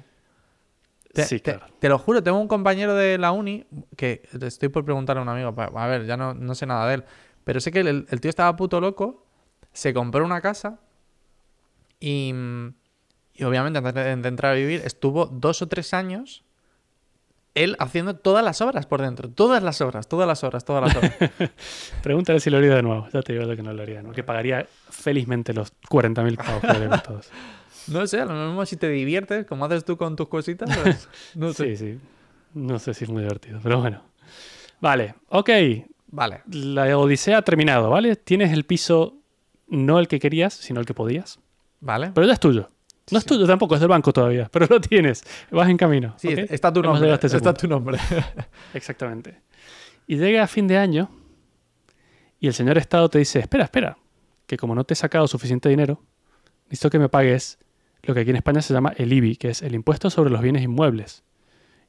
Te, 1.23 1.25
Sí, 1.27 1.41
claro. 1.41 1.67
te 1.81 1.89
lo 1.89 1.99
juro, 1.99 2.23
tengo 2.23 2.39
un 2.39 2.47
compañero 2.49 2.95
de 2.95 3.19
la 3.19 3.33
uni 3.33 3.67
que 3.97 4.23
estoy 4.41 4.69
por 4.69 4.85
preguntarle 4.85 5.19
a 5.21 5.23
un 5.23 5.29
amigo. 5.29 5.53
A 5.77 5.87
ver, 5.89 6.07
ya 6.07 6.17
no, 6.17 6.33
no 6.35 6.55
sé 6.55 6.65
nada 6.67 6.87
de 6.89 6.95
él. 6.95 7.05
Pero 7.45 7.61
sé 7.61 7.73
que 7.73 7.81
el, 7.81 8.07
el 8.09 8.21
tío 8.21 8.29
estaba 8.29 8.55
puto 8.55 8.81
loco. 8.81 9.27
Se 9.73 9.93
compró 9.93 10.25
una 10.25 10.41
casa. 10.41 10.79
Y, 12.01 12.33
y 13.35 13.45
obviamente 13.45 13.79
antes 13.79 13.95
de, 13.95 14.17
de 14.17 14.29
entrar 14.29 14.53
a 14.53 14.55
vivir 14.55 14.83
estuvo 14.85 15.27
dos 15.27 15.61
o 15.63 15.67
tres 15.67 15.93
años. 15.95 16.45
Él 17.55 17.75
haciendo 17.81 18.15
todas 18.15 18.45
las 18.45 18.61
obras 18.61 18.87
por 18.87 19.01
dentro. 19.03 19.29
Todas 19.31 19.63
las 19.65 19.81
obras, 19.81 20.07
todas 20.09 20.29
las 20.29 20.45
obras, 20.45 20.65
todas 20.65 20.85
las 20.85 20.97
obras. 20.97 21.13
Pregúntale 22.03 22.39
si 22.39 22.51
lo 22.51 22.59
haría 22.59 22.77
de 22.77 22.83
nuevo. 22.83 23.09
Ya 23.13 23.23
te 23.23 23.33
digo 23.33 23.57
que 23.57 23.63
no 23.63 23.73
lo 23.73 23.83
haría 23.83 23.97
de 23.97 24.03
nuevo. 24.03 24.15
Que 24.15 24.23
pagaría 24.23 24.67
felizmente 24.91 25.53
los 25.53 25.73
40.000 25.91 26.37
pavos 26.37 26.61
que 26.61 26.79
le 26.79 26.99
todos. 26.99 27.31
No 27.91 28.07
sé, 28.07 28.21
a 28.21 28.25
lo 28.25 28.35
mismo 28.47 28.65
si 28.67 28.77
te 28.77 28.89
diviertes, 28.89 29.47
como 29.47 29.65
haces 29.65 29.85
tú 29.85 29.97
con 29.97 30.17
tus 30.17 30.29
cositas. 30.29 30.69
pues, 30.83 31.09
no 31.35 31.53
sé. 31.55 31.77
Sí, 31.77 31.93
sí. 31.95 31.99
No 32.55 32.79
sé 32.79 32.95
si 32.95 33.05
es 33.05 33.11
muy 33.11 33.23
divertido, 33.23 33.61
pero 33.63 33.81
bueno. 33.81 34.03
Vale, 34.81 35.15
ok. 35.29 35.51
Vale. 36.11 36.43
La 36.51 36.97
odisea 36.97 37.39
ha 37.39 37.43
terminado, 37.43 37.91
¿vale? 37.91 38.17
Tienes 38.17 38.53
el 38.53 38.65
piso, 38.65 39.17
no 39.67 39.99
el 39.99 40.09
que 40.09 40.19
querías, 40.19 40.55
sino 40.55 40.81
el 40.81 40.87
que 40.87 40.95
podías. 40.95 41.39
Vale. 41.81 42.11
Pero 42.15 42.27
ya 42.27 42.33
es 42.33 42.41
tuyo. 42.41 42.69
No 43.11 43.19
es 43.19 43.25
tuyo 43.25 43.47
tampoco, 43.47 43.75
es 43.75 43.81
del 43.81 43.89
banco 43.89 44.13
todavía, 44.13 44.49
pero 44.53 44.67
lo 44.69 44.81
tienes. 44.81 45.23
Vas 45.51 45.69
en 45.69 45.77
camino. 45.77 46.15
Sí, 46.19 46.29
está 46.31 46.73
tu 46.73 46.83
nombre. 46.83 47.13
Está 47.13 47.29
punto. 47.29 47.55
tu 47.55 47.69
nombre. 47.69 47.99
Exactamente. 48.75 49.41
Y 50.07 50.17
llega 50.17 50.43
a 50.43 50.47
fin 50.47 50.67
de 50.67 50.79
año 50.79 51.11
y 52.41 52.47
el 52.47 52.55
señor 52.55 52.79
Estado 52.79 53.09
te 53.09 53.19
dice, 53.19 53.41
espera, 53.41 53.65
espera, 53.65 53.99
que 54.47 54.57
como 54.57 54.75
no 54.75 54.85
te 54.85 54.95
he 54.95 54.97
sacado 54.97 55.27
suficiente 55.27 55.69
dinero, 55.69 56.03
necesito 56.67 56.91
que 56.91 56.99
me 56.99 57.09
pagues 57.09 57.59
lo 58.03 58.15
que 58.15 58.21
aquí 58.21 58.31
en 58.31 58.37
España 58.37 58.63
se 58.63 58.73
llama 58.75 58.93
el 58.97 59.13
IBI, 59.13 59.37
que 59.37 59.49
es 59.51 59.63
el 59.63 59.75
impuesto 59.75 60.09
sobre 60.11 60.31
los 60.31 60.41
bienes 60.41 60.63
inmuebles. 60.63 61.23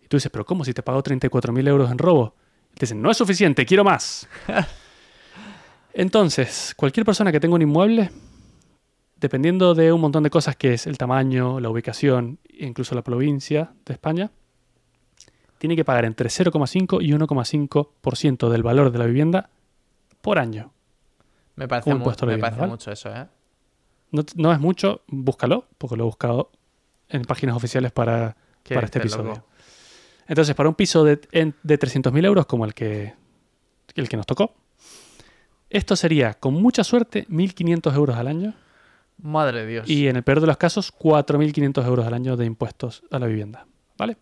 Y 0.04 0.08
tú 0.08 0.17
dices, 0.17 0.32
pero 0.32 0.45
¿cómo 0.45 0.65
si 0.65 0.74
te 0.74 0.82
pago 0.84 1.02
34.000 1.04 1.67
euros 1.67 1.91
en 1.91 1.98
robo? 1.98 2.36
Y 2.72 2.76
te 2.76 2.86
dicen, 2.86 3.02
no 3.02 3.10
es 3.12 3.17
suficiente, 3.17 3.65
quiero 3.65 3.84
más. 3.84 4.28
Entonces, 5.93 6.74
cualquier 6.76 7.06
persona 7.06 7.32
que 7.32 7.39
tenga 7.39 7.56
un 7.56 7.62
inmueble, 7.62 8.12
dependiendo 9.17 9.74
de 9.74 9.91
un 9.91 10.02
montón 10.02 10.24
de 10.24 10.30
cosas 10.30 10.56
que 10.56 10.74
es 10.74 10.88
el 10.88 10.98
tamaño, 10.98 11.60
la 11.60 11.69
ubicación 11.69 12.39
e 12.48 12.65
incluso 12.65 12.95
la 12.95 13.02
provincia 13.02 13.72
de 13.86 13.93
España, 13.93 14.32
tiene 15.57 15.76
que 15.76 15.84
pagar 15.84 16.05
entre 16.05 16.30
0,5 16.30 17.01
y 17.01 17.12
1,5% 17.12 18.49
del 18.49 18.64
valor 18.64 18.91
de 18.91 18.99
la 18.99 19.05
vivienda 19.05 19.49
por 20.22 20.39
año. 20.39 20.72
Me 21.55 21.68
parece, 21.68 21.89
mu- 21.93 22.05
me 22.05 22.16
vivienda, 22.16 22.41
parece 22.47 22.60
¿vale? 22.62 22.72
mucho 22.72 22.91
eso, 22.91 23.10
¿eh? 23.14 23.26
No, 24.12 24.24
no 24.36 24.51
es 24.51 24.60
mucho, 24.60 25.01
búscalo, 25.07 25.68
porque 25.78 25.95
lo 25.95 26.03
he 26.03 26.05
buscado 26.05 26.51
en 27.10 27.24
páginas 27.24 27.55
oficiales 27.55 27.91
para, 27.91 28.36
¿Qué 28.64 28.76
para 28.76 28.86
este 28.86 28.99
episodio. 28.99 29.30
loco? 29.30 29.45
Entonces, 30.28 30.55
para 30.55 30.70
un 30.70 30.76
piso 30.76 31.03
de, 31.03 31.16
de 31.16 31.80
300.000 31.80 32.26
euros 32.26 32.45
como 32.45 32.66
el 32.66 32.74
que, 32.74 33.14
el 33.95 34.07
que 34.10 34.18
nos 34.18 34.26
tocó, 34.26 34.53
esto 35.70 35.95
sería, 35.95 36.34
con 36.36 36.53
mucha 36.55 36.84
suerte, 36.84 37.28
1.500 37.30 37.95
euros 37.95 38.16
al 38.18 38.28
año 38.28 38.53
Madre 39.22 39.62
de 39.62 39.68
Dios. 39.68 39.89
y 39.89 40.07
en 40.07 40.16
el 40.16 40.24
peor 40.24 40.39
de 40.41 40.47
los 40.47 40.57
casos, 40.57 40.93
4.500 40.97 41.86
euros 41.86 42.05
al 42.07 42.14
año 42.14 42.38
de 42.38 42.45
impuestos 42.45 43.03
a 43.12 43.20
la 43.20 43.28
vivienda. 43.28 43.66
¿Vale? 43.97 44.18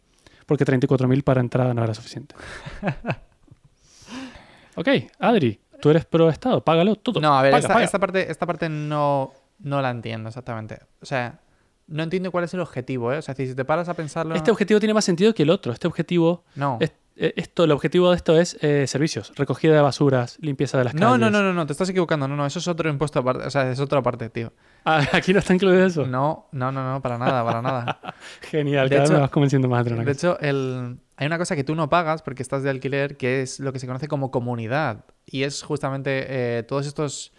Porque 0.45 0.65
34.000 0.65 1.23
para 1.23 1.39
entrada 1.41 1.73
no 1.73 1.83
era 1.83 1.93
suficiente. 1.93 2.35
ok, 4.75 4.88
Adri, 5.19 5.59
tú 5.81 5.89
eres 5.89 6.05
pro 6.05 6.29
Estado, 6.29 6.63
págalo 6.63 6.95
todo. 6.95 7.19
No, 7.19 7.38
a 7.38 7.41
ver, 7.41 7.51
Paga, 7.51 7.59
esta, 7.59 7.73
paga. 7.73 7.85
esta 7.85 7.99
parte, 7.99 8.31
esta 8.31 8.45
parte 8.45 8.69
no, 8.69 9.33
no 9.59 9.81
la 9.81 9.89
entiendo 9.91 10.29
exactamente. 10.29 10.79
O 11.01 11.05
sea, 11.05 11.39
no 11.87 12.03
entiendo 12.03 12.31
cuál 12.31 12.43
es 12.43 12.53
el 12.53 12.59
objetivo, 12.59 13.13
¿eh? 13.13 13.17
O 13.17 13.21
sea, 13.21 13.33
si 13.35 13.53
te 13.55 13.65
paras 13.65 13.89
a 13.89 13.93
pensarlo... 13.93 14.35
Este 14.35 14.51
objetivo 14.51 14.79
tiene 14.79 14.93
más 14.93 15.05
sentido 15.05 15.33
que 15.33 15.43
el 15.43 15.49
otro. 15.49 15.71
Este 15.71 15.87
objetivo 15.87 16.43
No. 16.55 16.77
es- 16.81 16.91
eh, 17.19 17.33
esto, 17.35 17.63
el 17.63 17.71
objetivo 17.71 18.11
de 18.11 18.15
esto 18.15 18.39
es 18.39 18.59
eh, 18.61 18.85
servicios, 18.85 19.33
recogida 19.35 19.73
de 19.73 19.81
basuras, 19.81 20.37
limpieza 20.39 20.77
de 20.77 20.83
las 20.83 20.93
No, 20.93 20.99
calles. 21.13 21.19
no, 21.19 21.29
no, 21.31 21.41
no, 21.41 21.51
no, 21.51 21.65
te 21.65 21.71
estás 21.71 21.89
equivocando. 21.89 22.27
No, 22.27 22.35
no, 22.35 22.45
eso 22.45 22.59
es 22.59 22.67
otro 22.67 22.89
impuesto 22.91 23.17
aparte. 23.21 23.43
O 23.47 23.49
sea, 23.49 23.71
es 23.71 23.79
otra 23.79 24.03
parte, 24.03 24.29
tío. 24.29 24.53
Ah, 24.85 25.01
aquí 25.13 25.33
no 25.33 25.39
está 25.39 25.51
incluido 25.55 25.83
eso. 25.83 26.05
No, 26.05 26.47
no, 26.51 26.71
no, 26.71 26.87
no, 26.93 27.01
para 27.01 27.17
nada, 27.17 27.43
para 27.43 27.63
nada. 27.63 27.99
Genial, 28.41 28.87
De 28.89 28.99
hecho- 29.01 29.13
me 29.13 29.19
vas 29.21 29.31
convenciendo 29.31 29.67
más 29.67 29.83
de 29.85 29.93
una 29.93 30.03
De 30.03 30.13
cosa. 30.13 30.27
hecho, 30.33 30.39
el... 30.41 30.99
hay 31.15 31.25
una 31.25 31.39
cosa 31.39 31.55
que 31.55 31.63
tú 31.63 31.73
no 31.73 31.89
pagas 31.89 32.21
porque 32.21 32.43
estás 32.43 32.61
de 32.61 32.69
alquiler, 32.69 33.17
que 33.17 33.41
es 33.41 33.59
lo 33.59 33.73
que 33.73 33.79
se 33.79 33.87
conoce 33.87 34.07
como 34.07 34.29
comunidad. 34.29 35.05
Y 35.25 35.41
es 35.41 35.63
justamente 35.63 36.25
eh, 36.59 36.63
todos 36.63 36.85
estos... 36.85 37.33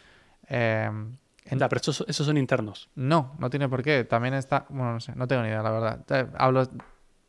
eh, 1.48 1.52
en- 1.52 1.58
Ya, 1.58 1.68
pero 1.68 1.80
esos, 1.80 2.04
esos 2.08 2.26
son 2.26 2.36
internos. 2.36 2.88
No, 2.94 3.34
no 3.38 3.50
tiene 3.50 3.68
por 3.68 3.82
qué. 3.82 4.04
También 4.04 4.34
está... 4.34 4.66
Bueno, 4.68 4.92
no 4.94 5.00
sé, 5.00 5.12
no 5.16 5.26
tengo 5.26 5.42
ni 5.42 5.48
idea, 5.48 5.62
la 5.62 5.70
verdad. 5.70 6.04
Te- 6.06 6.26
Hablo... 6.36 6.64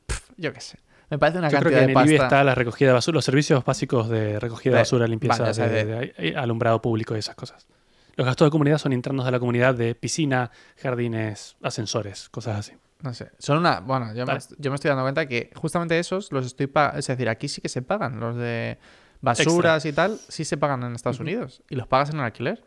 Pff, 0.05 0.31
yo 0.37 0.53
qué 0.53 0.61
sé. 0.61 0.79
Me 1.09 1.17
parece 1.17 1.39
una 1.39 1.49
Yo 1.49 1.57
creo 1.57 1.71
cantidad 1.71 1.79
que 1.79 1.83
en 1.83 1.87
de 1.87 1.91
el 1.91 1.93
pasta... 1.95 2.09
IBI 2.11 2.23
está 2.23 2.43
la 2.43 2.53
recogida 2.55 2.89
de 2.89 2.93
basura, 2.93 3.15
los 3.15 3.25
servicios 3.25 3.65
básicos 3.65 4.09
de 4.09 4.39
recogida 4.39 4.71
de 4.71 4.75
De- 4.77 4.81
basura, 4.81 5.07
limpieza, 5.07 5.51
de- 5.51 5.85
de- 5.85 6.13
de- 6.17 6.37
alumbrado 6.37 6.81
público 6.81 7.15
y 7.15 7.19
esas 7.19 7.35
cosas. 7.35 7.67
Los 8.15 8.25
gastos 8.27 8.45
de 8.47 8.51
comunidad 8.51 8.77
son 8.77 8.93
internos 8.93 9.25
de 9.25 9.31
la 9.31 9.39
comunidad 9.39 9.73
de 9.73 9.95
piscina, 9.95 10.51
jardines, 10.77 11.55
ascensores, 11.63 12.29
cosas 12.29 12.57
así. 12.59 12.73
No 13.01 13.13
sé. 13.13 13.31
Son 13.39 13.57
una. 13.57 13.79
Bueno, 13.79 14.13
yo 14.13 14.25
me, 14.25 14.37
yo 14.57 14.71
me 14.71 14.75
estoy 14.75 14.89
dando 14.89 15.03
cuenta 15.03 15.25
que 15.25 15.51
justamente 15.55 15.97
esos 15.97 16.29
los 16.33 16.45
estoy 16.45 16.67
pagando. 16.67 16.99
Es 16.99 17.07
decir, 17.07 17.29
aquí 17.29 17.47
sí 17.47 17.61
que 17.61 17.69
se 17.69 17.81
pagan. 17.81 18.19
Los 18.19 18.35
de 18.35 18.77
basuras 19.21 19.85
y 19.85 19.93
tal, 19.93 20.17
sí 20.27 20.43
se 20.43 20.57
pagan 20.57 20.83
en 20.83 20.95
Estados. 20.95 21.19
Unidos. 21.21 21.63
Y 21.69 21.75
los 21.75 21.87
pagas 21.87 22.09
en 22.09 22.17
el 22.17 22.25
alquiler. 22.25 22.61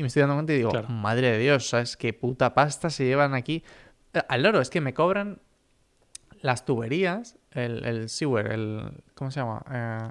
Y 0.00 0.02
me 0.02 0.06
estoy 0.06 0.20
dando 0.20 0.34
cuenta 0.36 0.54
y 0.54 0.56
digo, 0.56 0.70
Claro. 0.70 0.88
madre 0.88 1.30
de 1.32 1.36
Dios, 1.38 1.68
¿sabes 1.68 1.94
qué 1.98 2.14
puta 2.14 2.54
pasta 2.54 2.88
se 2.88 3.04
llevan 3.04 3.34
aquí? 3.34 3.62
Eh, 4.14 4.22
Al 4.30 4.42
loro, 4.42 4.62
es 4.62 4.70
que 4.70 4.80
me 4.80 4.94
cobran 4.94 5.40
las 6.40 6.64
tuberías, 6.64 7.36
el, 7.50 7.84
el 7.84 8.08
sewer, 8.08 8.46
el. 8.50 9.02
¿Cómo 9.14 9.30
se 9.30 9.40
llama? 9.40 9.62
Eh, 9.70 10.10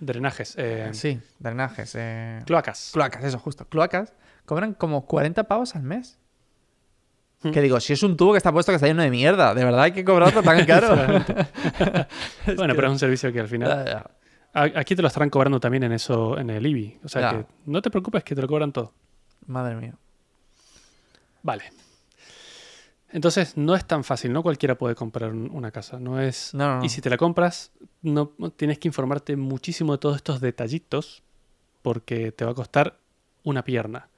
Drenajes, 0.00 0.54
eh, 0.58 0.90
sí, 0.92 1.18
drenajes. 1.38 1.94
Eh, 1.98 2.42
cloacas. 2.44 2.90
cloacas, 2.92 3.24
eso, 3.24 3.38
justo. 3.38 3.66
Cloacas 3.70 4.12
cobran 4.44 4.74
como 4.74 5.06
40 5.06 5.44
pavos 5.44 5.74
al 5.76 5.82
mes. 5.84 6.18
Mm. 7.42 7.52
Que 7.52 7.62
digo, 7.62 7.80
si 7.80 7.94
es 7.94 8.02
un 8.02 8.18
tubo 8.18 8.32
que 8.32 8.36
está 8.36 8.52
puesto 8.52 8.70
que 8.70 8.76
está 8.76 8.86
lleno 8.86 9.02
de 9.02 9.08
mierda, 9.10 9.54
¿de 9.54 9.64
verdad 9.64 9.80
hay 9.84 9.92
que 9.92 10.04
cobrarlo 10.04 10.42
tan 10.42 10.62
caro? 10.66 10.94
bueno, 12.56 12.74
pero 12.74 12.88
es 12.88 12.92
un 12.92 12.98
servicio 12.98 13.32
que 13.32 13.40
al 13.40 13.48
final... 13.48 14.10
Aquí 14.52 14.96
te 14.96 15.02
lo 15.02 15.08
estarán 15.08 15.28
cobrando 15.28 15.60
también 15.60 15.82
en 15.82 15.92
eso, 15.92 16.38
en 16.38 16.48
el 16.48 16.66
IBI. 16.66 17.00
O 17.04 17.08
sea 17.08 17.20
Ya. 17.20 17.30
que 17.38 17.46
no 17.66 17.82
te 17.82 17.90
preocupes 17.90 18.24
que 18.24 18.34
te 18.34 18.40
lo 18.40 18.48
cobran 18.48 18.72
todo. 18.72 18.94
Madre 19.46 19.76
mía. 19.76 19.94
Vale. 21.42 21.64
Entonces 23.10 23.56
no 23.56 23.74
es 23.74 23.84
tan 23.86 24.02
fácil, 24.04 24.32
no 24.32 24.42
cualquiera 24.42 24.76
puede 24.76 24.94
comprar 24.94 25.30
un- 25.30 25.50
una 25.52 25.70
casa. 25.70 25.98
No 25.98 26.20
es. 26.20 26.52
No, 26.54 26.66
no, 26.68 26.78
no. 26.78 26.84
Y 26.84 26.88
si 26.88 27.00
te 27.00 27.08
la 27.08 27.16
compras, 27.16 27.72
no 28.02 28.28
tienes 28.56 28.78
que 28.78 28.88
informarte 28.88 29.36
muchísimo 29.36 29.92
de 29.92 29.98
todos 29.98 30.16
estos 30.16 30.40
detallitos 30.40 31.22
porque 31.82 32.32
te 32.32 32.44
va 32.44 32.50
a 32.50 32.54
costar 32.54 32.98
una 33.44 33.62
pierna. 33.62 34.08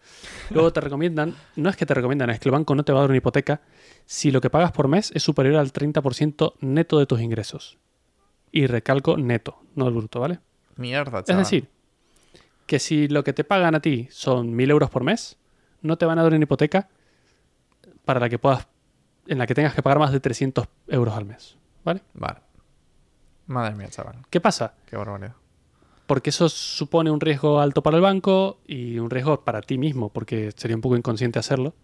Luego 0.51 0.73
te 0.73 0.81
recomiendan, 0.81 1.35
no 1.55 1.69
es 1.69 1.77
que 1.77 1.85
te 1.85 1.93
recomiendan, 1.93 2.31
es 2.31 2.41
que 2.41 2.49
el 2.49 2.53
banco 2.55 2.75
no 2.75 2.83
te 2.83 2.93
va 2.93 3.01
a 3.01 3.03
dar 3.03 3.11
una 3.11 3.19
hipoteca 3.19 3.61
si 4.07 4.31
lo 4.31 4.41
que 4.41 4.49
pagas 4.49 4.73
por 4.73 4.89
mes 4.89 5.13
es 5.15 5.23
superior 5.23 5.57
al 5.57 5.71
30% 5.71 6.55
neto 6.61 6.99
de 6.99 7.05
tus 7.05 7.21
ingresos. 7.21 7.77
Y 8.51 8.67
recalco 8.67 9.19
neto, 9.19 9.61
no 9.75 9.87
el 9.87 9.93
bruto, 9.95 10.21
¿vale? 10.21 10.41
Mierda, 10.77 11.19
Es 11.21 11.27
chaval. 11.27 11.43
decir, 11.45 11.69
que 12.69 12.79
si 12.79 13.09
lo 13.09 13.25
que 13.25 13.33
te 13.33 13.45
pagan 13.45 13.75
a 13.75 13.81
ti 13.81 14.07
son 14.11 14.55
1.000 14.55 14.71
euros 14.71 14.91
por 14.91 15.03
mes, 15.03 15.39
no 15.81 15.97
te 15.97 16.05
van 16.05 16.19
a 16.19 16.23
dar 16.23 16.35
una 16.35 16.43
hipoteca 16.43 16.89
para 18.05 18.21
la 18.21 18.29
que 18.29 18.39
puedas, 18.39 18.69
en 19.27 19.39
la 19.39 19.47
que 19.47 19.55
tengas 19.55 19.75
que 19.75 19.83
pagar 19.83 19.99
más 19.99 20.13
de 20.13 20.21
300 20.21 20.69
euros 20.87 21.17
al 21.17 21.25
mes. 21.25 21.57
¿Vale? 21.83 22.03
Vale. 22.13 22.41
Madre 23.47 23.75
mía, 23.75 23.89
chaval. 23.89 24.17
¿Qué 24.29 24.41
pasa? 24.41 24.75
Qué 24.85 24.99
barbaridad. 24.99 25.35
Porque 26.07 26.29
eso 26.29 26.51
supone 26.51 27.11
un 27.11 27.21
riesgo 27.21 27.59
alto 27.59 27.83
para 27.83 27.97
el 27.97 28.03
banco 28.03 28.61
y 28.67 28.99
un 28.99 29.09
riesgo 29.09 29.45
para 29.45 29.63
ti 29.63 29.79
mismo, 29.79 30.11
porque 30.11 30.53
sería 30.55 30.77
un 30.77 30.83
poco 30.83 30.97
inconsciente 30.97 31.39
hacerlo. 31.39 31.75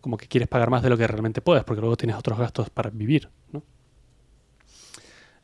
Como 0.00 0.16
que 0.16 0.26
quieres 0.26 0.48
pagar 0.48 0.70
más 0.70 0.82
de 0.82 0.90
lo 0.90 0.98
que 0.98 1.06
realmente 1.06 1.40
puedes, 1.40 1.62
porque 1.62 1.80
luego 1.80 1.96
tienes 1.96 2.16
otros 2.16 2.36
gastos 2.36 2.68
para 2.68 2.90
vivir, 2.90 3.30
¿no? 3.52 3.62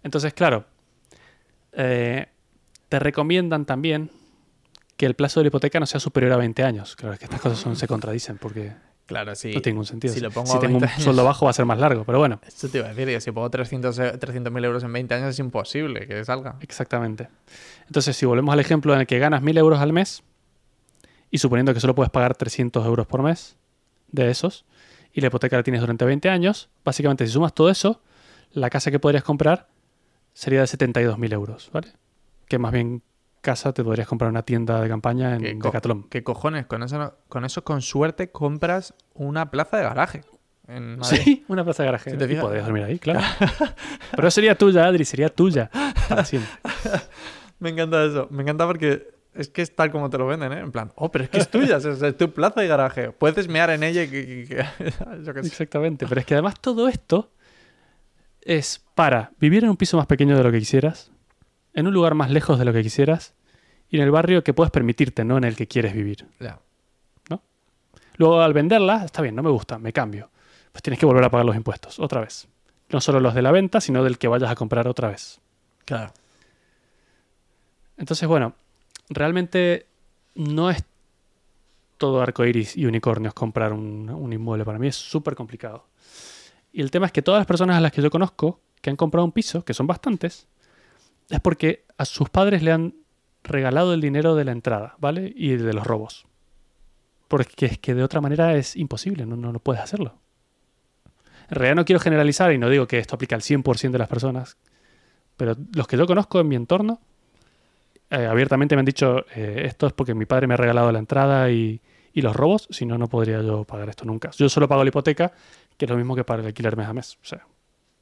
Entonces, 0.02 0.34
claro, 0.34 0.64
eh, 1.72 2.26
te 2.88 2.98
recomiendan 2.98 3.64
también 3.64 4.10
que 5.02 5.06
el 5.06 5.14
plazo 5.16 5.40
de 5.40 5.44
la 5.44 5.48
hipoteca 5.48 5.80
no 5.80 5.86
sea 5.86 5.98
superior 5.98 6.30
a 6.30 6.36
20 6.36 6.62
años. 6.62 6.94
Claro, 6.94 7.14
es 7.14 7.18
que 7.18 7.24
estas 7.24 7.40
cosas 7.40 7.58
son- 7.58 7.74
se 7.74 7.88
contradicen 7.88 8.38
porque 8.38 8.72
Claro, 9.06 9.34
sí. 9.34 9.52
no 9.52 9.60
tiene 9.60 9.74
ningún 9.74 9.84
sentido. 9.86 10.14
si 10.14 10.20
lo 10.20 10.30
pongo 10.30 10.46
si 10.46 10.52
tengo 10.60 10.74
20 10.78 10.84
un 10.86 10.90
años- 10.92 11.02
sueldo 11.02 11.24
bajo 11.24 11.44
va 11.46 11.50
a 11.50 11.54
ser 11.54 11.64
más 11.64 11.76
largo, 11.80 12.04
pero 12.04 12.20
bueno, 12.20 12.40
Esto 12.46 12.68
te 12.68 12.78
iba 12.78 12.86
a 12.86 12.90
decir, 12.90 13.08
que 13.08 13.20
si 13.20 13.32
pongo 13.32 13.50
300 13.50 13.98
e- 13.98 14.16
300.000 14.16 14.64
euros 14.64 14.84
en 14.84 14.92
20 14.92 15.12
años 15.16 15.30
es 15.30 15.40
imposible 15.40 16.06
que 16.06 16.24
salga. 16.24 16.54
exactamente. 16.60 17.28
Entonces, 17.88 18.16
si 18.16 18.26
volvemos 18.26 18.52
al 18.52 18.60
ejemplo 18.60 18.94
en 18.94 19.00
el 19.00 19.06
que 19.08 19.18
ganas 19.18 19.42
1.000 19.42 19.58
euros 19.58 19.80
al 19.80 19.92
mes 19.92 20.22
y 21.32 21.38
suponiendo 21.38 21.74
que 21.74 21.80
solo 21.80 21.96
puedes 21.96 22.10
pagar 22.10 22.36
300 22.36 22.86
euros 22.86 23.08
por 23.08 23.24
mes 23.24 23.56
de 24.12 24.30
esos 24.30 24.64
y 25.12 25.20
la 25.20 25.26
hipoteca 25.26 25.56
la 25.56 25.64
tienes 25.64 25.80
durante 25.80 26.04
20 26.04 26.30
años, 26.30 26.68
básicamente 26.84 27.26
si 27.26 27.32
sumas 27.32 27.52
todo 27.54 27.70
eso, 27.70 28.00
la 28.52 28.70
casa 28.70 28.92
que 28.92 29.00
podrías 29.00 29.24
comprar 29.24 29.66
sería 30.32 30.60
de 30.60 30.68
72.000 30.68 31.32
euros, 31.32 31.70
¿vale? 31.72 31.88
Que 32.46 32.58
más 32.58 32.70
bien 32.70 33.02
casa 33.42 33.74
te 33.74 33.84
podrías 33.84 34.08
comprar 34.08 34.30
una 34.30 34.42
tienda 34.42 34.80
de 34.80 34.88
campaña 34.88 35.36
¿Qué, 35.36 35.50
en 35.50 35.58
co- 35.58 35.68
Decathlon. 35.68 36.04
¿Qué 36.08 36.22
cojones? 36.22 36.64
Con 36.66 36.82
eso, 36.82 37.14
con 37.28 37.44
eso, 37.44 37.62
con 37.64 37.82
suerte, 37.82 38.30
compras 38.30 38.94
una 39.12 39.50
plaza 39.50 39.76
de 39.76 39.82
garaje. 39.82 40.20
En. 40.68 40.98
Sí, 41.04 41.44
una 41.48 41.62
plaza 41.64 41.82
de 41.82 41.88
garaje. 41.88 42.10
Si 42.12 42.16
te 42.16 42.26
fijas. 42.26 42.42
podrías 42.44 42.64
dormir 42.64 42.84
ahí, 42.84 42.98
claro. 42.98 43.20
Pero 44.16 44.30
sería 44.30 44.56
tuya, 44.56 44.86
Adri, 44.86 45.04
sería 45.04 45.28
tuya 45.28 45.70
para 46.08 46.24
siempre. 46.24 46.50
Me 47.58 47.68
encanta 47.70 48.02
eso. 48.04 48.28
Me 48.30 48.42
encanta 48.42 48.66
porque 48.66 49.10
es 49.34 49.48
que 49.48 49.62
es 49.62 49.74
tal 49.74 49.90
como 49.90 50.10
te 50.10 50.18
lo 50.18 50.26
venden, 50.26 50.52
¿eh? 50.52 50.58
En 50.60 50.72
plan, 50.72 50.92
oh, 50.96 51.10
pero 51.10 51.24
es 51.24 51.30
que 51.30 51.38
es 51.38 51.48
tuya, 51.50 51.76
es, 51.76 51.84
es 51.84 52.16
tu 52.16 52.32
plaza 52.32 52.60
de 52.60 52.66
garaje. 52.68 53.12
Puedes 53.12 53.48
mear 53.48 53.70
en 53.70 53.82
ella 53.82 54.02
y 54.02 54.08
que... 54.08 54.26
que- 54.26 54.46
que- 54.56 55.24
yo 55.24 55.32
qué 55.34 55.42
sé. 55.42 55.48
Exactamente, 55.48 56.06
pero 56.08 56.20
es 56.20 56.26
que 56.26 56.34
además 56.34 56.54
todo 56.60 56.88
esto 56.88 57.30
es 58.40 58.82
para 58.94 59.30
vivir 59.38 59.62
en 59.64 59.70
un 59.70 59.76
piso 59.76 59.96
más 59.96 60.06
pequeño 60.06 60.36
de 60.36 60.42
lo 60.42 60.50
que 60.50 60.58
quisieras, 60.58 61.11
en 61.74 61.86
un 61.86 61.94
lugar 61.94 62.14
más 62.14 62.30
lejos 62.30 62.58
de 62.58 62.64
lo 62.64 62.72
que 62.72 62.82
quisieras 62.82 63.34
y 63.88 63.96
en 63.96 64.02
el 64.02 64.10
barrio 64.10 64.42
que 64.44 64.54
puedes 64.54 64.70
permitirte, 64.70 65.24
no 65.24 65.36
en 65.36 65.44
el 65.44 65.56
que 65.56 65.66
quieres 65.66 65.94
vivir. 65.94 66.26
Ya. 66.40 66.58
Luego 68.16 68.40
al 68.40 68.52
venderla, 68.52 69.04
está 69.04 69.22
bien, 69.22 69.34
no 69.34 69.42
me 69.42 69.50
gusta, 69.50 69.78
me 69.78 69.92
cambio. 69.92 70.30
Pues 70.70 70.82
tienes 70.82 70.98
que 70.98 71.06
volver 71.06 71.24
a 71.24 71.30
pagar 71.30 71.46
los 71.46 71.56
impuestos 71.56 71.98
otra 71.98 72.20
vez. 72.20 72.48
No 72.90 73.00
solo 73.00 73.20
los 73.20 73.34
de 73.34 73.42
la 73.42 73.50
venta, 73.52 73.80
sino 73.80 74.04
del 74.04 74.18
que 74.18 74.28
vayas 74.28 74.50
a 74.50 74.54
comprar 74.54 74.86
otra 74.86 75.08
vez. 75.08 75.40
Claro. 75.84 76.12
Entonces, 77.96 78.28
bueno, 78.28 78.54
realmente 79.08 79.86
no 80.34 80.70
es 80.70 80.84
todo 81.96 82.20
arcoiris 82.20 82.76
y 82.76 82.86
unicornios 82.86 83.34
comprar 83.34 83.72
un, 83.72 84.10
un 84.10 84.32
inmueble. 84.32 84.64
Para 84.64 84.78
mí 84.78 84.88
es 84.88 84.96
súper 84.96 85.34
complicado. 85.34 85.86
Y 86.72 86.80
el 86.80 86.90
tema 86.90 87.06
es 87.06 87.12
que 87.12 87.22
todas 87.22 87.40
las 87.40 87.46
personas 87.46 87.76
a 87.76 87.80
las 87.80 87.92
que 87.92 88.02
yo 88.02 88.10
conozco 88.10 88.60
que 88.80 88.90
han 88.90 88.96
comprado 88.96 89.24
un 89.24 89.32
piso, 89.32 89.64
que 89.64 89.74
son 89.74 89.86
bastantes, 89.86 90.48
es 91.32 91.40
porque 91.40 91.86
a 91.96 92.04
sus 92.04 92.28
padres 92.28 92.62
le 92.62 92.72
han 92.72 92.94
regalado 93.42 93.94
el 93.94 94.00
dinero 94.00 94.34
de 94.34 94.44
la 94.44 94.52
entrada, 94.52 94.96
¿vale? 94.98 95.32
Y 95.34 95.56
de 95.56 95.72
los 95.72 95.86
robos. 95.86 96.26
Porque 97.26 97.66
es 97.66 97.78
que 97.78 97.94
de 97.94 98.02
otra 98.02 98.20
manera 98.20 98.54
es 98.54 98.76
imposible, 98.76 99.24
no, 99.24 99.36
no, 99.36 99.52
no 99.52 99.58
puedes 99.58 99.82
hacerlo. 99.82 100.18
En 101.48 101.56
realidad 101.56 101.76
no 101.76 101.84
quiero 101.84 102.00
generalizar 102.00 102.52
y 102.52 102.58
no 102.58 102.68
digo 102.68 102.86
que 102.86 102.98
esto 102.98 103.14
aplica 103.14 103.34
al 103.34 103.42
100% 103.42 103.90
de 103.90 103.98
las 103.98 104.08
personas, 104.08 104.58
pero 105.36 105.56
los 105.74 105.88
que 105.88 105.96
yo 105.96 106.06
conozco 106.06 106.38
en 106.38 106.48
mi 106.48 106.56
entorno, 106.56 107.00
eh, 108.10 108.26
abiertamente 108.26 108.76
me 108.76 108.80
han 108.80 108.86
dicho, 108.86 109.24
eh, 109.34 109.62
esto 109.64 109.86
es 109.86 109.94
porque 109.94 110.14
mi 110.14 110.26
padre 110.26 110.46
me 110.46 110.54
ha 110.54 110.58
regalado 110.58 110.92
la 110.92 110.98
entrada 110.98 111.50
y, 111.50 111.80
y 112.12 112.20
los 112.20 112.36
robos, 112.36 112.68
si 112.70 112.84
no, 112.84 112.98
no 112.98 113.08
podría 113.08 113.40
yo 113.40 113.64
pagar 113.64 113.88
esto 113.88 114.04
nunca. 114.04 114.30
Yo 114.32 114.50
solo 114.50 114.68
pago 114.68 114.84
la 114.84 114.88
hipoteca, 114.88 115.32
que 115.78 115.86
es 115.86 115.90
lo 115.90 115.96
mismo 115.96 116.14
que 116.14 116.24
para 116.24 116.42
el 116.42 116.46
alquiler 116.46 116.76
mes 116.76 116.86
a 116.86 116.92
mes. 116.92 117.18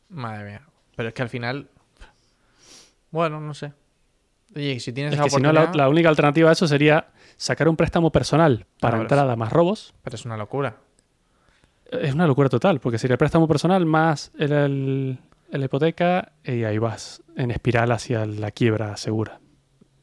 Madre 0.09 0.45
mía. 0.45 0.63
Pero 0.97 1.09
es 1.09 1.15
que 1.15 1.23
al 1.23 1.29
final... 1.29 1.69
Bueno, 3.11 3.41
no 3.41 3.55
sé. 3.55 3.73
Oye, 4.55 4.81
si 4.81 4.93
tienes 4.93 5.15
es 5.15 5.21
que 5.21 5.31
si 5.31 5.41
no, 5.41 5.53
la, 5.53 5.89
única 5.89 6.09
alternativa 6.09 6.51
a 6.51 6.53
eso 6.53 6.67
sería 6.67 7.09
sacar 7.37 7.69
un 7.69 7.77
préstamo 7.77 8.11
personal 8.11 8.67
para 8.81 8.97
Ahora 8.97 9.03
entrada 9.05 9.37
más 9.37 9.53
robos. 9.53 9.95
Pero 10.03 10.17
es 10.17 10.25
una 10.25 10.37
locura. 10.37 10.77
Es 11.91 12.15
una 12.15 12.27
locura 12.27 12.49
total, 12.49 12.81
porque 12.81 12.99
sería 12.99 13.15
el 13.15 13.19
préstamo 13.19 13.47
personal 13.49 13.85
más 13.87 14.33
el, 14.39 15.19
el- 15.51 15.65
hipoteca 15.65 16.33
y 16.45 16.65
ahí 16.65 16.79
vas 16.79 17.23
en 17.37 17.51
espiral 17.51 17.91
hacia 17.93 18.27
la 18.27 18.51
quiebra 18.51 18.97
segura. 18.97 19.41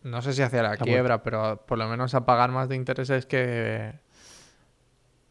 No 0.03 0.21
sé 0.21 0.33
si 0.33 0.41
hacia 0.41 0.63
la 0.63 0.77
quiebra, 0.77 1.23
pero 1.23 1.63
por 1.65 1.77
lo 1.77 1.87
menos 1.87 2.13
a 2.13 2.25
pagar 2.25 2.51
más 2.51 2.69
de 2.69 2.75
intereses 2.75 3.25
que... 3.25 3.93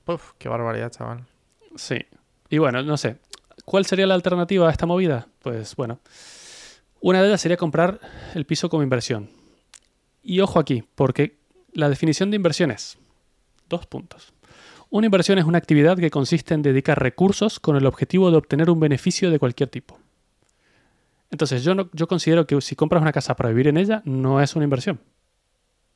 Uf, 0.06 0.32
qué 0.38 0.48
barbaridad, 0.48 0.90
chaval. 0.90 1.24
Sí. 1.76 1.98
Y 2.48 2.58
bueno, 2.58 2.82
no 2.82 2.96
sé. 2.96 3.16
¿Cuál 3.64 3.86
sería 3.86 4.06
la 4.06 4.14
alternativa 4.14 4.68
a 4.68 4.70
esta 4.70 4.86
movida? 4.86 5.26
Pues 5.40 5.74
bueno, 5.76 6.00
una 7.08 7.22
de 7.22 7.28
ellas 7.28 7.40
sería 7.40 7.56
comprar 7.56 8.00
el 8.34 8.46
piso 8.46 8.68
como 8.68 8.82
inversión. 8.82 9.30
Y 10.24 10.40
ojo 10.40 10.58
aquí, 10.58 10.82
porque 10.96 11.38
la 11.72 11.88
definición 11.88 12.30
de 12.30 12.36
inversión 12.36 12.72
es 12.72 12.98
dos 13.68 13.86
puntos. 13.86 14.32
Una 14.90 15.06
inversión 15.06 15.38
es 15.38 15.44
una 15.44 15.58
actividad 15.58 15.96
que 15.98 16.10
consiste 16.10 16.54
en 16.54 16.62
dedicar 16.62 17.00
recursos 17.00 17.60
con 17.60 17.76
el 17.76 17.86
objetivo 17.86 18.30
de 18.32 18.38
obtener 18.38 18.70
un 18.70 18.80
beneficio 18.80 19.30
de 19.30 19.38
cualquier 19.38 19.68
tipo. 19.68 20.00
Entonces 21.30 21.62
yo, 21.62 21.76
no, 21.76 21.90
yo 21.92 22.08
considero 22.08 22.44
que 22.44 22.60
si 22.60 22.74
compras 22.74 23.02
una 23.02 23.12
casa 23.12 23.36
para 23.36 23.50
vivir 23.50 23.68
en 23.68 23.76
ella, 23.76 24.02
no 24.04 24.40
es 24.40 24.56
una 24.56 24.64
inversión. 24.64 24.98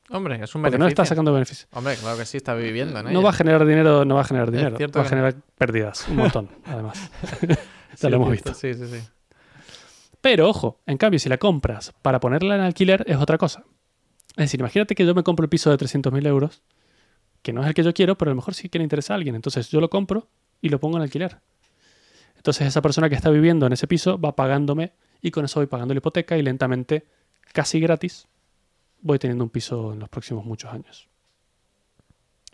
Hombre, 0.09 0.35
es 0.35 0.55
un 0.55 0.61
Porque 0.61 0.75
beneficio. 0.77 0.79
no 0.79 0.87
estás 0.87 1.09
sacando 1.09 1.33
beneficios. 1.33 1.67
Hombre, 1.73 1.95
claro 1.95 2.17
que 2.17 2.25
sí, 2.25 2.37
está 2.37 2.53
viviendo 2.55 2.97
en 2.99 3.05
No 3.05 3.11
ella. 3.11 3.19
va 3.21 3.29
a 3.31 3.33
generar 3.33 3.65
dinero, 3.65 4.05
no 4.05 4.15
va 4.15 4.21
a 4.21 4.25
generar 4.25 4.49
dinero. 4.49 4.77
Va 4.79 4.85
a 5.01 5.03
no. 5.03 5.09
generar 5.09 5.35
pérdidas, 5.57 6.07
un 6.07 6.15
montón, 6.17 6.49
además. 6.65 7.11
Sí, 7.39 7.47
ya 8.01 8.09
lo 8.09 8.15
hemos 8.15 8.31
visto. 8.31 8.53
Sí, 8.53 8.73
sí, 8.73 8.87
sí. 8.87 8.99
Pero 10.21 10.47
ojo, 10.47 10.79
en 10.85 10.97
cambio, 10.97 11.19
si 11.19 11.29
la 11.29 11.37
compras 11.37 11.93
para 12.01 12.19
ponerla 12.19 12.55
en 12.55 12.61
alquiler 12.61 13.03
es 13.07 13.17
otra 13.17 13.37
cosa. 13.37 13.65
Es 14.31 14.45
decir, 14.45 14.59
imagínate 14.59 14.95
que 14.95 15.05
yo 15.05 15.13
me 15.13 15.23
compro 15.23 15.43
el 15.43 15.49
piso 15.49 15.75
de 15.75 15.77
300.000 15.77 16.25
euros, 16.27 16.61
que 17.41 17.53
no 17.53 17.61
es 17.61 17.67
el 17.67 17.73
que 17.73 17.83
yo 17.83 17.93
quiero, 17.93 18.17
pero 18.17 18.29
a 18.29 18.33
lo 18.33 18.35
mejor 18.35 18.53
sí 18.53 18.69
que 18.69 18.77
le 18.77 18.83
interesa 18.83 19.13
a 19.13 19.17
alguien. 19.17 19.35
Entonces 19.35 19.69
yo 19.69 19.81
lo 19.81 19.89
compro 19.89 20.27
y 20.61 20.69
lo 20.69 20.79
pongo 20.79 20.97
en 20.97 21.03
alquiler. 21.03 21.39
Entonces 22.37 22.67
esa 22.67 22.81
persona 22.81 23.09
que 23.09 23.15
está 23.15 23.29
viviendo 23.29 23.65
en 23.65 23.73
ese 23.73 23.87
piso 23.87 24.19
va 24.19 24.35
pagándome 24.35 24.93
y 25.21 25.31
con 25.31 25.45
eso 25.45 25.59
voy 25.59 25.67
pagando 25.67 25.93
la 25.93 25.99
hipoteca 25.99 26.37
y 26.37 26.41
lentamente, 26.41 27.05
casi 27.51 27.79
gratis, 27.79 28.27
voy 29.01 29.19
teniendo 29.19 29.43
un 29.43 29.49
piso 29.49 29.93
en 29.93 29.99
los 29.99 30.09
próximos 30.09 30.45
muchos 30.45 30.71
años. 30.71 31.07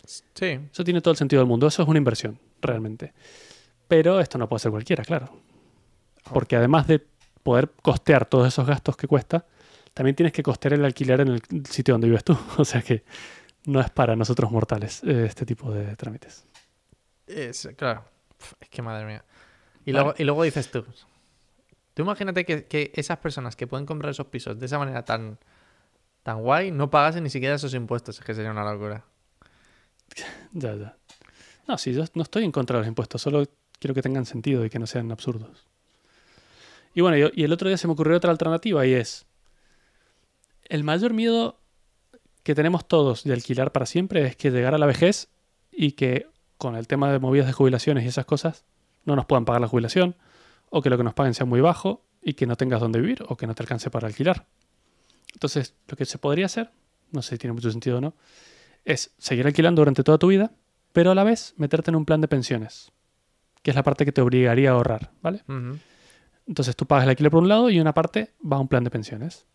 Sí, 0.06 0.60
Eso 0.72 0.84
tiene 0.86 1.02
todo 1.02 1.12
el 1.12 1.18
sentido 1.18 1.42
del 1.42 1.48
mundo. 1.48 1.68
Eso 1.68 1.84
es 1.84 1.88
una 1.88 1.98
inversión, 1.98 2.40
realmente. 2.62 3.14
Pero 3.90 4.20
esto 4.22 4.38
no 4.38 4.48
puede 4.48 4.62
ser 4.62 4.72
cualquiera, 4.72 5.04
claro. 5.04 5.30
Porque 6.32 6.56
además 6.56 6.88
de 6.88 7.06
poder 7.48 7.72
costear 7.82 8.26
todos 8.26 8.46
esos 8.46 8.68
gastos 8.68 8.98
que 8.98 9.08
cuesta, 9.08 9.46
también 9.94 10.18
tienes 10.18 10.34
que 10.34 10.44
costear 10.44 10.74
el 10.74 10.84
alquiler 10.84 11.22
en 11.22 11.30
el 11.30 11.66
sitio 11.66 11.94
donde 11.94 12.08
vives 12.08 12.26
tú. 12.26 12.38
O 12.58 12.66
sea 12.66 12.82
que 12.82 13.06
no 13.66 13.80
es 13.80 13.90
para 13.90 14.18
nosotros 14.18 14.52
mortales 14.52 15.02
eh, 15.06 15.26
este 15.26 15.46
tipo 15.46 15.72
de 15.72 15.96
trámites. 15.96 16.44
es, 17.26 17.70
claro. 17.78 18.04
Es 18.60 18.68
que 18.68 18.82
madre 18.82 19.06
mía. 19.06 19.24
Y, 19.86 19.94
Vale. 19.94 20.04
luego, 20.04 20.16
y 20.18 20.24
luego 20.26 20.44
dices 20.44 20.70
tú. 20.70 20.84
Tú 21.94 22.02
imagínate 22.02 22.44
que, 22.44 22.66
que 22.66 22.92
esas 22.94 23.18
personas 23.20 23.56
que 23.56 23.66
pueden 23.66 23.86
comprar 23.86 24.12
esos 24.12 24.28
pisos 24.28 24.60
de 24.60 24.66
esa 24.66 24.78
manera 24.78 25.06
tan, 25.06 25.38
tan 26.24 26.42
guay 26.42 26.70
no 26.72 26.90
pagasen 26.90 27.24
ni 27.24 27.30
siquiera 27.30 27.56
esos 27.56 27.74
impuestos. 27.74 28.20
Es 28.20 28.26
que 28.26 28.34
sería 28.34 28.52
una 28.52 28.70
locura. 28.70 29.06
Ya, 30.52 30.76
ya. 30.76 30.98
No, 31.66 31.78
sí, 31.78 31.94
yo 31.94 32.04
no 32.14 32.24
estoy 32.24 32.44
en 32.44 32.52
contra 32.52 32.76
de 32.76 32.82
los 32.82 32.88
impuestos, 32.90 33.22
solo 33.22 33.46
quiero 33.80 33.94
que 33.94 34.02
tengan 34.02 34.26
sentido 34.26 34.66
y 34.66 34.70
que 34.70 34.80
no 34.80 34.88
sean 34.88 35.12
absurdos. 35.14 35.66
Y 36.98 37.02
bueno, 37.02 37.30
y, 37.32 37.44
el 37.44 37.54
otro 37.54 37.68
día 37.68 37.78
se 37.78 37.86
me 37.86 37.94
ocurrió 37.94 38.18
otra 38.18 38.32
alternativa 38.32 38.84
y 38.88 38.94
es, 38.94 39.28
el 40.64 40.84
mayor 40.84 41.14
miedo 41.14 41.62
que 42.42 42.56
tenemos 42.56 42.88
todos 42.88 43.24
de 43.24 43.34
alquilar 43.34 43.72
para 43.72 43.86
siempre 43.86 44.26
es 44.26 44.36
que 44.36 44.50
llegar 44.50 44.74
a 44.74 44.80
la 44.80 44.88
vejez 44.88 45.30
y 45.72 45.92
que 45.92 46.26
con 46.58 46.76
el 46.76 46.88
tema 46.88 47.12
de 47.12 47.20
movidas 47.20 47.46
de 47.46 47.54
jubilaciones 47.54 48.04
y 48.04 48.08
esas 48.08 48.26
cosas 48.26 48.66
no 49.06 49.16
nos 49.16 49.28
puedan 49.28 49.46
pagar 49.46 49.62
la 49.62 49.68
jubilación 49.68 50.16
o 50.72 50.82
que 50.82 50.90
lo 50.90 50.98
que 50.98 51.04
nos 51.04 51.14
paguen 51.14 51.36
sea 51.36 51.46
muy 51.46 51.62
bajo 51.62 52.04
y 52.20 52.34
que 52.34 52.48
no 52.48 52.56
tengas 52.56 52.82
dónde 52.82 53.00
vivir 53.00 53.24
o 53.30 53.38
que 53.38 53.46
no 53.46 53.54
te 53.54 53.62
alcance 53.62 53.92
para 53.92 54.08
alquilar. 54.08 54.48
Entonces, 55.34 55.76
lo 55.88 55.98
que 55.98 56.06
se 56.06 56.18
podría 56.18 56.48
hacer, 56.48 56.72
no 57.12 57.22
sé 57.22 57.36
si 57.36 57.38
tiene 57.38 57.54
mucho 57.54 57.70
sentido 57.70 58.00
o 58.00 58.02
no, 58.02 58.16
es 58.86 59.14
seguir 59.20 59.46
alquilando 59.46 59.82
durante 59.82 60.04
toda 60.04 60.18
tu 60.18 60.30
vida, 60.30 60.52
pero 60.94 61.12
a 61.12 61.16
la 61.16 61.24
vez 61.24 61.54
meterte 61.58 61.92
en 61.92 61.96
un 61.96 62.06
plan 62.06 62.22
de 62.22 62.28
pensiones, 62.28 62.92
que 63.62 63.70
es 63.70 63.76
la 63.76 63.84
parte 63.84 64.04
que 64.04 64.12
te 64.12 64.22
obligaría 64.22 64.72
a 64.72 64.74
ahorrar, 64.74 65.12
¿vale? 65.22 65.44
Entonces 66.48 66.76
tú 66.76 66.86
pagas 66.86 67.04
el 67.04 67.10
alquiler 67.10 67.32
por 67.32 67.42
un 67.44 67.50
lado 67.50 67.70
y 67.70 67.80
una 67.80 67.94
parte 67.94 68.32
va 68.42 68.58
a 68.58 68.60
un 68.60 68.68
plan 68.68 68.84
de 68.84 68.90
pensiones. 68.90 69.46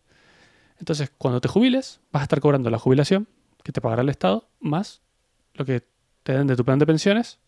Entonces, 0.79 1.11
cuando 1.17 1.39
te 1.41 1.47
jubiles, 1.47 1.99
vas 2.11 2.21
a 2.21 2.23
estar 2.23 2.39
cobrando 2.39 2.69
la 2.69 2.77
jubilación 2.79 3.27
que 3.63 3.71
te 3.71 3.81
pagará 3.81 4.01
el 4.01 4.09
Estado, 4.09 4.47
más 4.59 5.01
lo 5.53 5.65
que 5.65 5.83
te 6.23 6.33
den 6.33 6.47
de 6.47 6.55
tu 6.55 6.65
plan 6.65 6.79
de 6.79 6.85
pensiones, 6.85 7.39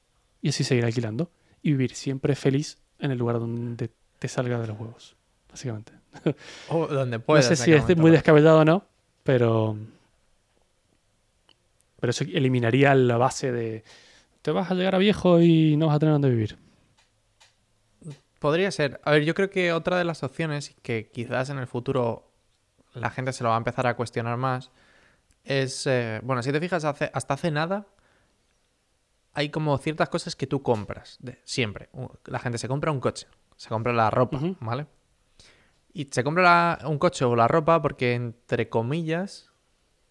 y 0.42 0.50
así 0.50 0.64
seguir 0.64 0.86
alquilando 0.86 1.30
y 1.62 1.72
vivir 1.72 1.94
siempre 1.96 2.36
feliz 2.36 2.78
en 3.00 3.12
el 3.12 3.18
lugar 3.18 3.40
donde 3.40 3.90
te 4.20 4.28
salga 4.28 4.60
de 4.60 4.68
los 4.68 4.80
huevos, 4.80 5.16
básicamente. 5.50 5.92
O 6.70 6.88
donde 6.88 7.18
No 7.18 7.24
puedas. 7.24 7.46
sé 7.46 7.54
en 7.54 7.58
si 7.58 7.92
es 7.92 7.98
muy 7.98 8.12
¿no? 8.12 8.14
descabellado 8.14 8.60
o 8.60 8.66
no, 8.66 8.86
pero. 9.24 9.78
Pero 12.00 12.12
eso 12.12 12.24
eliminaría 12.24 12.94
la 12.96 13.18
base 13.18 13.52
de. 13.52 13.84
Te 14.42 14.52
vas 14.52 14.70
a 14.72 14.76
llegar 14.76 14.96
a 14.96 15.00
viejo 15.00 15.42
y 15.42 15.76
no 15.76 15.88
vas 15.88 15.96
a 15.96 16.00
tener 16.00 16.14
dónde 16.14 16.30
vivir. 16.30 16.58
Podría 18.46 18.70
ser. 18.70 19.02
A 19.04 19.10
ver, 19.10 19.24
yo 19.24 19.34
creo 19.34 19.50
que 19.50 19.74
otra 19.74 19.98
de 19.98 20.04
las 20.04 20.22
opciones 20.22 20.76
que 20.84 21.10
quizás 21.12 21.50
en 21.50 21.58
el 21.58 21.66
futuro 21.66 22.32
la 22.94 23.10
gente 23.10 23.34
se 23.34 23.44
lo 23.44 23.50
va 23.50 23.56
a 23.56 23.58
empezar 23.58 23.88
a 23.88 23.96
cuestionar 23.96 24.38
más 24.38 24.70
es, 25.44 25.88
eh, 25.88 26.20
bueno, 26.22 26.44
si 26.44 26.52
te 26.52 26.60
fijas, 26.60 26.86
hace- 26.86 27.10
hasta 27.12 27.34
hace 27.34 27.50
nada 27.50 27.88
hay 29.34 29.50
como 29.50 29.76
ciertas 29.80 30.10
cosas 30.10 30.36
que 30.36 30.46
tú 30.46 30.62
compras, 30.62 31.18
de, 31.22 31.40
siempre. 31.44 31.90
La 32.26 32.38
gente 32.38 32.60
se 32.60 32.68
compra 32.68 32.92
un 32.92 33.00
coche, 33.00 33.26
se 33.56 33.70
compra 33.70 33.92
la 33.94 34.12
ropa. 34.12 34.40
¿vale? 34.60 34.86
Y 35.92 36.08
se 36.12 36.24
compra 36.24 36.44
la- 36.44 36.88
un 36.88 37.00
coche 37.00 37.26
o 37.26 37.36
la 37.36 37.48
ropa 37.48 37.82
porque, 37.82 38.14
entre 38.14 38.70
comillas, 38.70 39.50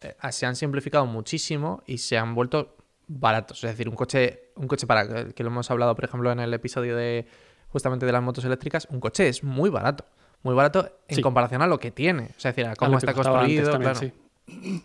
eh, 0.01 0.17
se 0.33 0.45
han 0.45 0.57
simplificado 0.57 1.07
muchísimo 1.07 1.85
y 1.87 1.99
se 1.99 2.19
han 2.19 2.35
vuelto 2.35 2.79
baratos. 3.07 3.63
Es 3.63 3.71
decir, 3.71 3.89
un 3.89 3.95
coche, 3.95 4.51
un 4.57 4.67
coche 4.67 4.89
para 4.89 5.29
que 5.33 5.45
lo 5.45 5.51
hemos 5.51 5.71
hablado, 5.71 5.95
por 5.95 6.05
ejemplo, 6.05 6.33
en 6.33 6.41
el 6.41 6.53
episodio 6.53 6.97
de 6.97 7.29
justamente 7.75 8.07
de 8.07 8.13
las 8.13 8.23
motos 8.23 8.45
eléctricas, 8.45 8.87
un 8.89 9.01
coche 9.01 9.29
es 9.29 9.43
muy 9.43 9.69
barato. 9.69 10.05
Muy 10.45 10.55
barato 10.55 10.89
en 11.09 11.17
Sí. 11.17 11.23
comparación 11.23 11.61
a 11.61 11.67
lo 11.67 11.81
que 11.81 11.91
tiene. 11.91 12.31
O 12.37 12.41
sea, 12.41 12.51
es 12.51 12.57
decir, 12.57 12.71
a 12.71 12.77
cómo 12.77 12.99
está 12.99 13.13
construido. 13.15 13.73
también, 13.73 13.93
claro. 13.95 13.99
sí. 13.99 14.13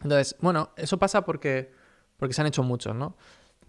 Entonces, 0.01 0.35
bueno, 0.41 0.71
eso 0.75 0.97
pasa 0.97 1.23
porque, 1.23 1.71
porque 2.17 2.33
se 2.33 2.41
han 2.41 2.47
hecho 2.47 2.63
muchos, 2.63 2.95
¿no? 2.95 3.15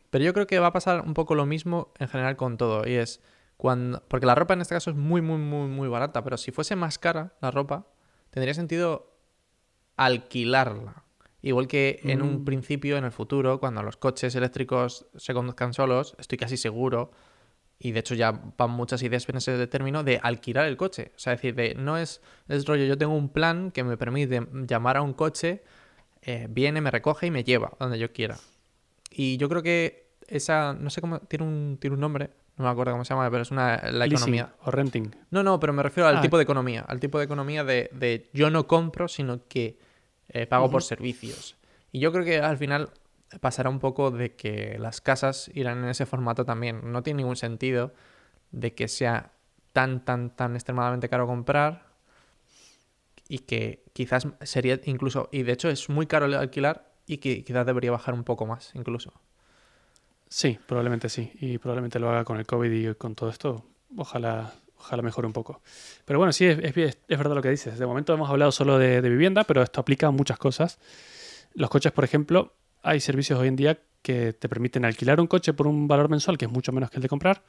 Pero 0.09 0.25
yo 0.25 0.33
creo 0.33 0.47
que 0.47 0.59
va 0.59 0.69
a 0.69 0.73
pasar 0.73 1.03
un 1.03 1.13
poco 1.13 1.35
lo 1.35 1.45
mismo 1.45 1.93
en 1.99 2.09
general 2.09 2.37
con 2.39 2.57
todo. 2.57 2.89
Y 2.89 2.95
es 2.95 3.21
cuando. 3.59 4.03
Porque 4.09 4.25
la 4.25 4.35
ropa 4.35 4.55
en 4.55 4.63
este 4.63 4.75
caso 4.75 4.89
es 4.91 4.97
muy, 4.97 5.21
muy, 5.21 5.37
muy, 5.37 5.69
muy 5.69 5.89
barata. 5.89 6.25
Pero 6.25 6.39
si 6.39 6.51
fuese 6.51 6.77
más 6.77 6.99
cara 6.99 7.35
la 7.43 7.51
ropa, 7.51 7.87
tendría 8.31 8.55
sentido 8.55 9.13
alquilarla. 9.97 11.05
Igual 11.43 11.67
que 11.69 12.01
en 12.05 12.23
un 12.23 12.41
Mm. 12.43 12.45
principio, 12.45 12.97
en 12.99 13.05
el 13.05 13.13
futuro, 13.13 13.61
cuando 13.61 13.83
los 13.83 13.97
coches 13.97 14.35
eléctricos 14.35 15.07
se 15.17 15.33
conduzcan 15.35 15.73
solos, 15.73 16.15
estoy 16.19 16.39
casi 16.39 16.57
seguro, 16.57 17.11
y 17.83 17.93
de 17.93 18.01
hecho 18.01 18.15
ya 18.15 18.31
van 18.59 18.71
muchas 18.71 19.03
ideas 19.03 19.27
en 19.29 19.37
ese 19.39 19.67
término, 19.67 20.05
de 20.05 20.21
alquilar 20.23 20.67
el 20.67 20.77
coche. 20.77 21.13
O 21.17 21.19
sea, 21.19 21.33
es 21.33 21.39
decir, 21.41 21.55
de, 21.55 21.75
no 21.75 21.97
es, 21.97 22.21
es 22.47 22.67
rollo, 22.67 22.85
yo 22.85 22.99
tengo 22.99 23.15
un 23.15 23.31
plan 23.31 23.71
que 23.71 23.83
me 23.83 23.97
permite 23.97 24.47
llamar 24.69 24.99
a 24.99 25.03
un 25.03 25.15
coche, 25.15 25.63
eh, 26.23 26.47
viene, 26.51 26.83
me 26.83 26.91
recoge 26.91 27.27
y 27.27 27.31
me 27.31 27.43
lleva 27.43 27.73
donde 27.81 27.99
yo 27.99 28.13
quiera. 28.13 28.37
Y 29.11 29.39
yo 29.39 29.49
creo 29.49 29.63
que 29.63 30.11
esa, 30.29 30.75
no 30.75 30.91
sé 30.91 31.01
cómo, 31.01 31.21
tiene 31.21 31.45
un, 31.47 31.79
tiene 31.81 31.95
un 31.95 32.01
nombre, 32.01 32.29
no 32.59 32.65
me 32.67 32.71
acuerdo 32.71 32.93
cómo 32.93 33.05
se 33.07 33.15
llama, 33.15 33.31
pero 33.31 33.43
es 33.43 33.51
una, 33.51 33.77
la 33.91 34.07
Leasing 34.07 34.35
economía. 34.35 34.53
o 34.65 34.71
renting. 34.71 35.11
No, 35.31 35.43
no, 35.43 35.59
pero 35.59 35.73
me 35.73 35.83
refiero 35.83 36.07
al 36.07 36.19
Ah. 36.19 36.21
tipo 36.21 36.37
de 36.37 36.43
economía, 36.43 36.83
al 36.87 37.01
tipo 37.01 37.19
de 37.19 37.25
economía 37.25 37.65
de, 37.65 37.89
de 37.95 38.29
yo 38.35 38.51
no 38.51 38.67
compro, 38.67 39.09
sino 39.09 39.41
que 39.49 39.79
eh, 40.29 40.47
pago 40.47 40.71
por 40.71 40.83
servicios. 40.83 41.57
Y 41.91 41.99
yo 42.01 42.13
creo 42.13 42.25
que 42.27 42.39
al 42.41 42.59
final 42.59 42.91
pasará 43.41 43.71
un 43.71 43.79
poco 43.79 44.11
de 44.11 44.35
que 44.35 44.79
las 44.79 45.01
casas 45.01 45.51
irán 45.55 45.79
en 45.85 45.91
ese 45.91 46.07
formato 46.07 46.45
también. 46.45 46.93
No 46.93 47.03
tiene 47.03 47.19
ningún 47.19 47.37
sentido 47.37 47.93
de 48.51 48.75
que 48.75 48.89
sea 48.89 49.33
tan, 49.73 50.05
tan, 50.05 50.35
tan 50.35 50.55
extremadamente 50.57 51.09
caro 51.09 51.27
comprar 51.27 51.87
y 53.29 53.39
que 53.41 53.85
quizás 53.93 54.27
sería 54.43 54.81
incluso, 54.85 55.29
y 55.31 55.43
de 55.45 55.53
hecho 55.53 55.69
es 55.71 55.89
muy 55.89 56.07
caro 56.07 56.27
alquilar 56.39 56.91
y 57.07 57.19
que 57.19 57.45
quizás 57.45 57.65
debería 57.67 57.93
bajar 57.93 58.15
un 58.15 58.25
poco 58.25 58.47
más 58.47 58.73
incluso. 58.75 59.13
Sí, 60.29 60.59
probablemente 60.67 61.09
sí. 61.09 61.33
Y 61.41 61.59
probablemente 61.59 61.99
lo 61.99 62.09
haga 62.11 62.25
con 62.25 62.39
el 62.39 62.47
COVID 62.47 62.71
y 62.71 62.95
con 62.95 63.15
todo 63.15 63.31
esto. 63.31 63.65
Ojalá, 63.97 64.53
ojalá 64.77 65.03
mejore 65.03 65.27
un 65.27 65.33
poco. 65.33 65.61
Pero 66.05 66.19
bueno, 66.21 66.33
sí, 66.33 66.47
es, 66.47 66.59
es- 66.77 66.99
es 67.09 67.19
verdad 67.19 67.35
lo 67.35 67.43
que 67.43 67.51
dices. 67.51 67.79
De 67.79 67.87
momento 67.87 68.15
hemos 68.15 68.31
hablado 68.31 68.53
solo 68.53 68.79
de, 68.79 69.03
de 69.03 69.09
vivienda, 69.11 69.43
pero 69.45 69.63
esto 69.63 69.81
aplica 69.81 70.07
a 70.07 70.11
muchas 70.13 70.39
cosas. 70.39 70.79
Los 71.55 71.69
coches, 71.69 71.91
por 71.91 72.05
ejemplo, 72.05 72.55
hay 72.83 73.01
servicios 73.01 73.39
hoy 73.39 73.49
en 73.49 73.57
día 73.57 73.79
que 74.03 74.33
te 74.33 74.49
permiten 74.49 74.85
alquilar 74.85 75.21
un 75.21 75.27
coche 75.27 75.53
por 75.53 75.67
un 75.67 75.87
valor 75.89 76.09
mensual 76.09 76.39
que 76.39 76.47
es 76.47 76.51
mucho 76.51 76.73
menos 76.73 76.91
que 76.91 76.97
el 76.97 77.03
de 77.03 77.09
comprar. 77.09 77.43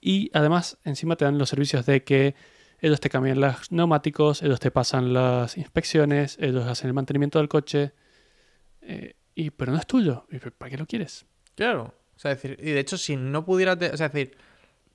Y 0.00 0.30
además, 0.34 0.78
encima 0.84 1.16
te 1.16 1.24
dan 1.24 1.38
los 1.38 1.48
servicios 1.48 1.86
de 1.86 2.04
que 2.04 2.34
ellos 2.80 3.00
te 3.00 3.08
cambian 3.08 3.40
los 3.40 3.72
neumáticos, 3.72 4.42
ellos 4.42 4.60
te 4.60 4.70
pasan 4.70 5.14
las 5.14 5.56
inspecciones, 5.56 6.36
ellos 6.40 6.66
hacen 6.66 6.88
el 6.88 6.94
mantenimiento 6.94 7.38
del 7.38 7.48
coche. 7.48 7.92
eh, 8.82 9.14
y, 9.34 9.50
pero 9.50 9.72
no 9.72 9.78
es 9.78 9.86
tuyo. 9.86 10.26
¿Y 10.30 10.38
¿Para 10.38 10.70
qué 10.70 10.76
lo 10.76 10.86
quieres? 10.86 11.24
Claro. 11.56 11.94
O 12.14 12.18
sea, 12.18 12.30
decir, 12.32 12.56
y 12.60 12.70
de 12.70 12.78
hecho, 12.80 12.96
si 12.98 13.16
no 13.16 13.44
o 13.46 13.96
sea, 13.96 14.08
decir, 14.08 14.36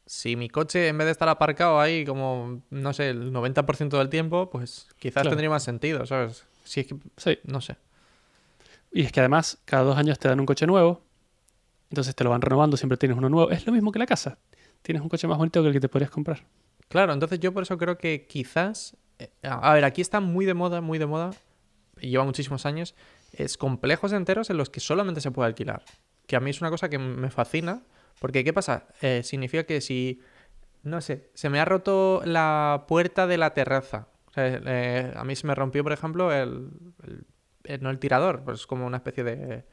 si 0.06 0.36
mi 0.36 0.50
coche 0.50 0.88
en 0.88 0.98
vez 0.98 1.06
de 1.06 1.12
estar 1.12 1.28
aparcado 1.28 1.80
ahí 1.82 2.06
como, 2.06 2.62
no 2.70 2.94
sé, 2.94 3.10
el 3.10 3.32
90% 3.34 3.98
del 3.98 4.10
tiempo, 4.10 4.50
pues 4.50 4.88
quizás 4.98 5.22
Claro. 5.24 5.30
tendría 5.32 5.50
más 5.50 5.64
sentido, 5.64 6.06
¿sabes? 6.06 6.46
Si 6.64 6.80
es 6.82 6.88
que, 6.88 6.96
Sí. 7.18 7.38
no 7.44 7.60
sé. 7.62 7.76
Y 8.92 9.04
es 9.04 9.12
que 9.12 9.20
además, 9.20 9.60
cada 9.66 9.84
dos 9.84 9.98
años 9.98 10.18
te 10.20 10.28
dan 10.28 10.40
un 10.40 10.46
coche 10.46 10.66
nuevo. 10.68 11.02
Entonces 11.90 12.16
te 12.16 12.24
lo 12.24 12.30
van 12.30 12.42
renovando, 12.42 12.78
siempre 12.78 12.98
tienes 12.98 13.18
uno 13.18 13.30
nuevo. 13.30 13.50
Es 13.52 13.66
lo 13.66 13.74
mismo 13.74 13.92
que 13.92 14.00
la 14.00 14.06
casa. 14.06 14.38
Tienes 14.82 15.02
un 15.02 15.10
coche 15.10 15.28
más 15.28 15.38
bonito 15.38 15.62
que 15.62 15.68
el 15.68 15.74
que 15.74 15.80
te 15.80 15.90
podrías 15.90 16.12
comprar. 16.12 16.46
Claro, 16.88 17.14
entonces 17.14 17.40
yo 17.40 17.54
por 17.54 17.64
eso 17.64 17.78
creo 17.78 17.98
que 17.98 18.26
quizás, 18.28 18.96
eh, 19.20 19.30
a 19.44 19.74
ver, 19.74 19.84
aquí 19.86 20.02
está 20.02 20.20
muy 20.20 20.46
de 20.46 20.54
moda, 20.54 20.82
muy 20.82 20.98
de 20.98 21.06
moda, 21.06 21.32
lleva 22.00 22.24
muchísimos 22.24 22.66
años, 22.66 22.96
es 23.34 23.58
complejos 23.58 24.12
enteros 24.14 24.50
en 24.50 24.58
los 24.58 24.70
que 24.70 24.80
solamente 24.80 25.22
se 25.22 25.32
puede 25.32 25.48
alquilar. 25.48 25.84
Que 26.26 26.36
a 26.36 26.40
mí 26.40 26.50
es 26.50 26.62
una 26.62 26.70
cosa 26.72 26.90
que 26.90 26.98
me 26.98 27.30
fascina, 27.30 27.84
porque 28.20 28.44
¿qué 28.44 28.54
pasa? 28.54 28.88
Eh, 29.02 29.22
significa 29.24 29.64
que 29.66 29.82
si 29.82 30.22
No 30.84 31.02
sé, 31.02 31.30
se 31.34 31.50
me 31.50 31.60
ha 31.60 31.66
roto 31.66 32.22
la 32.26 32.86
puerta 32.88 33.28
de 33.28 33.38
la 33.38 33.54
terraza. 33.54 34.08
Eh, 34.36 35.12
a 35.16 35.24
mí 35.26 35.36
se 35.36 35.46
me 35.46 35.54
rompió, 35.54 35.84
por 35.84 35.92
ejemplo, 35.92 36.32
el- 36.34 36.70
no 37.80 37.90
el 37.90 38.00
tirador, 38.00 38.42
pues 38.44 38.62
es 38.62 38.68
como 38.68 38.86
una 38.86 38.98
especie 38.98 39.24
de, 39.24 39.36
de 39.36 39.64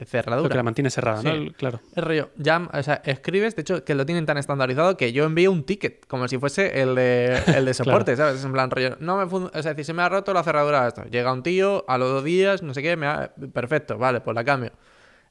Lo 0.00 0.06
cerradura. 0.06 0.48
que 0.50 0.56
la 0.56 0.62
mantiene 0.62 0.90
cerrada, 0.90 1.22
¿no? 1.22 1.30
El- 1.30 1.54
Claro. 1.54 1.80
El 1.94 2.02
rollo, 2.04 2.30
ya, 2.36 2.68
o 2.72 2.82
sea, 2.82 3.02
escribes, 3.04 3.54
de 3.56 3.62
hecho, 3.62 3.84
que 3.84 3.94
lo 3.94 4.06
tienen 4.06 4.24
tan 4.26 4.38
estandarizado 4.38 4.96
que 4.96 5.12
yo 5.12 5.24
envío 5.24 5.50
un 5.52 5.64
ticket, 5.64 6.06
como 6.06 6.28
si 6.28 6.38
fuese 6.38 6.80
el 6.80 6.94
de, 6.94 7.38
el 7.54 7.64
de 7.64 7.74
soporte, 7.74 8.16
¿sabes? 8.16 8.36
Es 8.40 8.44
en 8.44 8.52
plan 8.52 8.70
rollo, 8.70 8.96
no 9.00 9.16
me 9.16 9.24
o 9.24 9.62
sea, 9.62 9.74
si 9.74 9.84
se 9.84 9.92
me 9.92 10.02
ha 10.02 10.08
roto 10.08 10.32
la 10.32 10.42
cerradura 10.42 10.88
esto. 10.88 11.04
Llega 11.04 11.32
un 11.32 11.42
tío, 11.42 11.84
a 11.88 11.98
los 11.98 12.10
dos 12.10 12.24
días, 12.24 12.62
no 12.62 12.72
sé 12.74 12.82
qué, 12.82 12.96
me 12.96 13.06
ha... 13.06 13.32
perfecto, 13.52 13.98
vale, 13.98 14.20
pues 14.20 14.34
la 14.34 14.44
cambio. 14.44 14.72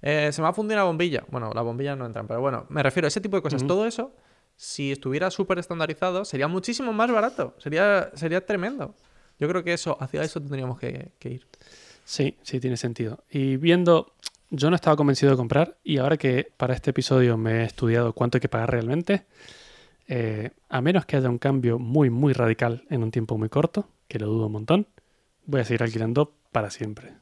Eh, 0.03 0.31
se 0.31 0.41
me 0.41 0.47
ha 0.47 0.53
fundido 0.53 0.77
una 0.79 0.85
bombilla. 0.85 1.23
Bueno, 1.29 1.51
las 1.53 1.63
bombillas 1.63 1.95
no 1.97 2.05
entran, 2.07 2.25
pero 2.27 2.41
bueno, 2.41 2.65
me 2.69 2.81
refiero 2.81 3.05
a 3.05 3.09
ese 3.09 3.21
tipo 3.21 3.35
de 3.37 3.43
cosas. 3.43 3.65
Todo 3.67 3.85
eso, 3.85 4.15
si 4.55 4.91
estuviera 4.91 5.29
súper 5.29 5.59
estandarizado, 5.59 6.25
sería 6.25 6.47
muchísimo 6.47 6.91
más 6.91 7.11
barato. 7.11 7.53
Sería, 7.59 8.09
sería 8.15 8.43
tremendo. 8.45 8.95
Yo 9.41 9.47
creo 9.47 9.63
que 9.63 9.73
eso, 9.73 9.97
hacia 9.99 10.21
eso 10.21 10.39
tendríamos 10.39 10.77
que, 10.77 11.13
ir. 11.23 11.47
Sí, 12.05 12.37
sí, 12.43 12.59
tiene 12.59 12.77
sentido. 12.77 13.23
Y 13.27 13.57
viendo, 13.57 14.13
yo 14.51 14.69
no 14.69 14.75
estaba 14.75 14.95
convencido 14.95 15.31
de 15.31 15.37
comprar 15.37 15.79
y 15.83 15.97
ahora 15.97 16.15
que 16.15 16.51
para 16.57 16.75
este 16.75 16.91
episodio 16.91 17.37
me 17.37 17.61
he 17.61 17.63
estudiado 17.63 18.13
cuánto 18.13 18.37
hay 18.37 18.41
que 18.41 18.49
pagar 18.49 18.69
realmente, 18.69 19.25
eh, 20.07 20.51
a 20.69 20.81
menos 20.81 21.07
que 21.07 21.17
haya 21.17 21.27
un 21.27 21.39
cambio 21.39 21.79
muy, 21.79 22.11
muy 22.11 22.33
radical 22.33 22.83
en 22.91 23.01
un 23.01 23.09
tiempo 23.09 23.35
muy 23.35 23.49
corto, 23.49 23.89
que 24.07 24.19
lo 24.19 24.27
dudo 24.27 24.45
un 24.45 24.51
montón, 24.51 24.87
voy 25.47 25.61
a 25.61 25.65
seguir 25.65 25.81
alquilando 25.81 26.35
para 26.51 26.69
siempre. 26.69 27.20